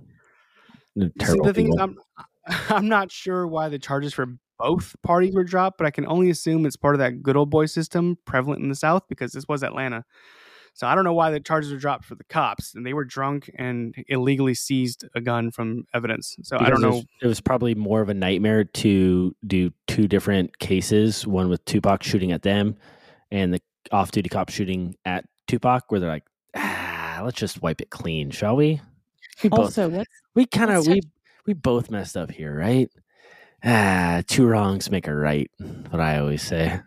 [0.96, 1.76] They're See, terrible the thing is.
[1.78, 1.98] I'm
[2.68, 4.26] I'm not sure why the charges for
[4.58, 7.48] both parties were dropped, but I can only assume it's part of that good old
[7.50, 10.04] boy system prevalent in the South because this was Atlanta.
[10.74, 13.04] So I don't know why the charges were dropped for the cops, and they were
[13.04, 16.36] drunk and illegally seized a gun from evidence.
[16.42, 16.88] So I don't it know.
[16.96, 21.64] was- It was probably more of a nightmare to do two different cases, one with
[21.64, 22.76] Tupac shooting at them
[23.32, 23.60] and the
[23.92, 26.26] off duty cop shooting at Tupac, where they're like,
[26.56, 28.80] ah, let's just wipe it clean, shall we?
[29.42, 31.00] We both, Also, let's we kind of, we,
[31.46, 32.90] we both messed up here, right?
[33.64, 35.50] Ah, two wrongs make a right.
[35.90, 36.80] What I always say.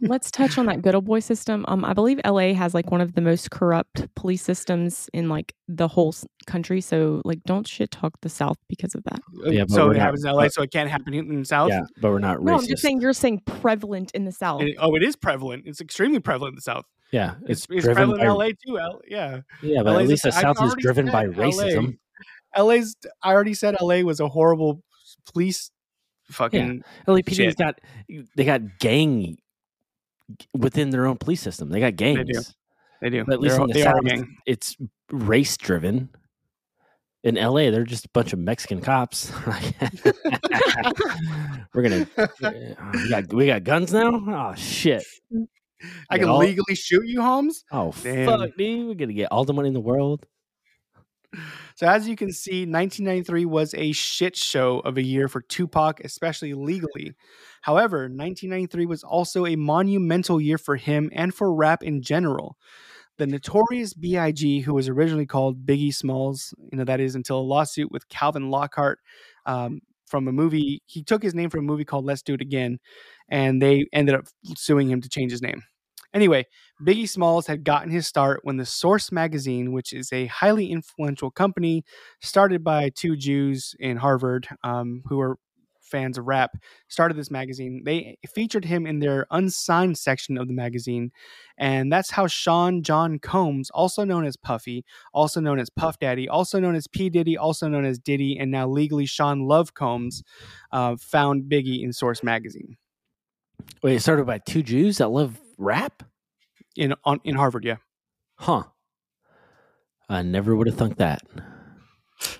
[0.00, 1.64] Let's touch on that good old boy system.
[1.68, 5.54] Um, I believe LA has like one of the most corrupt police systems in like
[5.68, 6.14] the whole
[6.46, 6.80] country.
[6.80, 9.20] So like, don't shit talk the South because of that.
[9.44, 11.70] Yeah, so it not- happens in LA, so it can't happen in the South.
[11.70, 12.44] Yeah, but we're not racist.
[12.44, 12.60] No, racist.
[12.62, 14.62] I'm just saying you're saying prevalent in the South.
[14.62, 15.64] It- oh, it is prevalent.
[15.66, 16.84] It's extremely prevalent in the South.
[17.12, 18.78] yeah, It's, it's, it's driven prevalent by, in LA too.
[18.78, 19.40] L, yeah.
[19.62, 21.32] Yeah, but LA's at least the South is driven said by LA.
[21.50, 21.98] racism.
[22.56, 22.96] LA's.
[23.22, 24.82] I already said LA was a horrible
[25.32, 25.70] police
[26.30, 26.82] fucking.
[27.06, 27.56] LAPD's Shit.
[27.56, 27.78] got
[28.36, 29.36] they got gang
[30.54, 31.68] within their own police system.
[31.70, 32.18] They got gangs.
[32.18, 32.40] They do.
[33.02, 33.24] They do.
[33.24, 34.36] But at least They're- in the they South, gang.
[34.46, 34.76] it's
[35.10, 36.08] race driven.
[37.24, 39.32] In LA, they're just a bunch of Mexican cops.
[41.74, 42.26] We're gonna uh,
[42.94, 44.22] we got we got guns now.
[44.28, 45.02] Oh shit!
[46.08, 47.64] I can all- legally shoot you, Holmes.
[47.72, 48.26] Oh Damn.
[48.26, 48.86] fuck, dude!
[48.88, 50.24] We're gonna get all the money in the world.
[51.74, 56.00] So as you can see, 1993 was a shit show of a year for Tupac,
[56.00, 57.12] especially legally.
[57.60, 62.56] However, 1993 was also a monumental year for him and for rap in general.
[63.18, 67.40] The notorious B.I.G., who was originally called Biggie Smalls, you know that is until a
[67.40, 68.98] lawsuit with Calvin Lockhart
[69.46, 70.82] um, from a movie.
[70.86, 72.78] He took his name from a movie called Let's Do It Again,
[73.30, 74.26] and they ended up
[74.56, 75.62] suing him to change his name.
[76.14, 76.46] Anyway,
[76.82, 81.30] Biggie Smalls had gotten his start when the Source magazine, which is a highly influential
[81.30, 81.84] company
[82.20, 85.38] started by two Jews in Harvard um, who were
[85.86, 86.50] fans of rap
[86.88, 87.82] started this magazine.
[87.84, 91.12] They featured him in their unsigned section of the magazine,
[91.56, 94.84] and that's how Sean John Combs, also known as Puffy,
[95.14, 98.50] also known as Puff Daddy, also known as P Diddy, also known as Diddy, and
[98.50, 100.22] now legally Sean Love Combs,
[100.72, 102.76] uh, found Biggie in Source magazine
[103.82, 106.02] Wait, it started by two Jews that love rap?
[106.76, 107.64] in on in Harvard.
[107.64, 107.76] Yeah,
[108.38, 108.64] Huh.
[110.08, 111.22] I never would have thunk that.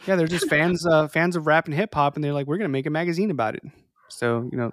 [0.06, 2.59] yeah, they're just fans uh, fans of rap and hip hop, and they're like, we're
[2.59, 3.62] gonna make a magazine about it.
[4.09, 4.72] So you know,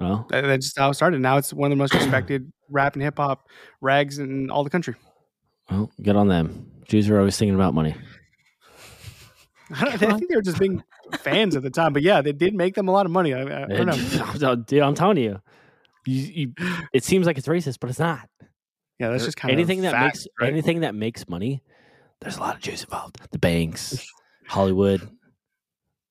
[0.00, 1.20] Well, that, that's just how it started.
[1.20, 3.48] Now it's one of the most respected rap and hip hop
[3.80, 4.96] rags in all the country.
[5.70, 6.70] well, get on them.
[6.88, 7.94] Jews are always thinking about money.
[9.74, 10.82] I, don't, I think they were just being
[11.20, 13.32] fans at the time, but yeah, they did make them a lot of money.
[13.32, 14.56] I, I, don't know.
[14.56, 15.40] Dude, I'm telling you,
[16.06, 16.22] you,
[16.58, 18.28] you, it seems like it's racist, but it's not.
[18.98, 20.52] Yeah, that's just kind anything of anything that fact, makes right?
[20.52, 21.62] anything that makes money.
[22.20, 23.18] There's a lot of Jews involved.
[23.32, 24.06] The banks,
[24.46, 25.08] Hollywood.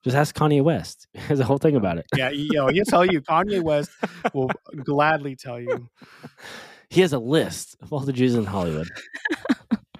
[0.03, 1.07] Just ask Kanye West.
[1.27, 2.05] There's a whole thing about it.
[2.15, 3.21] Yeah, you know, he'll tell you.
[3.21, 3.91] Kanye West
[4.33, 4.51] will
[4.83, 5.89] gladly tell you.
[6.89, 8.89] He has a list of all the Jews in Hollywood.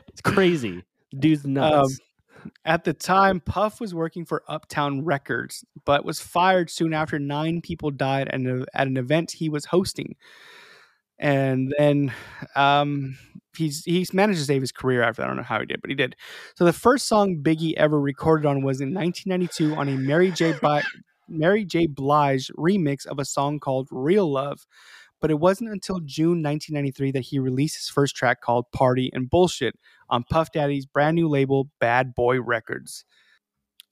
[0.09, 0.83] it's crazy.
[1.17, 1.99] Dude's um, nuts.
[2.65, 7.61] At the time, Puff was working for Uptown Records, but was fired soon after nine
[7.61, 10.15] people died at an, event he was hosting.
[11.19, 12.13] And then
[12.55, 13.17] um,
[13.57, 15.25] he's he's managed to save his career after that.
[15.25, 16.15] I don't know how he did, but he did.
[16.55, 20.53] So the first song Biggie ever recorded on was in 1992 on a Mary J.
[20.53, 20.85] Blige,
[21.27, 21.87] Mary J.
[21.87, 24.65] Blige remix of a song called "Real Love."
[25.21, 29.29] But it wasn't until June 1993 that he released his first track called "Party and
[29.29, 29.75] Bullshit."
[30.13, 33.03] On Puff Daddy's brand new label, Bad Boy Records.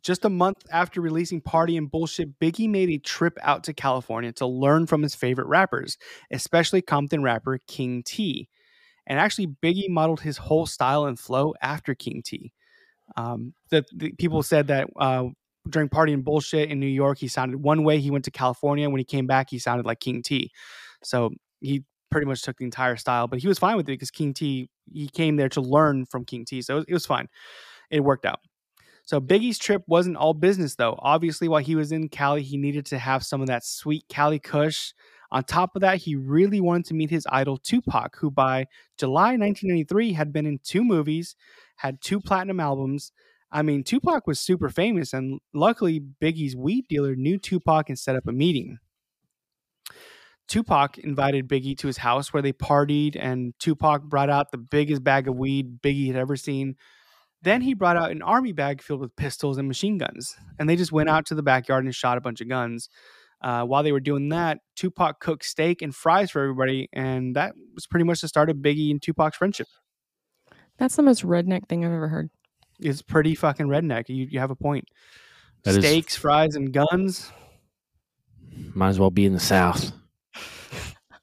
[0.04, 4.32] Just a month after releasing Party and Bullshit, Biggie made a trip out to California
[4.34, 5.98] to learn from his favorite rappers,
[6.32, 8.50] especially Compton rapper King Tee.
[9.08, 12.54] And actually, Biggie modeled his whole style and flow after King Tee.
[13.18, 15.26] Um, the, the people said that uh,
[15.68, 18.00] during Party and Bullshit in New York, he sounded one way.
[18.00, 18.88] He went to California.
[18.88, 20.52] When he came back, he sounded like King Tee.
[21.04, 21.32] So
[21.62, 24.34] he pretty much took the entire style, but he was fine with it because King
[24.34, 27.28] Tee he came there to learn from King Tee, so it was, it was fine.
[27.90, 28.40] It worked out.
[29.04, 30.96] So Biggie's trip wasn't all business though.
[31.00, 34.40] Obviously, while he was in Cali, he needed to have some of that sweet Cali
[34.40, 34.94] Kush.
[35.32, 38.66] On top of that, he really wanted to meet his idol Tupac, who by
[38.98, 41.36] July 1993 had been in two movies,
[41.78, 43.12] had two platinum albums.
[43.52, 48.16] I mean, Tupac was super famous, and luckily, Biggie's weed dealer knew Tupac and set
[48.16, 48.78] up a meeting.
[50.52, 55.02] Tupac invited Biggie to his house where they partied, and Tupac brought out the biggest
[55.02, 56.76] bag of weed Biggie had ever seen.
[57.42, 60.76] Then he brought out an army bag filled with pistols and machine guns, and they
[60.76, 62.90] just went out to the backyard and shot a bunch of guns.
[63.42, 67.54] Uh, while they were doing that, Tupac cooked steak and fries for everybody, and that
[67.74, 69.68] was pretty much the start of Biggie and Tupac's friendship.
[70.78, 72.30] That's the most redneck thing I've ever heard.
[72.78, 74.10] It's pretty fucking redneck.
[74.10, 74.84] You, you have a point.
[75.64, 77.32] That is- Steaks, fries, and guns.
[78.76, 79.94] Might as well be in the South.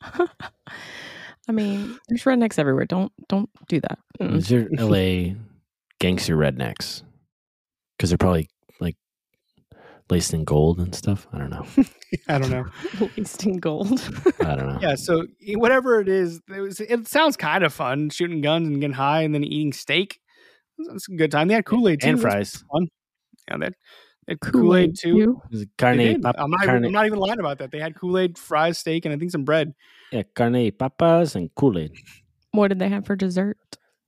[1.49, 2.85] I mean, there's rednecks everywhere.
[2.85, 3.99] Don't don't do that.
[4.21, 4.35] Mm-mm.
[4.35, 5.35] These are LA
[6.01, 7.03] gangster rednecks.
[7.97, 8.49] Because they're probably
[8.81, 8.97] like
[10.11, 11.27] laced in gold and stuff.
[11.33, 11.67] I don't know.
[12.29, 12.67] I don't know.
[13.17, 14.01] Laced in gold.
[14.41, 14.79] I don't know.
[14.81, 18.81] Yeah, so whatever it is, it, was, it sounds kind of fun shooting guns and
[18.81, 20.21] getting high and then eating steak.
[20.79, 21.49] It's a good time.
[21.49, 22.05] They had Kool Aid.
[22.05, 22.65] And That's fries.
[22.71, 22.89] fun.
[23.51, 23.75] Yeah, they they had
[24.37, 25.17] Kool Aid too.
[25.17, 25.43] you?
[25.51, 27.71] Is Carne, pap- I'm, not carne, even, I'm not even lying about that.
[27.71, 29.75] They had Kool Aid, fries, steak, and I think some bread.
[30.13, 31.93] yeah, carne, papas, and Kool Aid.
[32.53, 33.59] What did they have for dessert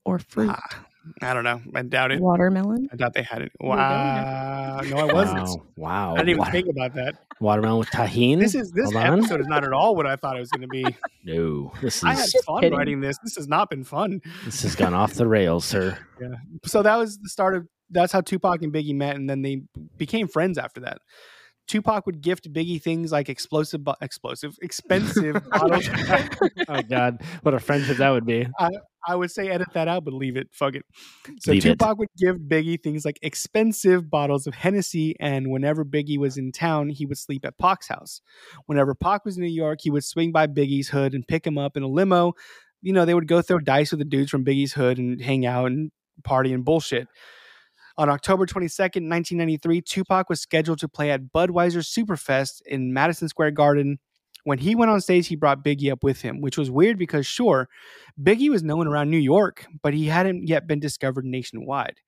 [0.04, 0.50] or fruit?
[0.50, 0.84] Ah,
[1.22, 1.60] I don't know.
[1.74, 2.20] I doubt it.
[2.20, 2.88] Watermelon.
[2.92, 3.52] I doubt they had it.
[3.60, 4.80] Wow.
[4.84, 5.48] No, I wasn't.
[5.48, 5.56] Wow.
[5.76, 6.12] wow.
[6.14, 7.14] I didn't even Wa- think about that.
[7.40, 8.38] Watermelon with tahini.
[8.38, 9.18] This is this Hold on.
[9.18, 10.84] episode is not at all what I thought it was going to be.
[11.24, 12.04] No, this is.
[12.04, 12.78] I had fun kidding.
[12.78, 13.18] writing this.
[13.22, 14.20] This has not been fun.
[14.44, 15.96] this has gone off the rails, sir.
[16.20, 16.28] Yeah.
[16.66, 19.62] so that was the start of that's how Tupac and Biggie met, and then they
[19.96, 20.98] became friends after that.
[21.70, 25.88] Tupac would gift Biggie things like explosive, explosive, expensive bottles.
[26.68, 28.46] Oh God, what a friendship that would be.
[29.06, 30.48] I would say edit that out, but leave it.
[30.52, 30.84] Fuck it.
[31.38, 31.78] So Leave it.
[31.78, 36.50] Tupac would give Biggie things like expensive bottles of Hennessy, and whenever Biggie was in
[36.50, 38.20] town, he would sleep at Pac's house.
[38.66, 41.56] Whenever Pac was in New York, he would swing by Biggie's hood and pick him
[41.56, 42.32] up in a limo.
[42.82, 45.46] You know, they would go throw dice with the dudes from Biggie's hood and hang
[45.46, 45.92] out and
[46.24, 47.06] party and bullshit.
[48.00, 53.50] On October 22nd, 1993, Tupac was scheduled to play at Budweiser Superfest in Madison Square
[53.50, 53.98] Garden.
[54.44, 57.26] When he went on stage, he brought Biggie up with him, which was weird because,
[57.26, 57.68] sure,
[58.18, 62.00] Biggie was known around New York, but he hadn't yet been discovered nationwide.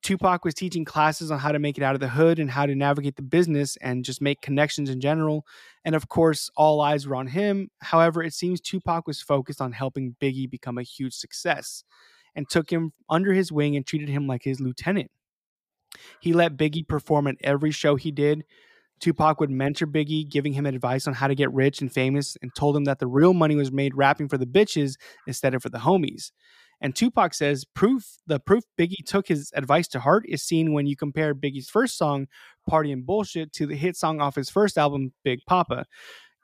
[0.00, 2.64] Tupac was teaching classes on how to make it out of the hood and how
[2.64, 5.44] to navigate the business and just make connections in general.
[5.84, 7.68] And of course, all eyes were on him.
[7.82, 11.84] However, it seems Tupac was focused on helping Biggie become a huge success
[12.34, 15.10] and took him under his wing and treated him like his lieutenant.
[16.20, 18.44] He let Biggie perform at every show he did.
[19.00, 22.54] Tupac would mentor Biggie, giving him advice on how to get rich and famous, and
[22.54, 24.94] told him that the real money was made rapping for the bitches
[25.26, 26.30] instead of for the homies.
[26.80, 30.86] And Tupac says proof the proof Biggie took his advice to heart is seen when
[30.86, 32.26] you compare Biggie's first song,
[32.68, 35.84] Party and Bullshit, to the hit song off his first album, Big Poppa,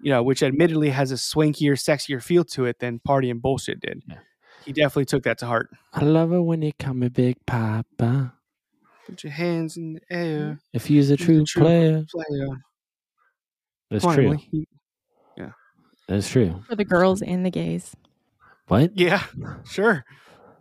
[0.01, 3.81] you know, which admittedly has a swankier, sexier feel to it than Party and Bullshit
[3.81, 4.03] did.
[4.09, 4.19] Yeah.
[4.69, 5.71] He definitely took that to heart.
[5.95, 8.35] I love it when you call me Big Poppa.
[9.07, 10.39] Put your hands in the air.
[10.41, 10.53] Mm-hmm.
[10.75, 12.49] If he's a You's a true true player, Player.
[13.91, 14.65] that's Come on, true.
[15.39, 15.51] Yeah.
[16.07, 16.63] That's true.
[16.69, 17.97] For the girls and the gays.
[18.67, 18.95] What?
[18.95, 19.23] Yeah,
[19.65, 20.05] sure.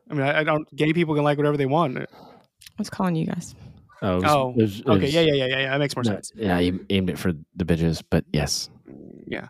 [0.10, 0.74] I mean, I, I don't.
[0.74, 1.98] Gay people can like whatever they want.
[1.98, 2.06] I
[2.78, 3.56] was calling you guys.
[4.02, 5.70] Oh, it was- Oh, it was- it Okay, was- yeah, yeah, yeah, yeah, yeah.
[5.72, 6.32] That makes more no, sense.
[6.34, 8.70] Yeah, I aimed it for the bitches, but yes.
[8.90, 9.48] Mm, yeah.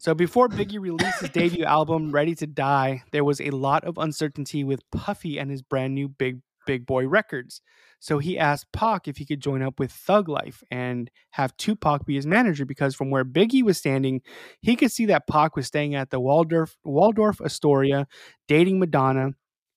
[0.00, 3.98] So before Biggie released his debut album, Ready to Die, there was a lot of
[3.98, 7.62] uncertainty with Puffy and his brand new Big Big Boy Records.
[7.98, 12.06] So he asked Pac if he could join up with Thug Life and have Tupac
[12.06, 14.20] be his manager because from where Biggie was standing,
[14.60, 18.06] he could see that Pac was staying at the Waldorf Waldorf Astoria,
[18.46, 19.32] dating Madonna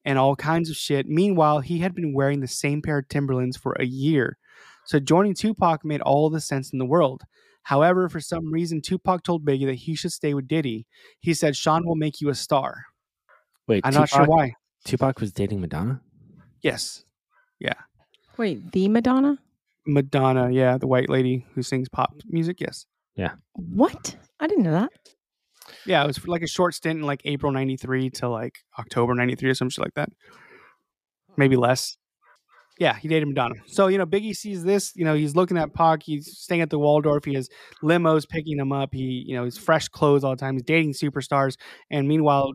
[0.06, 1.08] and all kinds of shit.
[1.08, 4.38] Meanwhile, he had been wearing the same pair of Timberlands for a year.
[4.86, 7.24] So joining Tupac made all the sense in the world.
[7.64, 10.88] However, for some reason, Tupac told Biggie that he should stay with Diddy.
[11.20, 12.86] He said, Sean will make you a star.
[13.68, 14.54] Wait, I'm not sure why.
[14.86, 16.02] Tupac was dating Madonna.
[16.62, 17.06] Yes.
[17.60, 17.76] Yeah.
[18.38, 19.38] Wait, the Madonna?
[19.86, 22.86] Madonna, yeah, the white lady who sings pop music, yes.
[23.16, 23.34] Yeah.
[23.54, 24.16] What?
[24.40, 24.92] I didn't know that.
[25.86, 29.14] Yeah, it was for like a short stint in like April 93 to like October
[29.14, 30.10] 93 or some shit like that.
[31.38, 31.98] Maybe less.
[32.82, 33.54] Yeah, he dated Madonna.
[33.68, 36.72] So, you know, Biggie sees this, you know, he's looking at Pac, he's staying at
[36.72, 37.48] the Waldorf, he has
[37.84, 40.94] limos picking him up, he, you know, he's fresh clothes all the time, he's dating
[40.94, 41.58] superstars,
[41.92, 42.54] and meanwhile,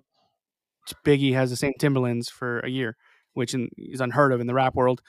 [1.05, 2.97] Biggie has the same Timberlands for a year,
[3.35, 5.01] which in, is unheard of in the rap world.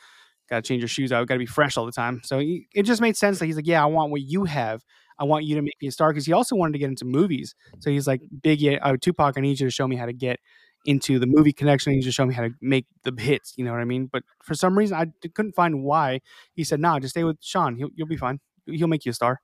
[0.52, 2.22] Got to change your shoes out, got to be fresh all the time.
[2.24, 4.84] So he, it just made sense that he's like, yeah, I want what you have.
[5.18, 7.06] I want you to make me a star because he also wanted to get into
[7.06, 7.56] movies.
[7.80, 10.40] So he's like, Biggie, uh, Tupac, I need you to show me how to get
[10.88, 11.94] into the movie connection.
[11.94, 13.54] Need you to me how to make the hits.
[13.58, 14.08] You know what I mean?
[14.12, 16.22] But for some reason, I couldn't find why.
[16.54, 17.76] He said, nah, just stay with Sean.
[17.76, 18.40] He'll, you'll be fine.
[18.66, 19.42] He'll make you a star.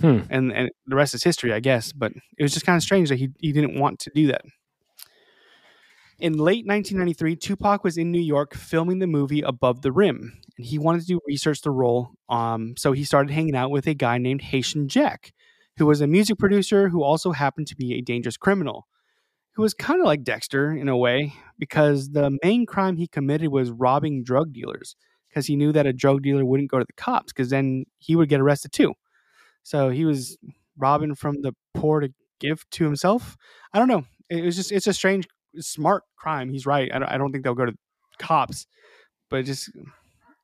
[0.00, 0.20] Hmm.
[0.28, 1.92] And, and the rest is history, I guess.
[1.92, 4.42] But it was just kind of strange that he, he didn't want to do that.
[6.20, 10.66] In late 1993, Tupac was in New York filming the movie Above the Rim, and
[10.66, 12.10] he wanted to do research the role.
[12.28, 15.32] Um, so he started hanging out with a guy named Haitian Jack,
[15.76, 18.86] who was a music producer who also happened to be a dangerous criminal,
[19.54, 23.48] who was kind of like Dexter in a way, because the main crime he committed
[23.48, 24.96] was robbing drug dealers,
[25.28, 28.16] because he knew that a drug dealer wouldn't go to the cops, because then he
[28.16, 28.94] would get arrested too.
[29.62, 30.36] So he was
[30.76, 33.36] robbing from the poor to give to himself.
[33.72, 34.04] I don't know.
[34.28, 35.26] It was just it's a strange,
[35.58, 36.50] smart crime.
[36.50, 36.90] He's right.
[36.92, 37.74] I don't, I don't think they'll go to
[38.18, 38.66] cops,
[39.30, 39.70] but just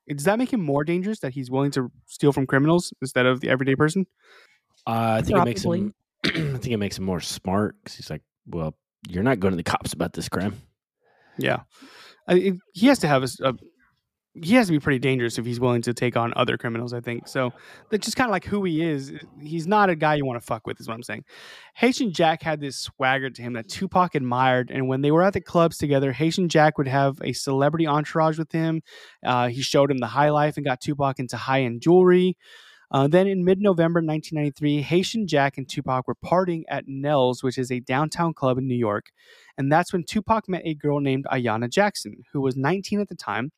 [0.07, 3.39] does that make him more dangerous that he's willing to steal from criminals instead of
[3.39, 4.05] the everyday person?
[4.87, 5.93] Uh, I think it makes him.
[6.25, 8.75] I think it makes him more smart because he's like, well,
[9.09, 10.55] you're not going to the cops about this crime.
[11.37, 11.61] Yeah,
[12.27, 13.53] I, he has to have a, a-
[14.33, 16.93] he has to be pretty dangerous if he's willing to take on other criminals.
[16.93, 17.51] I think so.
[17.89, 19.11] That's just kind of like who he is.
[19.41, 21.25] He's not a guy you want to fuck with, is what I'm saying.
[21.75, 25.33] Haitian Jack had this swagger to him that Tupac admired, and when they were at
[25.33, 28.81] the clubs together, Haitian Jack would have a celebrity entourage with him.
[29.25, 32.37] Uh, he showed him the high life and got Tupac into high end jewelry.
[32.91, 37.57] Uh, then in mid November 1993, Haitian Jack and Tupac were partying at Nell's, which
[37.57, 39.11] is a downtown club in New York.
[39.57, 43.15] And that's when Tupac met a girl named Ayana Jackson, who was 19 at the
[43.15, 43.51] time.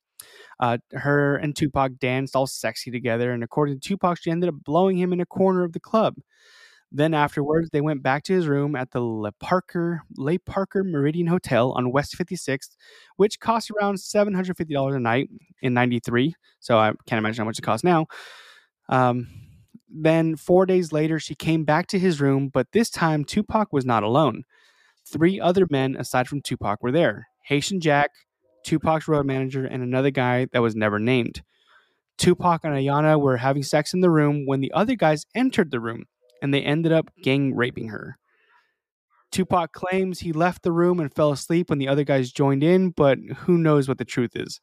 [0.60, 4.64] Uh, her and Tupac danced all sexy together, and according to Tupac, she ended up
[4.64, 6.16] blowing him in a corner of the club.
[6.96, 11.28] Then afterwards, they went back to his room at the Le Parker Le Parker Meridien
[11.28, 12.76] Hotel on West 56th,
[13.18, 15.30] which cost around $750 a night
[15.64, 16.36] in 93.
[16.60, 18.06] So I can't imagine how much it costs now.
[18.90, 19.28] Um,
[19.90, 23.86] then four days later, she came back to his room, but this time Tupac was
[23.86, 24.44] not alone.
[25.06, 28.10] Three other men aside from Tupac were there Haitian Jack,
[28.64, 31.44] Tupac's road manager, and another guy that was never named.
[32.18, 35.80] Tupac and Ayana were having sex in the room when the other guys entered the
[35.80, 36.06] room
[36.42, 38.18] and they ended up gang raping her.
[39.32, 42.92] Tupac claims he left the room and fell asleep when the other guys joined in,
[42.92, 44.62] but who knows what the truth is.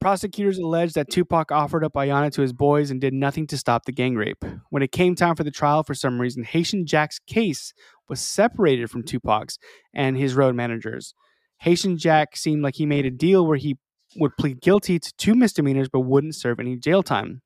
[0.00, 3.84] Prosecutors alleged that Tupac offered up Ayana to his boys and did nothing to stop
[3.84, 4.42] the gang rape.
[4.70, 7.74] When it came time for the trial, for some reason, Haitian Jack's case
[8.08, 9.58] was separated from Tupac's
[9.92, 11.14] and his road managers.
[11.58, 13.76] Haitian Jack seemed like he made a deal where he
[14.16, 17.42] would plead guilty to two misdemeanors but wouldn't serve any jail time.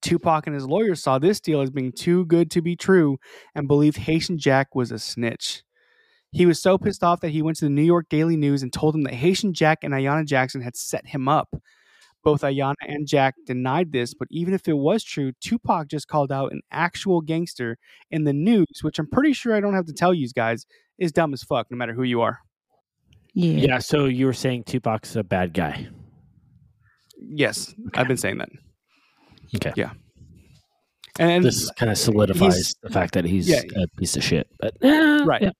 [0.00, 3.18] Tupac and his lawyers saw this deal as being too good to be true
[3.54, 5.62] and believed Haitian Jack was a snitch.
[6.36, 8.70] He was so pissed off that he went to the New York Daily News and
[8.70, 11.56] told them that Haitian Jack and Ayana Jackson had set him up.
[12.22, 16.30] Both Ayana and Jack denied this, but even if it was true, Tupac just called
[16.30, 17.78] out an actual gangster
[18.10, 20.66] in the news, which I'm pretty sure I don't have to tell you guys
[20.98, 22.40] is dumb as fuck, no matter who you are.
[23.32, 23.52] Yeah.
[23.52, 23.78] Yeah.
[23.78, 25.88] So you were saying Tupac's a bad guy.
[27.18, 28.50] Yes, I've been saying that.
[29.54, 29.72] Okay.
[29.74, 29.92] Yeah.
[31.18, 33.62] And this kind of solidifies the fact that he's yeah.
[33.74, 34.48] a piece of shit.
[34.60, 35.40] But eh, Right.
[35.40, 35.50] yeah.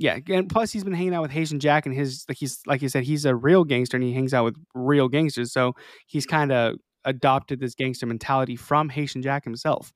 [0.00, 2.82] Yeah, and plus he's been hanging out with Haitian Jack and his like he's like
[2.82, 5.74] you said he's a real gangster and he hangs out with real gangsters, so
[6.06, 9.92] he's kind of adopted this gangster mentality from Haitian Jack himself.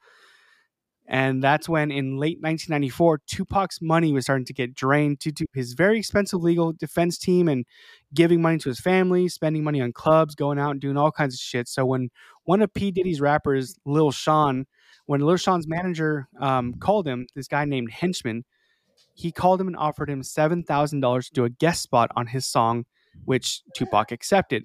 [1.06, 5.46] And that's when in late 1994 Tupac's money was starting to get drained due to
[5.54, 7.64] his very expensive legal defense team and
[8.12, 11.34] giving money to his family, spending money on clubs, going out and doing all kinds
[11.34, 11.68] of shit.
[11.68, 12.10] So when
[12.42, 14.66] one of P Diddy's rappers, Lil Shawn,
[15.06, 18.44] when Lil Shawn's manager um, called him, this guy named Henchman,
[19.14, 22.84] he called him and offered him $7,000 to do a guest spot on his song,
[23.24, 24.64] which Tupac accepted.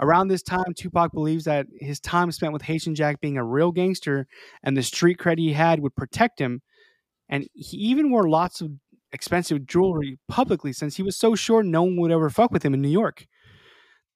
[0.00, 3.70] Around this time, Tupac believes that his time spent with Haitian Jack being a real
[3.70, 4.26] gangster
[4.62, 6.60] and the street cred he had would protect him.
[7.28, 8.72] And he even wore lots of
[9.12, 12.74] expensive jewelry publicly since he was so sure no one would ever fuck with him
[12.74, 13.26] in New York.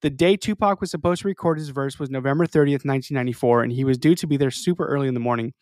[0.01, 3.83] The day Tupac was supposed to record his verse was November 30th, 1994, and he
[3.83, 5.53] was due to be there super early in the morning.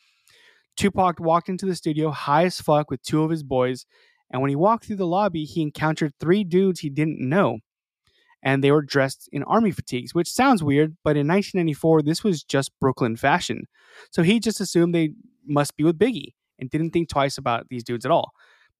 [0.77, 3.85] Tupac walked into the studio high as fuck with two of his boys,
[4.31, 7.59] and when he walked through the lobby, he encountered three dudes he didn't know.
[8.43, 12.43] And they were dressed in army fatigues, which sounds weird, but in 1994, this was
[12.43, 13.63] just Brooklyn fashion.
[14.11, 15.11] So he just assumed they
[15.47, 18.31] must be with Biggie and didn't think twice about these dudes at all.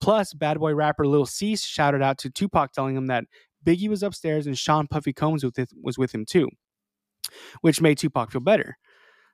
[0.02, 3.24] Plus, bad boy rapper Lil Cease shouted out to Tupac telling him that
[3.66, 5.44] Biggie was upstairs and Sean Puffy Combs
[5.82, 6.50] was with, him too,
[7.62, 8.78] which made Tupac feel better.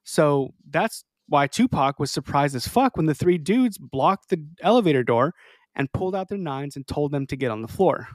[0.04, 5.02] So that's why Tupac was surprised as fuck when the three dudes blocked the elevator
[5.02, 5.34] door
[5.76, 8.10] and pulled out their nines and told them to get on the floor.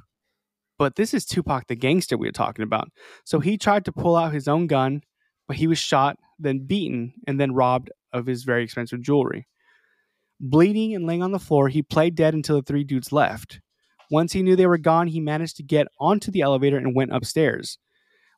[0.79, 2.91] But this is Tupac the gangster we were talking about.
[3.25, 5.01] So he tried to pull out his own gun,
[5.49, 9.47] but he was shot, then beaten, and then robbed of his very expensive jewelry.
[10.39, 13.61] Bleeding and laying on the floor, he played dead until the three dudes left.
[14.11, 17.15] Once he knew they were gone, he managed to get onto the elevator and went
[17.15, 17.79] upstairs.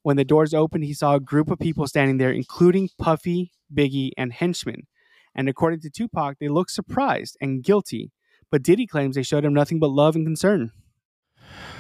[0.05, 4.11] When the doors opened, he saw a group of people standing there, including Puffy, Biggie,
[4.17, 4.87] and henchmen.
[5.35, 8.11] And according to Tupac, they looked surprised and guilty.
[8.51, 10.73] But Diddy claims they showed him nothing but love and concern.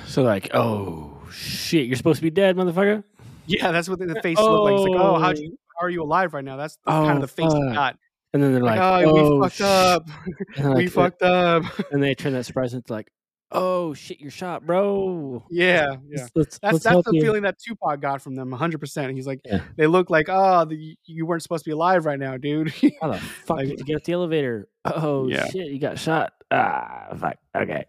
[0.06, 3.04] So like, oh shit, you're supposed to be dead, motherfucker.
[3.46, 4.74] Yeah, that's what the face looked like.
[4.74, 6.56] It's like, oh, how you are you alive right now?
[6.56, 7.74] That's oh, kind Oh, of the face fuck.
[7.74, 7.96] got.
[8.34, 10.08] And then they're Like, like, oh, oh, we fucked sh-" up.
[10.58, 11.62] We like, fucked up.
[11.90, 13.10] and they turn that surprise into like,
[13.52, 15.44] oh shit, you're shot, bro.
[15.50, 16.20] yeah, yeah.
[16.22, 17.20] Let's, let's, That's let's that's the you.
[17.22, 18.78] feeling that Tupac got from them, 100.
[18.78, 19.62] percent He's like, Yeah.
[19.76, 22.68] they look like, oh, the, you weren't supposed to be alive right now, dude.
[23.00, 24.68] How the fuck Like- did you get the elevator?
[24.84, 25.46] Oh Yeah.
[25.48, 26.32] shit, you got shot.
[26.50, 27.36] Ah, fuck.
[27.56, 27.84] Okay,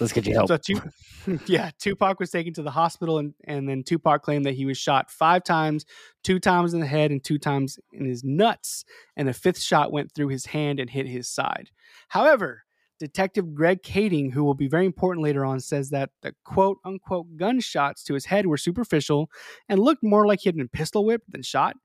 [0.00, 0.48] let's get you help.
[0.48, 4.54] So Tu- yeah, Tupac was taken to the hospital, and, and then Tupac claimed that
[4.54, 5.84] he was shot five times,
[6.24, 8.84] two times in the head and two times in his nuts,
[9.16, 11.70] and the fifth shot went through his hand and hit his side.
[12.08, 12.64] However,
[13.00, 17.36] Detective Greg Kading, who will be very important later on, says that the quote unquote
[17.36, 19.30] gunshots to his head were superficial
[19.70, 21.76] and looked more like he had been pistol whipped than shot.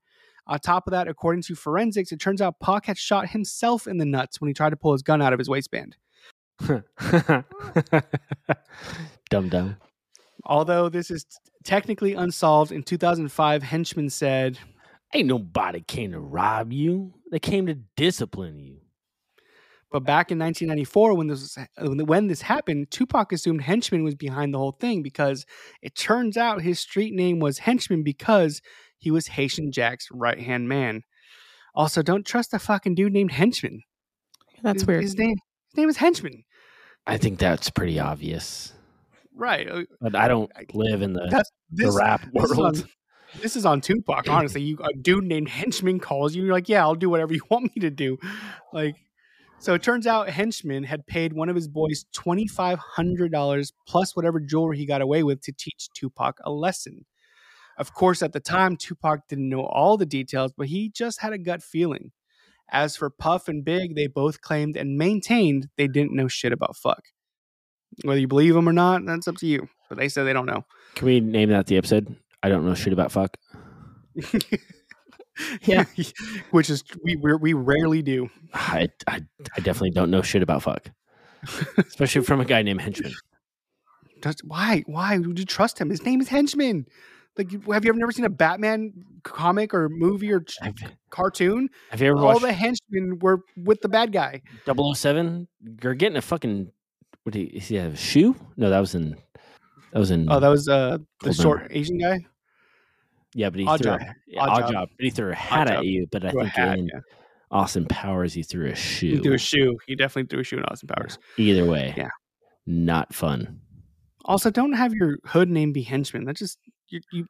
[0.46, 3.96] On top of that, according to forensics, it turns out Pac had shot himself in
[3.96, 5.96] the nuts when he tried to pull his gun out of his waistband.
[9.30, 9.76] dumb dumb.
[10.44, 11.26] Although this is
[11.64, 14.58] technically unsolved, in 2005, Henchman said,
[15.14, 17.14] Ain't nobody came to rob you.
[17.30, 18.80] They came to discipline you.
[19.90, 24.52] But back in 1994, when this was, when this happened, Tupac assumed Henchman was behind
[24.52, 25.46] the whole thing because
[25.80, 28.60] it turns out his street name was Henchman because
[28.98, 31.02] he was Haitian Jack's right hand man.
[31.74, 33.82] Also, don't trust a fucking dude named Henchman.
[34.62, 35.02] That's his, weird.
[35.02, 35.36] His name,
[35.70, 36.42] his name is Henchman.
[37.06, 38.72] I think that's pretty obvious.
[39.34, 39.68] Right.
[39.70, 42.88] uh, But I don't live in the, That's the this, rap this is, on, world.
[43.40, 44.62] this is on Tupac, honestly.
[44.62, 47.64] You a dude named Henchman calls you, you're like, yeah, I'll do whatever you want
[47.76, 48.18] me to do.
[48.72, 48.96] Like,
[49.58, 53.72] so it turns out Henchman had paid one of his boys twenty five hundred dollars
[53.86, 57.04] plus whatever jewelry he got away with to teach Tupac a lesson.
[57.78, 61.32] Of course, at the time, Tupac didn't know all the details, but he just had
[61.32, 62.12] a gut feeling.
[62.70, 66.76] As for Puff and Big, they both claimed and maintained they didn't know shit about
[66.76, 67.02] fuck.
[68.02, 69.68] Whether you believe them or not, that's up to you.
[69.88, 70.64] But they said they don't know.
[70.94, 72.16] Can we name that the episode?
[72.42, 73.36] I don't know shit about fuck.
[75.62, 75.84] Yeah.
[76.50, 78.30] which is we we're, we rarely do.
[78.54, 79.20] I, I,
[79.56, 80.90] I definitely don't know shit about fuck.
[81.78, 83.12] Especially from a guy named Henchman.
[84.22, 84.82] Just, why?
[84.86, 85.90] Why would you trust him?
[85.90, 86.86] His name is Henchman.
[87.36, 88.92] Like, have you ever never seen a Batman
[89.22, 90.74] comic or movie or ch- Have,
[91.10, 91.68] cartoon?
[91.90, 94.40] have you ever All watched the henchmen were with the bad guy.
[94.66, 95.46] 007?
[95.82, 96.72] You're getting a fucking.
[97.24, 98.36] What do you, is he have a shoe?
[98.56, 99.16] No, that was in.
[99.92, 100.30] That was in.
[100.30, 102.24] Oh, that was uh the short Asian guy.
[103.38, 104.00] Yeah, but he Odd threw job.
[104.00, 104.72] a, Odd odd, job.
[104.72, 104.88] job.
[104.96, 105.76] But he threw a hat job.
[105.78, 106.06] at you.
[106.10, 107.00] But I think hat, in yeah.
[107.50, 109.10] Austin Powers, he threw a shoe.
[109.12, 109.76] He threw a shoe.
[109.86, 111.18] He definitely threw a shoe in Austin Powers.
[111.36, 112.08] Either way, Yeah.
[112.66, 113.60] not fun.
[114.24, 116.24] Also, don't have your hood name be henchman.
[116.24, 116.58] That just
[116.88, 117.26] you you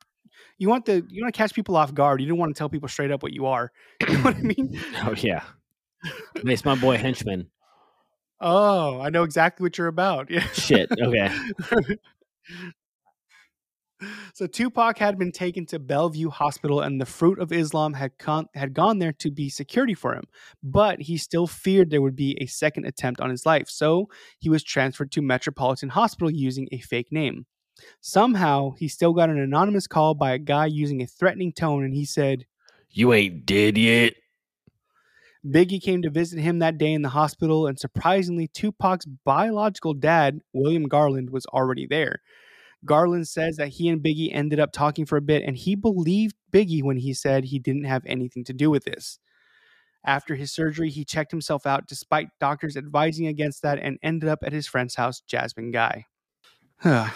[0.59, 2.21] you want the you want to catch people off guard.
[2.21, 3.73] You don't want to tell people straight up what you are.
[4.09, 4.81] You know what I mean?
[5.05, 5.43] Oh yeah,
[6.37, 7.51] it's my boy henchman.
[8.41, 10.31] Oh, I know exactly what you're about.
[10.31, 10.41] Yeah.
[10.53, 10.89] Shit.
[10.93, 11.37] Okay.
[14.35, 18.49] so Tupac had been taken to Bellevue Hospital, and the Fruit of Islam had con-
[18.55, 20.25] had gone there to be security for him.
[20.63, 24.09] But he still feared there would be a second attempt on his life, so
[24.39, 27.47] he was transferred to Metropolitan Hospital using a fake name.
[28.01, 31.95] Somehow, he still got an anonymous call by a guy using a threatening tone, and
[31.95, 32.47] he said,
[32.91, 34.15] You ain't dead yet.
[35.47, 40.41] Biggie came to visit him that day in the hospital, and surprisingly, Tupac's biological dad,
[40.53, 42.21] William Garland, was already there.
[42.87, 46.37] Garland says that he and Biggie ended up talking for a bit, and he believed
[46.53, 49.19] Biggie when he said he didn't have anything to do with this.
[50.05, 54.39] After his surgery, he checked himself out despite doctors advising against that and ended up
[54.45, 56.07] at his friend's house, Jasmine Guy.
[56.85, 57.11] the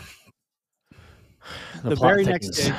[1.82, 2.74] plot very next day,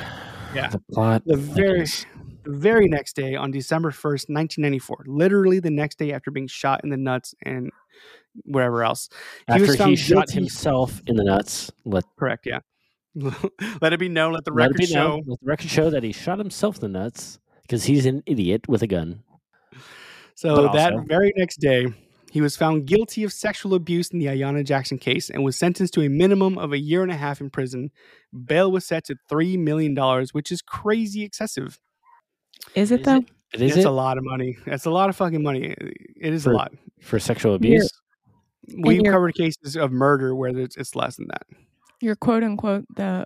[0.54, 0.68] yeah.
[0.68, 1.22] The plot.
[1.24, 2.06] The very- thickens.
[2.44, 6.90] very next day, on December 1st, 1994, literally the next day after being shot in
[6.90, 7.70] the nuts and
[8.44, 9.08] wherever else.
[9.52, 11.70] He was after he shot himself in the nuts.
[11.84, 12.60] Let Correct, yeah.
[13.80, 14.94] let it be known, let the let record be show.
[15.08, 15.22] known.
[15.26, 18.68] Let the record show that he shot himself in the nuts because he's an idiot
[18.68, 19.22] with a gun.
[20.34, 21.86] So But that also- very next day,
[22.30, 25.92] he was found guilty of sexual abuse in the Ayanna Jackson case and was sentenced
[25.94, 27.90] to a minimum of a year and a half in prison.
[28.46, 29.94] Bail was set to $3 million,
[30.32, 31.78] which is crazy excessive.
[32.74, 33.16] Is it Is though?
[33.18, 33.60] it?
[33.60, 34.56] Is It's it a lot of money.
[34.64, 35.74] That's a lot of fucking money.
[35.78, 36.72] It is For- a lot.
[37.02, 37.90] for sexual abuse?
[38.78, 41.42] We've covered cases of murder where it's, it's less than that.
[42.02, 43.24] You're quote unquote the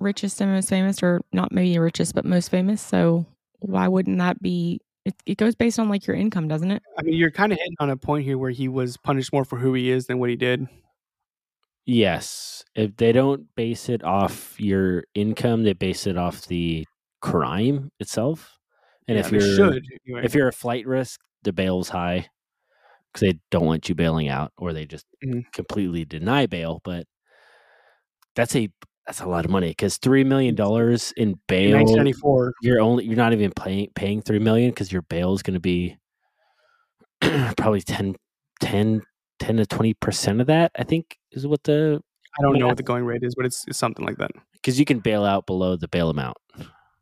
[0.00, 2.82] richest and most famous, or not maybe the richest, but most famous.
[2.82, 3.24] So
[3.60, 4.80] why wouldn't that be?
[5.06, 6.82] It, it goes based on like your income, doesn't it?
[6.98, 9.44] I mean, you're kind of hitting on a point here where he was punished more
[9.46, 10.68] for who he is than what he did.
[11.86, 12.64] Yes.
[12.74, 16.86] If they don't base it off your income, they base it off the
[17.20, 18.58] crime itself.
[19.08, 20.24] And Yeah, if you're should, anyway.
[20.24, 22.28] if you're a flight risk, the bail's high
[23.12, 25.50] because they don't want you bailing out, or they just Mhm.
[25.52, 26.80] completely deny bail.
[26.84, 27.06] But
[28.34, 28.68] that's a
[29.06, 31.72] that's a lot of money because three million dollars in bail.
[31.72, 35.54] 1994, You're only you're not even paying paying three million because your bail is going
[35.54, 35.96] to be
[37.56, 38.16] probably 10,
[38.60, 39.02] 10,
[39.38, 40.72] 10 to twenty percent of that.
[40.78, 42.02] I think is what the
[42.38, 44.30] I don't know what the going rate is, but it's, it's something like that.
[44.54, 46.36] because you can bail out below the bail amount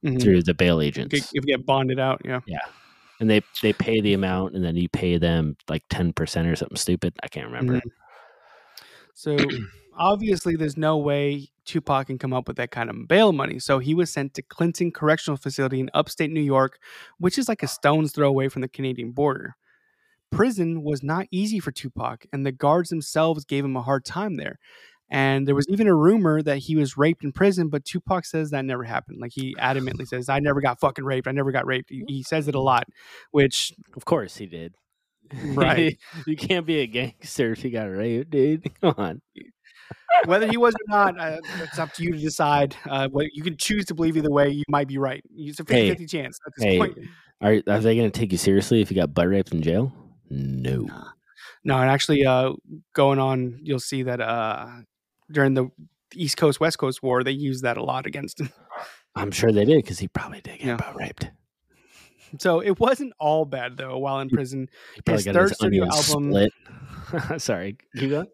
[0.04, 0.20] Mhm.
[0.22, 2.40] through the bail agents, if you get bonded out, yeah.
[2.46, 2.58] Yeah,
[3.20, 6.56] and they they pay the amount, and then you pay them like ten percent or
[6.56, 7.12] something stupid.
[7.22, 7.74] I can't remember.
[7.74, 7.82] Mhm.
[9.12, 9.36] So
[10.00, 13.60] obviously, there's no way Tupac can come up with that kind of bail money.
[13.60, 16.78] So he was sent to Clinton Correctional Facility in upstate New York,
[17.18, 19.54] which is like a stone's throw away from the Canadian border.
[20.32, 24.36] Prison was not easy for Tupac, and the guards themselves gave him a hard time
[24.36, 24.58] there.
[25.12, 28.50] And there was even a rumor that he was raped in prison, but Tupac says
[28.50, 29.18] that never happened.
[29.20, 31.26] Like he adamantly says, "I never got fucking raped.
[31.26, 32.84] I never got raped." He, says it a lot,
[33.32, 34.74] which Of course he did.
[35.44, 35.96] Right.
[36.26, 38.68] you can't be a gangster if you got raped, dude.
[38.80, 39.22] Come on.
[40.26, 42.76] Whether he was or not, uh, it's up to you to decide.
[42.88, 44.48] Uh, what you can choose to believe either way.
[44.50, 45.22] You might be right.
[45.34, 45.88] It's a 50 Hey.
[45.90, 46.78] 50 chance at this Hey.
[46.78, 46.98] point.
[47.40, 49.92] Are are they going to take you seriously if you got butt raped in jail?
[50.28, 50.86] No.
[51.64, 52.52] No, and actually, uh,
[52.94, 54.66] going on, you'll see that uh,
[55.30, 55.68] during the
[56.14, 58.50] East Coast West Coast War, they used that a lot against him.
[59.14, 60.76] I'm sure they did because he probably did get Yeah.
[60.76, 61.30] butt raped.
[62.38, 63.98] So it wasn't all bad though.
[63.98, 64.68] While in prison,
[65.06, 66.52] His third his studio album- split.
[67.42, 68.28] Sorry, keep going.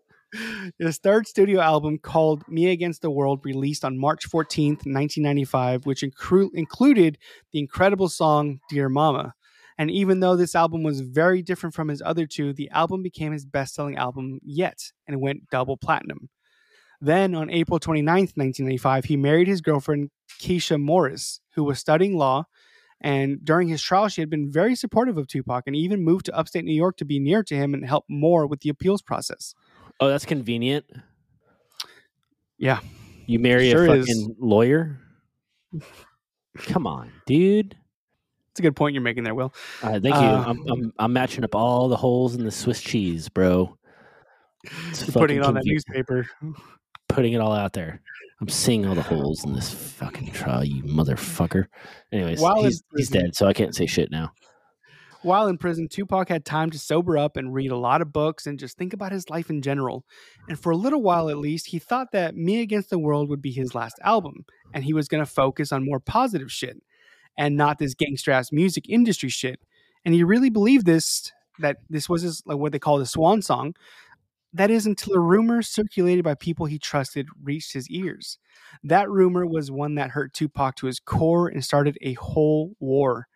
[0.78, 6.03] His third studio album called "Me Against the World" released on March 14th, 1995, which
[6.03, 7.19] inclu- included
[7.53, 9.35] the incredible song "Dear Mama."
[9.78, 13.32] And even though this album was very different from his other two, the album became
[13.32, 16.31] his best-selling album yet, and went double platinum.
[17.01, 22.44] Then, on April 29th, 1995, he married his girlfriend Keisha Morris, who was studying law.
[23.01, 26.35] And during his trial, she had been very supportive of Tupac and even moved to
[26.35, 29.55] upstate New York to be near to him and help more with the appeals process.
[30.01, 30.85] Oh, that's convenient.
[32.59, 32.81] Yeah.
[33.27, 34.06] You marry Sure a is.
[34.06, 34.98] fucking lawyer?
[36.59, 37.77] Come on, dude.
[38.51, 39.52] It's a good point you're making there, Will.
[39.81, 40.12] Thank you.
[40.12, 43.77] Uh, I'm, I'm I'm matching up all the holes in the Swiss cheese, bro.
[45.12, 46.27] Putting it on that newspaper.
[47.09, 48.01] Putting it all out there.
[48.40, 51.66] I'm seeing all the holes in this fucking trial, you motherfucker.
[52.12, 54.32] Anyways, While he's, he's dead, so I can't say shit now.
[55.22, 58.47] While in prison, Tupac had time to sober up and read a lot of books
[58.47, 60.05] and just think about his life in general.
[60.48, 63.43] And for a little while at least, he thought that Me Against the World would
[63.43, 64.44] be his last album,
[64.74, 66.76] and he was going to focus on more positive shit
[67.38, 69.60] and not this gangster ass music industry shit.
[70.05, 73.43] And he really believed this that this was his like what they call the swan
[73.43, 73.74] song.
[74.52, 78.38] That is until a rumor circulated by people he trusted reached his ears.
[78.82, 83.26] That rumor was one that hurt Tupac to his core and started a whole war.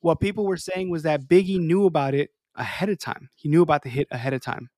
[0.00, 3.30] What people were saying was that Biggie knew about it ahead of time.
[3.36, 4.68] He knew about the hit ahead of time.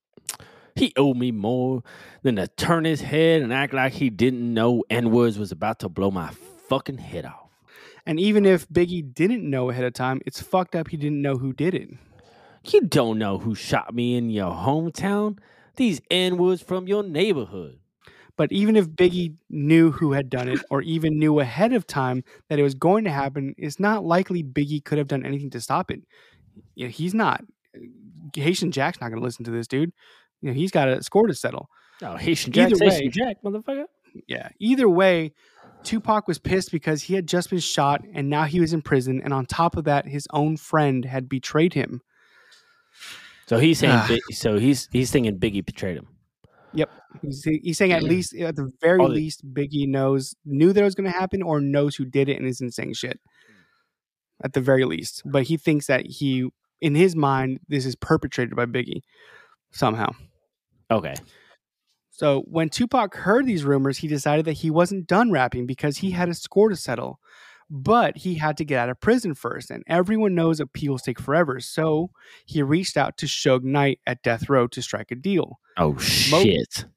[0.76, 1.82] He owed me more
[2.22, 5.80] than to turn his head and act like he didn't know N words was about
[5.80, 6.30] to blow my
[6.68, 7.50] fucking head off.
[8.06, 11.36] And even if Biggie didn't know ahead of time, it's fucked up he didn't know
[11.36, 11.90] who did it.
[12.66, 15.38] You don't know who shot me in your hometown.
[15.76, 17.79] These N words from your neighborhood.
[18.40, 22.24] But even if Biggie knew who had done it, or even knew ahead of time
[22.48, 25.60] that it was going to happen, it's not likely Biggie could have done anything to
[25.60, 26.00] stop it.
[26.74, 27.44] You know, he's not.
[28.34, 29.92] Haitian Jack's not going to listen to this dude.
[30.40, 31.68] You know, he's got a score to settle.
[32.00, 33.84] Oh, Haitian Jack, Either Haitian Jack, motherfucker.
[34.26, 34.48] Yeah.
[34.58, 35.34] Either way,
[35.82, 39.20] Tupac was pissed because he had just been shot and now he was in prison.
[39.22, 42.00] And on top of that, his own friend had betrayed him.
[43.48, 44.16] So he's saying, Ah.
[44.30, 46.06] So he's he's thinking Biggie betrayed him.
[47.22, 50.84] He's, he's saying at least, at the very All least, Biggie knows, knew that it
[50.84, 53.20] was going to happen or knows who did it and isn't saying shit.
[54.42, 55.22] At the very least.
[55.24, 56.48] But he thinks that he,
[56.80, 59.02] in his mind, this is perpetrated by Biggie
[59.72, 60.12] somehow.
[60.90, 61.14] Okay.
[62.10, 66.10] So when Tupac heard these rumors, he decided that he wasn't done rapping because he
[66.10, 67.18] had a score to settle.
[67.72, 71.60] But he had to get out of prison first, and everyone knows appeals take forever.
[71.60, 72.10] So
[72.44, 75.60] he reached out to Suge Knight at Death Row to strike a deal.
[75.76, 76.84] Oh shit.
[76.84, 76.90] Mo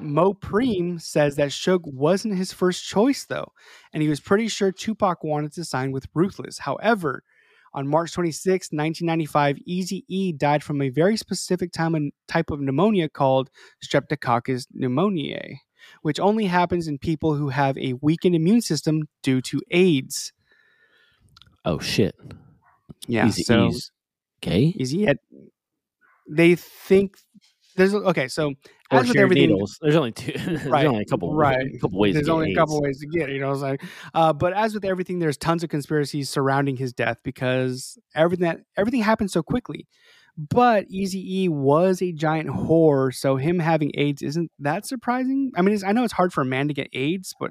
[0.00, 3.52] Preem says that Suge wasn't his first choice, though,
[3.92, 6.58] and he was pretty sure Tupac wanted to sign with Ruthless.
[6.58, 7.22] However,
[7.72, 12.60] on March 26, 1995, Easy E died from a very specific time and type of
[12.60, 13.50] pneumonia called
[13.84, 15.56] Streptococcus pneumoniae,
[16.02, 20.32] which only happens in people who have a weakened immune system due to AIDS.
[21.64, 22.16] Oh shit.
[23.06, 23.92] Yeah, Eazy so E's
[24.40, 24.74] gay.
[24.78, 25.18] Eazy had.
[26.28, 27.18] They think
[27.80, 28.28] there's okay.
[28.28, 28.52] So
[28.90, 29.78] as with everything, needles.
[29.80, 30.32] There's only two.
[30.36, 31.34] there's Right, only a couple.
[31.34, 31.58] right.
[31.74, 32.14] A couple ways.
[32.14, 33.50] there's to get only a couple ways to get it, you know.
[33.52, 33.82] It's like,
[34.14, 38.60] uh, but as with everything, there's tons of conspiracies surrounding his death because everything that
[38.76, 39.86] everything happened so quickly.
[40.38, 45.52] But Easy E was a giant whore, so him having AIDS isn't that surprising.
[45.56, 47.50] I mean, it's, I know it's hard for a man to get AIDS, but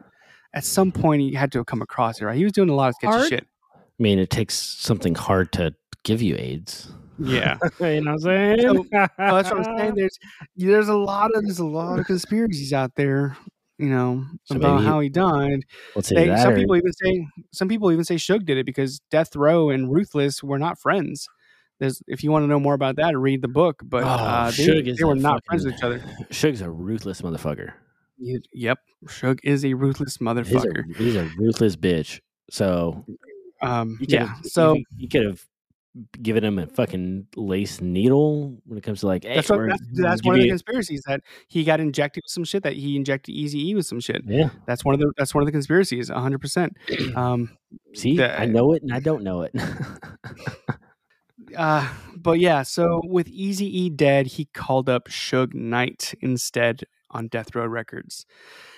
[0.54, 2.38] at some point he had to come across it, right?
[2.38, 3.30] He was doing a lot of sketchy Hard?
[3.30, 3.48] shit.
[3.76, 6.92] I mean, it takes something hard to give you AIDS.
[7.20, 8.58] Yeah, you know what I'm saying?
[8.62, 9.94] So- Well, that's what I'm saying.
[9.98, 10.20] There's
[10.56, 13.38] there's a lot of there's a lot of conspiracies out there,
[13.78, 15.62] you know, So about how he died.
[16.10, 19.36] They, some or- people even say some people even say Suge did it because Death
[19.36, 21.28] Row and Ruthless were not friends.
[21.80, 23.82] There's if you want to know more about that, read the book.
[23.84, 26.02] But Oh, uh, they, they were not friends with each other.
[26.30, 27.72] Suge's a ruthless motherfucker.
[28.18, 30.96] Y- Yep, Suge is a ruthless He's a, motherfucker.
[30.98, 32.20] he's a ruthless bitch.
[32.50, 33.06] So
[33.62, 35.42] Um, yeah, so you, you could have
[36.22, 39.82] given him a fucking lace needle when it comes to like, hey, that's what that's,
[39.94, 42.96] that's one of the you- conspiracies that he got injected with some shit that he
[42.96, 44.22] injected Easy E with some shit.
[44.26, 44.50] Yeah.
[44.68, 46.78] That's one of the that's one of the conspiracies, hundred percent.
[47.16, 47.58] Um,
[47.96, 49.54] See, The- I know it and I don't know it.
[51.58, 57.28] Uh, but yeah, so with Easy E dead, he called up Suge Knight instead on
[57.28, 58.26] Death Row Records.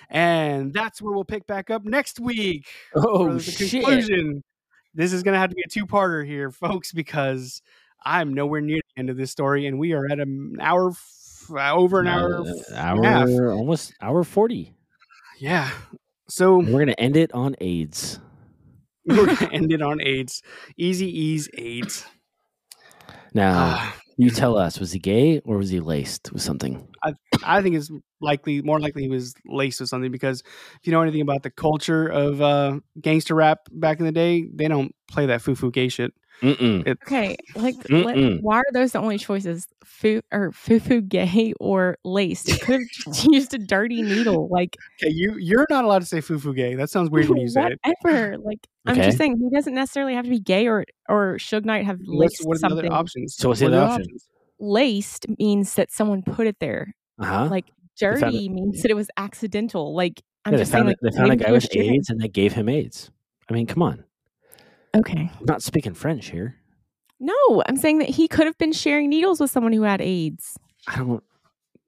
[0.09, 2.65] And that's where we'll pick back up next week.
[2.95, 3.71] oh the shit!
[3.83, 4.43] conclusion.
[4.93, 7.61] This is going to have to be a two parter here, folks, because
[8.03, 11.49] I'm nowhere near the end of this story, and we are at an hour, f-
[11.51, 12.41] over an hour.
[12.41, 12.97] Uh, a half.
[13.29, 14.73] hour, almost hour forty.
[15.39, 15.69] Yeah.
[16.29, 18.19] So And we're gonna end it on AIDS.
[19.05, 20.41] we're going to end it on AIDS.
[20.79, 22.05] Eazy-E's AIDS.
[23.33, 26.87] Now, Ah, you tell us: was he gay or was he laced with something?
[27.03, 30.91] I I think it's likely more likely he was laced with something because if you
[30.91, 34.93] know anything about the culture of uh, gangster rap back in the day, they don't
[35.09, 36.13] play that foo foo gay shit.
[36.41, 36.87] Mm-mm.
[36.87, 39.67] It, Okay, like let- why are those the only choices?
[39.83, 42.47] Foo or foo foo gay or laced?
[42.47, 44.47] You could have used a dirty needle.
[44.51, 46.73] Like okay, you you're not allowed to say foo foo gay.
[46.75, 47.79] That sounds weird when you say it.
[48.03, 48.37] whatever.
[48.39, 51.85] Like I'm just saying, he doesn't necessarily have to be gay or or Suge Knight
[51.85, 52.91] have What's, laced what are the other something.
[52.91, 53.35] options?
[53.35, 54.01] So what's the What are other option?
[54.03, 54.27] options?
[54.59, 56.95] Laced means that someone put it there.
[57.19, 57.47] Uh huh.
[57.51, 57.65] Like
[57.99, 59.93] found dirty means that it was accidental.
[59.95, 62.19] Like I'm Yeah, just saying, found, like a, they found a guy with AIDS and
[62.19, 63.11] they gave him AIDS.
[63.49, 64.03] I mean, come on.
[64.95, 65.31] Okay.
[65.39, 66.55] I'm not speaking French here.
[67.19, 70.57] No, I'm saying that he could have been sharing needles with someone who had AIDS.
[70.87, 71.23] I don't.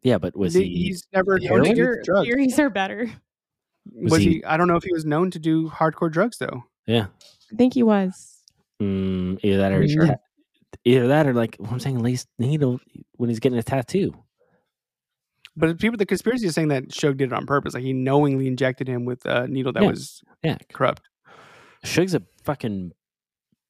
[0.04, 0.64] Yeah, but was he?
[0.70, 2.28] He's never known to do Your drugs.
[2.28, 3.10] theories are better.
[3.94, 4.44] Was Was he- he?
[4.46, 6.64] I don't know if he was known to do hardcore drugs though.
[6.86, 7.08] Yeah.
[7.52, 8.42] I think he was.
[8.82, 10.10] Mm, either that or Are sure?
[10.86, 12.80] either that or like what I'm saying, at least needle
[13.18, 14.14] when he's getting a tattoo.
[15.56, 17.74] But people, the conspiracy is saying that Suge did it on purpose.
[17.74, 19.90] Like he knowingly injected him with a needle that Yeah.
[19.90, 21.02] was Yeah, corrupt.
[21.86, 22.92] Suge's a fucking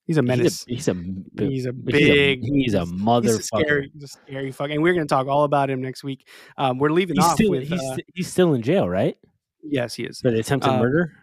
[0.05, 0.65] He's a he's menace.
[0.67, 2.41] he's a, He's a he's a- big.
[2.43, 3.41] he's a He's a motherfucker.
[3.43, 4.69] scary, he's a scary fuck.
[4.69, 6.27] And we're going to talk all about him next week.
[6.57, 7.67] Um, we're leaving He's off still with.
[7.69, 9.17] he's, uh, he's still in jail, right?
[9.63, 10.19] yes, he is.
[10.19, 11.13] For the attempted Uh, murder.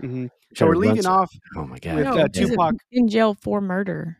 [0.00, 0.30] Mhm.
[0.54, 1.96] So we're leaving off Oh my god!
[1.96, 2.76] with No, uh, Tupac.
[2.92, 4.18] in jail for murder,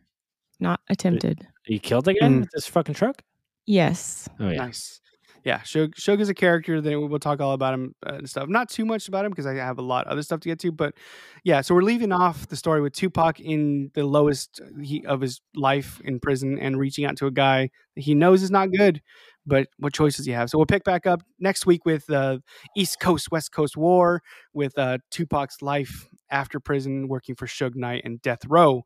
[0.59, 1.47] not attempted.
[1.63, 2.39] He killed again guy Mhm.
[2.41, 3.23] with this fucking truck.
[3.65, 4.27] Yes.
[4.41, 4.57] Oh yeah.
[4.57, 4.99] Nice.
[5.45, 6.81] Yeah, Suge is a character.
[6.81, 8.49] Then we'll talk all about him uh, and stuff.
[8.49, 10.57] Not too much about him because I have a lot of other stuff to get
[10.61, 10.71] to.
[10.71, 10.95] But
[11.43, 15.41] yeah, so we're leaving off the story with Tupac in the lowest he, of his
[15.55, 19.01] life in prison and reaching out to a guy that he knows is not good.
[19.45, 20.49] But what choice does he have?
[20.49, 22.39] So we'll pick back up next week with uh,
[22.75, 28.01] East Coast West Coast War with uh, Tupac's life after prison, working for Suge Knight
[28.03, 28.81] and Death Row,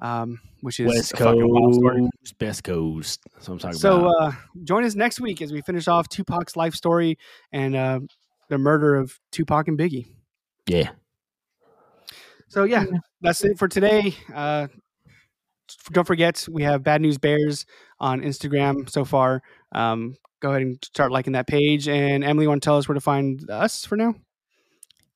[0.00, 2.00] um, which is West a fucking wild story.
[2.00, 3.20] Coast, Best Coast.
[3.34, 4.22] That's what I'm talking So about.
[4.22, 4.32] uh,
[4.64, 7.18] join us next week as we finish off Tupac's life story
[7.52, 8.00] and uh,
[8.48, 10.06] the murder of Tupac and Biggie.
[10.66, 10.90] yeah.
[12.48, 12.98] So yeah, Yeah.
[13.20, 14.14] that's it for today.
[14.34, 14.66] Uh,
[15.92, 17.64] don't forget we have Bad News Bears
[18.00, 19.40] on Instagram so far.
[19.70, 21.86] Um, go ahead and start liking that page.
[21.88, 24.14] And Emily, want to tell us where to find us for now?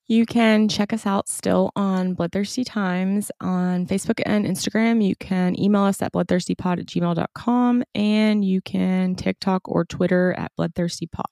[0.07, 5.03] You can check us out still on Bloodthirsty Times on Facebook and Instagram.
[5.03, 10.53] You can email us at bloodthirstypod at gmail.com and you can TikTok or Twitter at
[10.59, 11.25] bloodthirstypod.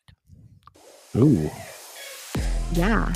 [1.16, 1.50] Ooh.
[2.72, 3.12] Yeah.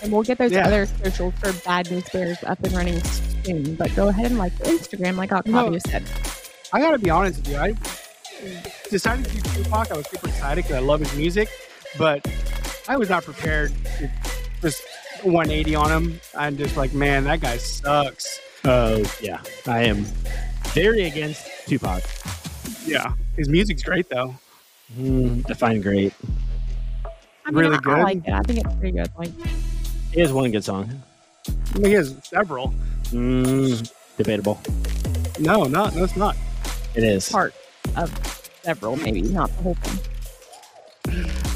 [0.00, 0.66] And we'll get those Yeah.
[0.66, 3.74] other socials for Bad News Bears up and running soon.
[3.74, 5.38] But go ahead and like Instagram, like No.
[5.38, 6.04] Octavio said.
[6.72, 7.56] I gotta be honest with you.
[7.56, 7.74] I
[8.90, 9.90] decided to do Tupac.
[9.90, 11.48] I was super excited because I love his music,
[11.98, 12.24] but
[12.88, 14.10] I was not prepared to
[14.60, 14.82] just
[15.22, 16.20] 180 on him.
[16.36, 18.40] I'm just like, man, that guy sucks.
[18.64, 19.40] Oh yeah.
[19.66, 20.04] I am
[20.74, 22.02] very against Tupac.
[22.84, 24.34] Yeah, his music's great though.
[24.96, 26.12] Mm, define great.
[27.44, 27.98] I mean, Really I, good?
[27.98, 28.32] I like it.
[28.32, 29.10] I think it's pretty good.
[29.18, 29.30] Like,
[30.12, 31.02] He has one good song.
[31.74, 32.74] I mean, he has several.
[33.06, 34.60] Mm, debatable.
[35.40, 36.36] No, not no, it's not.
[36.94, 37.28] It is.
[37.28, 37.54] part
[37.96, 38.10] of
[38.62, 40.11] several, maybe not the whole thing.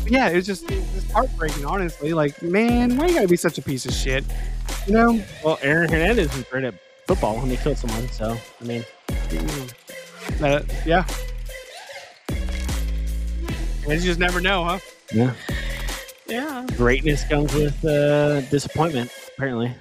[0.07, 1.65] But yeah, it was just it was heartbreaking.
[1.65, 4.25] Honestly, like, man, why you gotta be such a piece of shit?
[4.87, 5.25] You know?
[5.45, 6.75] Well, Aaron Hernandez was great at
[7.09, 8.09] football and he killed someone.
[8.11, 8.85] So I mean,
[10.41, 11.05] Uh, yeah.
[13.89, 14.79] You just never know, huh?
[15.13, 15.35] yeah,
[16.29, 16.67] Yeah.
[16.77, 19.11] greatness comes with uh, disappointment.
[19.37, 19.75] Apparently.